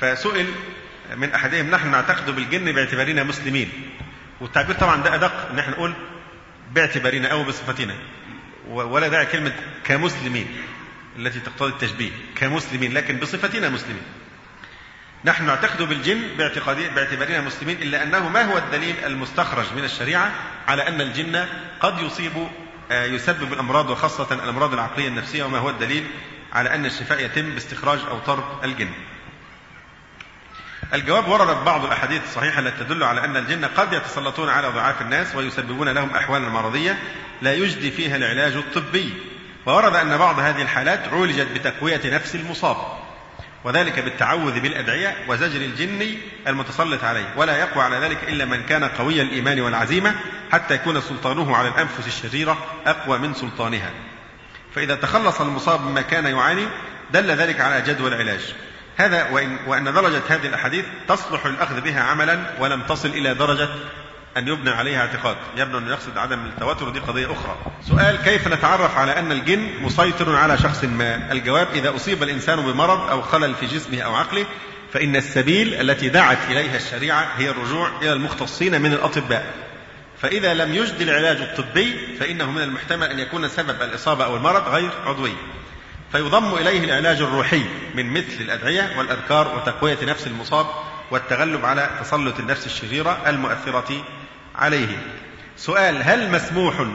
فسئل 0.01 0.47
من 1.17 1.33
أحدهم 1.35 1.71
نحن 1.71 1.91
نعتقد 1.91 2.31
بالجن 2.31 2.73
باعتبارنا 2.73 3.23
مسلمين. 3.23 3.71
والتعبير 4.41 4.77
طبعا 4.77 5.03
ده 5.03 5.15
أدق 5.15 5.49
ان 5.51 5.59
إحنا 5.59 5.73
نقول 5.73 5.93
باعتبارنا 6.73 7.29
أو 7.29 7.45
بصفتنا. 7.45 7.95
ولا 8.69 9.09
داعي 9.09 9.27
كلمة 9.27 9.53
كمسلمين 9.85 10.47
التي 11.19 11.41
تقتضي 11.41 11.71
التشبيه 11.71 12.11
كمسلمين. 12.37 12.95
لكن 12.95 13.17
بصفتنا 13.17 13.69
مسلمين. 13.69 14.03
نحن 15.25 15.47
نعتقد 15.47 15.83
بالجن 15.83 16.21
باعتبارنا 16.95 17.41
مسلمين 17.41 17.83
إلا 17.83 18.03
أنه 18.03 18.29
ما 18.29 18.43
هو 18.43 18.59
الدليل 18.59 18.95
المستخرج 19.05 19.67
من 19.77 19.85
الشريعة 19.85 20.33
على 20.69 20.89
أن 20.89 21.01
الجن 21.01 21.47
قد 21.81 21.99
يصيب 21.99 22.49
آه، 22.91 23.05
يسبب 23.05 23.53
الأمراض 23.53 23.91
وخاصة 23.91 24.35
الأمراض 24.35 24.73
العقلية 24.73 25.09
النفسية 25.09 25.45
وما 25.45 25.59
هو 25.59 25.71
الدليل 25.71 26.07
على 26.53 26.75
أن 26.75 26.87
الشفاء 26.87 27.25
يتم 27.25 27.51
باستخراج 27.51 27.99
أو 28.11 28.19
طرد 28.19 28.45
الجن. 28.65 28.91
الجواب 30.95 31.29
وردت 31.29 31.63
بعض 31.67 31.85
الأحاديث 31.85 32.23
الصحيحة 32.25 32.61
التي 32.61 32.85
تدل 32.85 33.03
على 33.03 33.25
أن 33.25 33.37
الجن 33.37 33.65
قد 33.65 33.93
يتسلطون 33.93 34.49
على 34.49 34.69
ضعاف 34.69 35.03
الناس 35.03 35.35
ويسببون 35.35 35.89
لهم 35.89 36.11
احوالا 36.11 36.49
مرضية 36.49 36.99
لا 37.43 37.55
يجدي 37.55 37.91
فيها 37.91 38.17
العلاج 38.17 38.53
الطبي. 38.53 39.13
وورد 39.67 39.95
أن 39.95 40.19
بعض 40.19 40.39
هذه 40.39 40.63
الحالات 40.63 41.09
عولجت 41.09 41.49
بتقوية 41.55 42.01
نفس 42.05 42.35
المصاب. 42.35 43.04
وذلك 43.65 44.01
بالتعوذ 44.01 44.61
بالأدعية 44.61 45.17
وزجر 45.29 45.61
الجن 45.61 46.17
المتسلط 46.47 47.05
عليه. 47.05 47.35
ولا 47.37 47.57
يقوى 47.57 47.83
على 47.83 47.97
ذلك 47.97 48.19
إلا 48.29 48.45
من 48.45 48.63
كان 48.63 48.85
قوي 48.85 49.23
الإيمان 49.23 49.61
والعزيمة 49.61 50.15
حتى 50.53 50.75
يكون 50.75 51.01
سلطانه 51.01 51.57
على 51.57 51.69
الأنفس 51.69 52.07
الشريرة 52.07 52.59
أقوى 52.87 53.19
من 53.19 53.35
سلطانها. 53.35 53.91
فإذا 54.75 54.95
تخلص 54.95 55.41
المصاب 55.41 55.81
مما 55.81 56.01
كان 56.01 56.27
يعاني 56.27 56.67
دل 57.13 57.31
ذلك 57.31 57.61
على 57.61 57.83
جدوى 57.83 58.09
العلاج. 58.09 58.55
هذا 58.97 59.31
وإن, 59.31 59.59
وأن 59.67 59.85
درجة 59.85 60.23
هذه 60.29 60.47
الأحاديث 60.47 60.85
تصلح 61.09 61.47
الأخذ 61.47 61.81
بها 61.81 62.03
عملا 62.03 62.39
ولم 62.61 62.83
تصل 62.83 63.09
إلى 63.09 63.35
درجة 63.35 63.69
أن 64.37 64.49
يبنى 64.49 64.71
عليها 64.71 65.01
اعتقاد. 65.01 65.37
يبدو 65.57 65.79
أن 65.79 65.89
يقصد 65.89 66.19
عدم 66.19 66.45
التواتر. 66.45 66.89
دي 66.89 66.99
قضية 66.99 67.33
أخرى. 67.33 67.57
سؤال 67.89 68.17
كيف 68.17 68.49
نتعرف 68.49 68.99
على 68.99 69.19
أن 69.19 69.33
الجن 69.33 69.71
مسيطر 69.83 70.37
على 70.37 70.59
شخص 70.59 70.85
ما؟ 70.85 71.33
الجواب 71.33 71.69
إذا 71.75 71.97
أصيب 71.97 72.23
الإنسان 72.23 72.61
بمرض 72.61 73.11
أو 73.11 73.23
خلل 73.23 73.55
في 73.55 73.67
جسمه 73.67 74.01
أو 74.01 74.15
عقله 74.15 74.47
فإن 74.93 75.17
السبيل 75.17 75.75
التي 75.75 76.09
دعت 76.09 76.39
إليها 76.51 76.77
الشريعة 76.77 77.29
هي 77.37 77.51
الرجوع 77.51 77.91
إلى 78.03 78.13
المختصين 78.13 78.83
من 78.83 78.93
الأطباء. 78.93 79.55
فإذا 80.23 80.55
لم 80.55 80.75
يجد 80.75 81.01
العلاج 81.01 81.37
الطبي 81.37 82.17
فإنه 82.21 82.51
من 82.51 82.63
المحتمل 82.63 83.07
أن 83.07 83.19
يكون 83.19 83.49
سبب 83.49 83.83
الإصابة 83.83 84.25
أو 84.25 84.37
المرض 84.37 84.69
غير 84.69 84.91
عضوي. 85.07 85.35
فيضم 86.13 86.55
إليه 86.55 86.85
العلاج 86.85 87.21
الروحي 87.21 87.63
من 87.95 88.11
مثل 88.11 88.41
الأدعية 88.41 88.99
والأذكار 88.99 89.57
وتقوية 89.57 89.99
نفس 90.03 90.27
المصاب 90.27 90.67
والتغلب 91.11 91.65
على 91.65 91.91
تسلط 92.01 92.39
النفس 92.39 92.67
الشريرة 92.67 93.23
المؤثرة 93.27 94.05
عليه 94.57 94.99
سؤال 95.57 96.03
هل 96.03 96.31
مسموح 96.31 96.87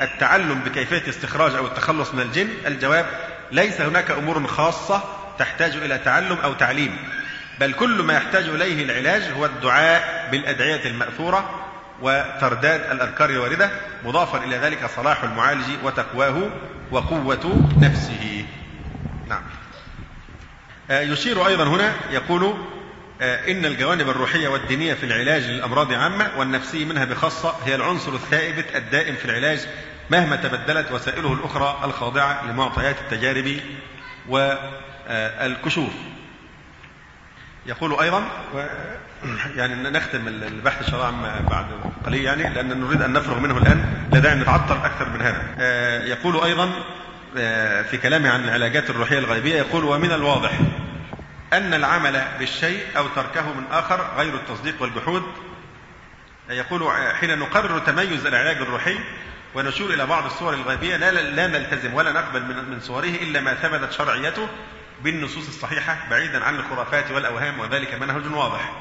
التعلم 0.00 0.60
بكيفية 0.66 1.10
استخراج 1.10 1.54
أو 1.54 1.66
التخلص 1.66 2.14
من 2.14 2.20
الجن؟ 2.20 2.48
الجواب 2.66 3.06
ليس 3.52 3.80
هناك 3.80 4.10
أمور 4.10 4.46
خاصة 4.46 5.02
تحتاج 5.38 5.76
إلى 5.76 5.98
تعلم 5.98 6.36
أو 6.44 6.52
تعليم 6.52 6.96
بل 7.60 7.72
كل 7.72 8.02
ما 8.02 8.14
يحتاج 8.14 8.44
إليه 8.44 8.84
العلاج 8.84 9.22
هو 9.36 9.44
الدعاء 9.44 10.28
بالأدعية 10.30 10.90
المأثورة 10.90 11.50
وترداد 12.02 12.80
الأذكار 12.90 13.30
الواردة 13.30 13.70
مضافا 14.04 14.44
إلى 14.44 14.56
ذلك 14.56 14.86
صلاح 14.96 15.24
المعالج 15.24 15.64
وتقواه 15.84 16.50
وقوة 16.90 17.70
نفسه. 17.78 18.44
نعم. 19.28 19.42
آه، 20.90 21.00
يشير 21.00 21.46
أيضا 21.46 21.64
هنا 21.64 21.94
يقول 22.10 22.54
إن 23.22 23.64
الجوانب 23.64 24.08
الروحية 24.08 24.48
والدينية 24.48 24.94
في 24.94 25.06
العلاج 25.06 25.42
للأمراض 25.42 25.92
عامة 25.92 26.30
والنفسية 26.36 26.84
منها 26.84 27.04
بخاصة 27.04 27.54
هي 27.64 27.74
العنصر 27.74 28.14
الثابت 28.14 28.64
الدائم 28.76 29.14
في 29.14 29.24
العلاج 29.24 29.60
مهما 30.10 30.36
تبدلت 30.36 30.92
وسائله 30.92 31.32
الأخرى 31.32 31.80
الخاضعة 31.84 32.46
لمعطيات 32.46 32.96
التجارب 33.00 33.56
والكشوف 34.28 35.92
يقول 37.66 38.00
أيضا 38.00 38.22
يعني 39.56 39.90
نختم 39.90 40.28
البحث 40.28 40.94
عما 40.94 41.40
بعد 41.50 41.66
قليل 42.06 42.24
يعني 42.24 42.54
لأن 42.54 42.80
نريد 42.80 43.02
أن 43.02 43.12
نفرغ 43.12 43.38
منه 43.38 43.58
الآن 43.58 43.84
لا 44.12 44.18
داعي 44.18 44.34
نتعطل 44.34 44.76
أكثر 44.76 45.08
من 45.08 45.22
هذا. 45.22 45.42
آه، 45.58 46.04
يقول 46.04 46.44
أيضا 46.44 46.70
آه، 47.36 47.82
في 47.82 47.96
كلامه 47.96 48.30
عن 48.30 48.44
العلاجات 48.44 48.90
الروحية 48.90 49.18
الغيبية 49.18 49.56
يقول 49.56 49.84
ومن 49.84 50.12
الواضح 50.12 50.60
أن 51.52 51.74
العمل 51.74 52.24
بالشيء 52.38 52.86
أو 52.96 53.08
تركه 53.08 53.52
من 53.52 53.64
آخر 53.70 54.14
غير 54.16 54.34
التصديق 54.34 54.82
والجحود. 54.82 55.22
يقول 56.50 56.92
حين 57.20 57.38
نقرر 57.38 57.78
تميز 57.78 58.26
العلاج 58.26 58.56
الروحي 58.56 58.98
ونشير 59.54 59.94
إلى 59.94 60.06
بعض 60.06 60.24
الصور 60.24 60.54
الغيبية 60.54 60.96
لا, 60.96 61.10
لا 61.10 61.46
نلتزم 61.46 61.94
ولا 61.94 62.12
نقبل 62.12 62.42
من, 62.42 62.70
من 62.70 62.80
صوره 62.80 63.04
إلا 63.04 63.40
ما 63.40 63.54
ثبتت 63.54 63.92
شرعيته 63.92 64.48
بالنصوص 65.04 65.48
الصحيحة 65.48 65.96
بعيدا 66.10 66.44
عن 66.44 66.56
الخرافات 66.56 67.10
والأوهام 67.10 67.60
وذلك 67.60 67.94
منهج 67.94 68.34
واضح. 68.34 68.72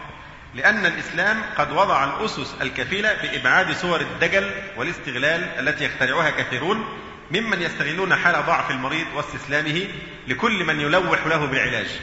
لأن 0.56 0.86
الإسلام 0.86 1.42
قد 1.58 1.72
وضع 1.72 2.04
الأسس 2.04 2.56
الكفيلة 2.62 3.14
بإبعاد 3.14 3.72
صور 3.72 4.02
الدجل 4.02 4.52
والاستغلال 4.78 5.44
التي 5.60 5.86
يخترعها 5.86 6.30
كثيرون 6.30 6.86
ممن 7.32 7.62
يستغلون 7.62 8.16
حال 8.16 8.46
ضعف 8.46 8.72
المريض 8.72 9.06
واستسلامه 9.16 9.88
لكل 10.28 10.64
من 10.64 10.82
يلوح 10.82 11.28
له 11.28 11.46
بالعلاج 11.46 12.00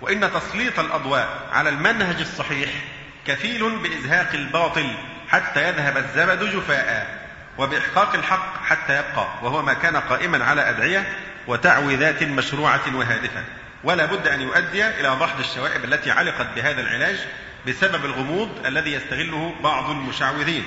وإن 0.00 0.30
تسليط 0.32 0.78
الأضواء 0.78 1.48
على 1.52 1.68
المنهج 1.68 2.20
الصحيح 2.20 2.70
كفيل 3.26 3.78
بإزهاق 3.78 4.28
الباطل 4.34 4.94
حتى 5.28 5.68
يذهب 5.68 5.96
الزبد 5.96 6.44
جفاء 6.44 7.20
وبإحقاق 7.58 8.14
الحق 8.14 8.64
حتى 8.64 8.92
يبقى 8.92 9.28
وهو 9.42 9.62
ما 9.62 9.74
كان 9.74 9.96
قائما 9.96 10.44
على 10.44 10.70
أدعية 10.70 11.16
وتعويذات 11.46 12.22
مشروعة 12.22 12.96
وهادفة. 12.96 13.44
ولا 13.84 14.06
بد 14.06 14.26
أن 14.28 14.40
يؤدي 14.40 14.86
إلى 14.86 15.08
ضحض 15.08 15.40
الشوائب 15.40 15.84
التي 15.84 16.10
علقت 16.10 16.46
بهذا 16.56 16.80
العلاج 16.80 17.16
بسبب 17.68 18.04
الغموض 18.04 18.66
الذي 18.66 18.92
يستغله 18.92 19.54
بعض 19.62 19.90
المشعوذين. 19.90 20.64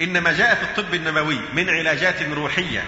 إن 0.00 0.20
ما 0.20 0.32
جاء 0.32 0.54
في 0.54 0.62
الطب 0.62 0.94
النبوي 0.94 1.40
من 1.54 1.70
علاجات 1.70 2.22
روحية 2.22 2.82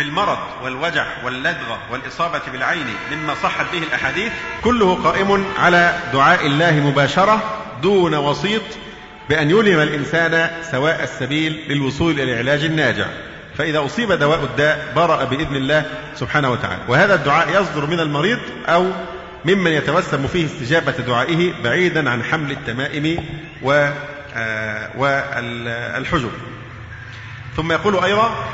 في 0.00 0.06
المرض 0.06 0.38
والوجع 0.62 1.06
واللدغة 1.24 1.78
والإصابة 1.90 2.40
بالعين 2.52 2.86
مما 3.12 3.34
صحت 3.42 3.66
به 3.72 3.78
الأحاديث 3.78 4.32
كله 4.64 4.94
قائم 4.94 5.44
على 5.58 5.94
دعاء 6.12 6.46
الله 6.46 6.72
مباشرة 6.72 7.42
دون 7.82 8.14
وسيط 8.14 8.62
بأن 9.28 9.50
يلهم 9.50 9.80
الإنسان 9.80 10.50
سواء 10.70 11.02
السبيل 11.02 11.64
للوصول 11.68 12.20
إلى 12.20 12.32
العلاج 12.32 12.64
الناجع. 12.64 13.06
فإذا 13.58 13.84
أصيب 13.84 14.12
دواء 14.12 14.44
الداء 14.44 14.92
برأ 14.96 15.24
بإذن 15.24 15.56
الله 15.56 15.84
سبحانه 16.16 16.50
وتعالى. 16.50 16.82
وهذا 16.88 17.14
الدعاء 17.14 17.62
يصدر 17.62 17.86
من 17.86 18.00
المريض 18.00 18.38
أو 18.68 18.86
ممن 19.44 19.70
يتوسم 19.70 20.26
فيه 20.26 20.46
استجابة 20.46 20.92
دعائه 20.92 21.52
بعيدا 21.64 22.10
عن 22.10 22.24
حمل 22.24 22.50
التمائم 22.50 23.24
آه، 24.36 24.90
والحجب. 24.96 26.30
ثم 27.56 27.72
يقول 27.72 28.04
أيضا 28.04 28.44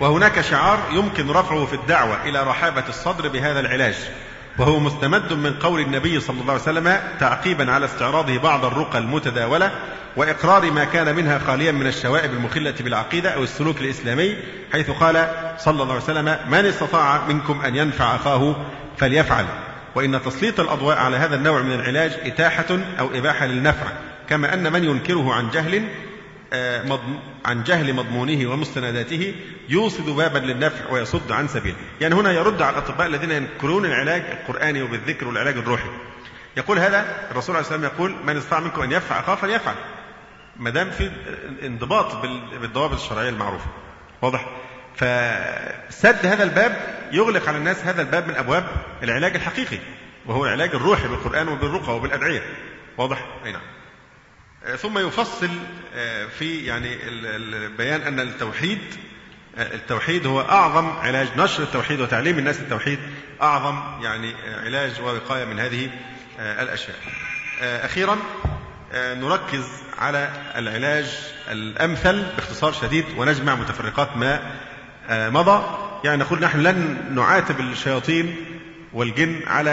وهناك 0.00 0.40
شعار 0.40 0.78
يمكن 0.92 1.30
رفعه 1.30 1.66
في 1.66 1.74
الدعوة 1.74 2.24
إلى 2.24 2.42
رحابة 2.42 2.84
الصدر 2.88 3.28
بهذا 3.28 3.60
العلاج 3.60 3.94
وهو 4.58 4.78
مستمد 4.78 5.32
من 5.32 5.52
قول 5.52 5.80
النبي 5.80 6.20
صلى 6.20 6.40
الله 6.40 6.52
عليه 6.52 6.62
وسلم 6.62 7.00
تعقيبا 7.20 7.72
على 7.72 7.84
استعراضه 7.84 8.38
بعض 8.38 8.64
الرقى 8.64 8.98
المتداولة 8.98 9.70
وإقرار 10.16 10.70
ما 10.70 10.84
كان 10.84 11.16
منها 11.16 11.38
خاليا 11.38 11.72
من 11.72 11.86
الشوائب 11.86 12.32
المخلة 12.32 12.74
بالعقيدة 12.80 13.30
أو 13.30 13.42
السلوك 13.42 13.80
الإسلامي 13.80 14.36
حيث 14.72 14.90
قال 14.90 15.28
صلى 15.58 15.82
الله 15.82 15.94
عليه 15.94 16.04
وسلم 16.04 16.38
من 16.48 16.64
استطاع 16.64 17.26
منكم 17.28 17.60
أن 17.60 17.76
ينفع 17.76 18.16
أخاه 18.16 18.56
فليفعل. 18.98 19.46
وإن 19.94 20.22
تسليط 20.22 20.60
الأضواء 20.60 20.98
على 20.98 21.16
هذا 21.16 21.34
النوع 21.34 21.62
من 21.62 21.72
العلاج 21.72 22.12
إتاحة 22.24 22.78
أو 22.98 23.08
إباحة 23.14 23.46
للنفع 23.46 23.86
كما 24.28 24.54
أن 24.54 24.72
من 24.72 24.84
ينكره 24.84 25.34
عن 25.34 25.50
جهل 25.50 25.88
عن 27.44 27.64
جهل 27.64 27.94
مضمونه 27.94 28.50
ومستنداته 28.50 29.34
يوصد 29.68 30.10
بابا 30.10 30.38
للنفع 30.38 30.90
ويصد 30.90 31.32
عن 31.32 31.48
سبيله. 31.48 31.76
يعني 32.00 32.14
هنا 32.14 32.32
يرد 32.32 32.62
على 32.62 32.78
الأطباء 32.78 33.06
الذين 33.06 33.30
ينكرون 33.30 33.84
العلاج 33.84 34.22
القرآني 34.22 34.82
وبالذكر 34.82 35.28
والعلاج 35.28 35.56
الروحي. 35.56 35.88
يقول 36.56 36.78
هذا 36.78 37.28
الرسول 37.30 37.56
عليه 37.56 37.66
والسلام 37.66 37.84
يقول 37.84 38.14
من 38.26 38.36
استطاع 38.36 38.60
منكم 38.60 38.82
أن 38.82 38.92
يفعل 38.92 39.20
أخاه 39.20 39.34
فليفعل. 39.34 39.74
ما 40.56 40.70
دام 40.70 40.90
في 40.90 41.10
انضباط 41.62 42.16
بالضوابط 42.60 42.94
الشرعية 42.94 43.28
المعروفة. 43.28 43.66
واضح؟ 44.22 44.46
فسد 44.96 46.26
هذا 46.26 46.42
الباب 46.42 46.76
يغلق 47.12 47.48
على 47.48 47.58
الناس 47.58 47.84
هذا 47.84 48.02
الباب 48.02 48.28
من 48.28 48.34
أبواب 48.34 48.64
العلاج 49.02 49.34
الحقيقي 49.34 49.78
وهو 50.26 50.46
العلاج 50.46 50.74
الروحي 50.74 51.08
بالقرآن 51.08 51.48
وبالرقى 51.48 51.96
وبالأدعية. 51.96 52.42
واضح؟ 52.98 53.26
أي 53.44 53.52
نعم. 53.52 53.62
ثم 54.74 54.98
يفصل 54.98 55.50
آه، 55.94 56.26
في 56.26 56.64
يعني 56.64 56.96
البيان 57.06 58.00
أن 58.00 58.20
التوحيد 58.20 58.78
آه، 59.58 59.74
التوحيد 59.74 60.26
هو 60.26 60.40
أعظم 60.40 60.88
علاج 60.88 61.28
نشر 61.36 61.62
التوحيد 61.62 62.00
وتعليم 62.00 62.38
الناس 62.38 62.60
التوحيد 62.60 62.98
أعظم 63.42 64.02
يعني 64.04 64.30
آه، 64.30 64.64
علاج 64.64 65.00
ووقاية 65.00 65.44
من 65.44 65.58
هذه 65.58 65.90
الأشياء. 66.38 66.96
أخيرا 67.60 68.18
نركز 68.94 69.64
على 69.98 70.30
العلاج 70.56 71.06
الأمثل 71.50 72.22
باختصار 72.36 72.72
شديد 72.72 73.04
ونجمع 73.16 73.54
متفرقات 73.54 74.16
ما 74.16 74.40
مضى. 75.10 75.62
يعني 76.04 76.16
نقول 76.16 76.40
نحن 76.40 76.60
لن 76.60 76.98
نعاتب 77.14 77.60
الشياطين 77.60 78.36
والجن 78.92 79.40
على 79.46 79.70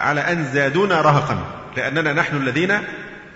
على 0.00 0.20
أن 0.20 0.44
زادونا 0.44 1.00
رهقا 1.00 1.44
لأننا 1.76 2.12
نحن 2.12 2.36
الذين 2.36 2.78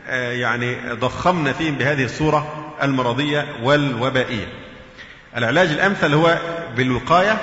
يعني 0.09 0.77
ضخمنا 0.93 1.53
فيهم 1.53 1.75
بهذه 1.75 2.05
الصورة 2.05 2.73
المرضية 2.83 3.47
والوبائية. 3.63 4.47
العلاج 5.37 5.69
الأمثل 5.69 6.15
هو 6.15 6.39
بالوقاية 6.77 7.37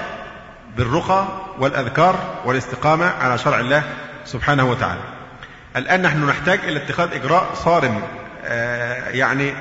بالرقى 0.77 1.27
والأذكار 1.59 2.41
والاستقامة 2.45 3.05
على 3.05 3.37
شرع 3.37 3.59
الله 3.59 3.83
سبحانه 4.25 4.69
وتعالى. 4.71 5.01
الآن 5.75 6.01
نحن 6.01 6.25
نحتاج 6.25 6.59
إلى 6.63 6.77
اتخاذ 6.77 7.13
إجراء 7.13 7.49
صارم. 7.53 8.01
آه، 8.45 9.09
يعني 9.09 9.53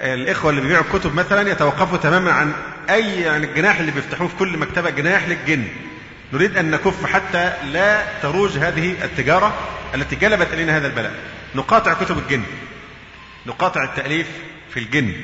الإخوة 0.00 0.50
اللي 0.50 0.60
بيبيعوا 0.60 0.84
الكتب 0.84 1.14
مثلا 1.14 1.50
يتوقفوا 1.50 1.98
تماما 1.98 2.32
عن 2.32 2.52
أي 2.90 3.20
يعني 3.20 3.46
الجناح 3.46 3.78
اللي 3.78 3.92
بيفتحوه 3.92 4.28
في 4.28 4.36
كل 4.36 4.58
مكتبة 4.58 4.90
جناح 4.90 5.28
للجن. 5.28 5.64
نريد 6.32 6.56
أن 6.56 6.70
نكف 6.70 7.06
حتى 7.06 7.52
لا 7.72 8.02
تروج 8.22 8.58
هذه 8.58 8.94
التجارة 9.04 9.54
التي 9.94 10.16
جلبت 10.16 10.52
إلينا 10.52 10.76
هذا 10.76 10.86
البلاء. 10.86 11.12
نقاطع 11.58 11.94
كتب 11.94 12.18
الجن. 12.18 12.42
نقاطع 13.46 13.84
التأليف 13.84 14.26
في 14.70 14.80
الجن. 14.80 15.14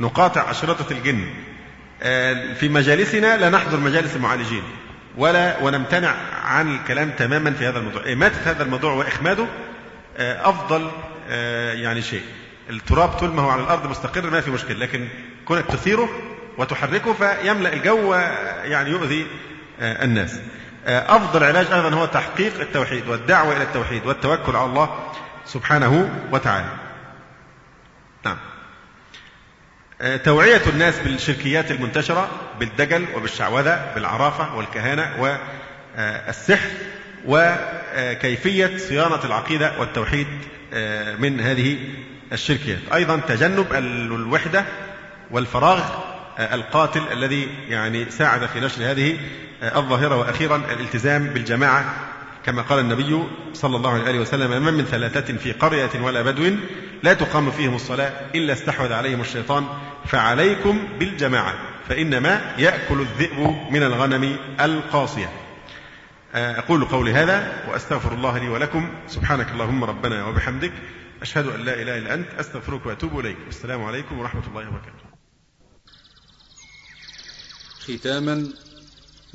نقاطع 0.00 0.50
أشرطة 0.50 0.92
الجن. 0.92 1.26
آه، 2.02 2.54
في 2.54 2.68
مجالسنا 2.68 3.36
لا 3.36 3.50
نحضر 3.50 3.80
مجالس 3.80 4.16
المعالجين. 4.16 4.62
ولا 5.16 5.62
ونمتنع 5.62 6.14
عن 6.44 6.74
الكلام 6.74 7.10
تماما 7.10 7.50
في 7.50 7.66
هذا 7.66 7.78
الموضوع. 7.78 8.12
إماتة 8.12 8.50
هذا 8.50 8.62
الموضوع 8.62 8.92
وإخماده 8.92 9.46
آه، 10.16 10.50
أفضل 10.50 10.90
آه، 11.28 11.72
يعني 11.72 12.02
شيء. 12.02 12.22
التراب 12.70 13.08
طول 13.08 13.30
ما 13.30 13.42
هو 13.42 13.48
على 13.48 13.62
الأرض 13.62 13.90
مستقر 13.90 14.30
ما 14.30 14.40
في 14.40 14.50
مشكلة. 14.50 14.78
لكن 14.78 15.08
كونك 15.44 15.64
تثيره 15.66 16.08
وتحركه 16.58 17.12
فيملأ 17.12 17.72
الجو 17.72 18.14
يعني 18.64 18.90
يؤذي 18.90 19.26
الناس. 19.80 20.40
أفضل 20.86 21.44
علاج 21.44 21.66
أيضا 21.72 21.90
هو 21.90 22.06
تحقيق 22.06 22.60
التوحيد 22.60 23.08
والدعوة 23.08 23.56
إلى 23.56 23.62
التوحيد 23.62 24.06
والتوكل 24.06 24.56
على 24.56 24.66
الله. 24.66 25.10
سبحانه 25.46 26.10
وتعالى. 26.32 26.68
نعم. 28.24 28.36
آه، 30.00 30.16
توعية 30.16 30.62
الناس 30.66 30.98
بالشركيات 30.98 31.70
المنتشرة 31.70 32.28
بالدجل 32.60 33.06
وبالشعوذة 33.14 33.92
بالعرافة 33.94 34.56
والكهانة 34.56 35.38
والسحر 35.98 36.68
وكيفية 37.26 38.76
صيانة 38.76 39.24
العقيدة 39.24 39.80
والتوحيد 39.80 40.26
آه، 40.72 41.16
من 41.16 41.40
هذه 41.40 41.78
الشركيات. 42.32 42.78
أيضا 42.94 43.16
تجنب 43.16 43.66
الوحدة 43.72 44.64
والفراغ 45.30 45.80
آه، 46.38 46.54
القاتل 46.54 47.02
الذي 47.12 47.48
يعني 47.68 48.10
ساعد 48.10 48.46
في 48.46 48.60
نشر 48.60 48.90
هذه 48.90 49.18
الظاهرة 49.62 50.16
وأخيرا 50.16 50.56
الالتزام 50.56 51.26
بالجماعة 51.26 51.94
كما 52.44 52.62
قال 52.62 52.78
النبي 52.78 53.24
صلى 53.52 53.76
الله 53.76 53.90
عليه 53.90 54.20
وسلم 54.20 54.50
ما 54.50 54.70
من 54.70 54.84
ثلاثة 54.84 55.36
في 55.36 55.52
قرية 55.52 56.00
ولا 56.00 56.22
بدو 56.22 56.56
لا 57.02 57.14
تقام 57.14 57.50
فيهم 57.50 57.74
الصلاة 57.74 58.30
إلا 58.34 58.52
استحوذ 58.52 58.92
عليهم 58.92 59.20
الشيطان 59.20 59.66
فعليكم 60.04 60.88
بالجماعة 60.98 61.54
فإنما 61.88 62.54
يأكل 62.58 63.00
الذئب 63.00 63.38
من 63.70 63.82
الغنم 63.82 64.36
القاصية. 64.60 65.32
أقول 66.34 66.84
قولي 66.84 67.12
هذا 67.12 67.64
وأستغفر 67.68 68.12
الله 68.12 68.38
لي 68.38 68.48
ولكم. 68.48 68.94
سبحانك 69.08 69.50
اللهم 69.50 69.84
ربنا 69.84 70.26
وبحمدك 70.26 70.72
أشهد 71.22 71.46
أن 71.46 71.60
لا 71.60 71.82
إله 71.82 71.98
إلا 71.98 72.14
أنت 72.14 72.28
أستغفرك 72.40 72.86
وأتوب 72.86 73.20
إليك. 73.20 73.36
والسلام 73.46 73.84
عليكم 73.84 74.18
ورحمة 74.18 74.42
الله 74.48 74.68
وبركاته. 74.68 75.04
ختاما 77.84 78.48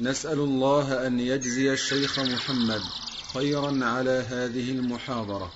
نسأل 0.01 0.39
الله 0.39 1.07
أن 1.07 1.19
يجزي 1.19 1.73
الشيخ 1.73 2.19
محمد 2.19 2.81
خيرا 3.33 3.85
على 3.85 4.25
هذه 4.29 4.71
المحاضرة. 4.71 5.51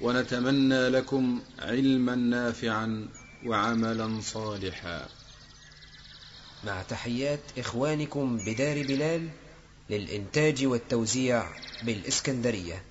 ونتمنى 0.00 0.88
لكم 0.88 1.40
علما 1.58 2.14
نافعا 2.14 3.08
وعملا 3.46 4.20
صالحا. 4.20 5.08
مع 6.64 6.82
تحيات 6.82 7.40
إخوانكم 7.58 8.38
بدار 8.38 8.82
بلال 8.82 9.28
للإنتاج 9.90 10.64
والتوزيع 10.66 11.46
بالإسكندرية. 11.82 12.82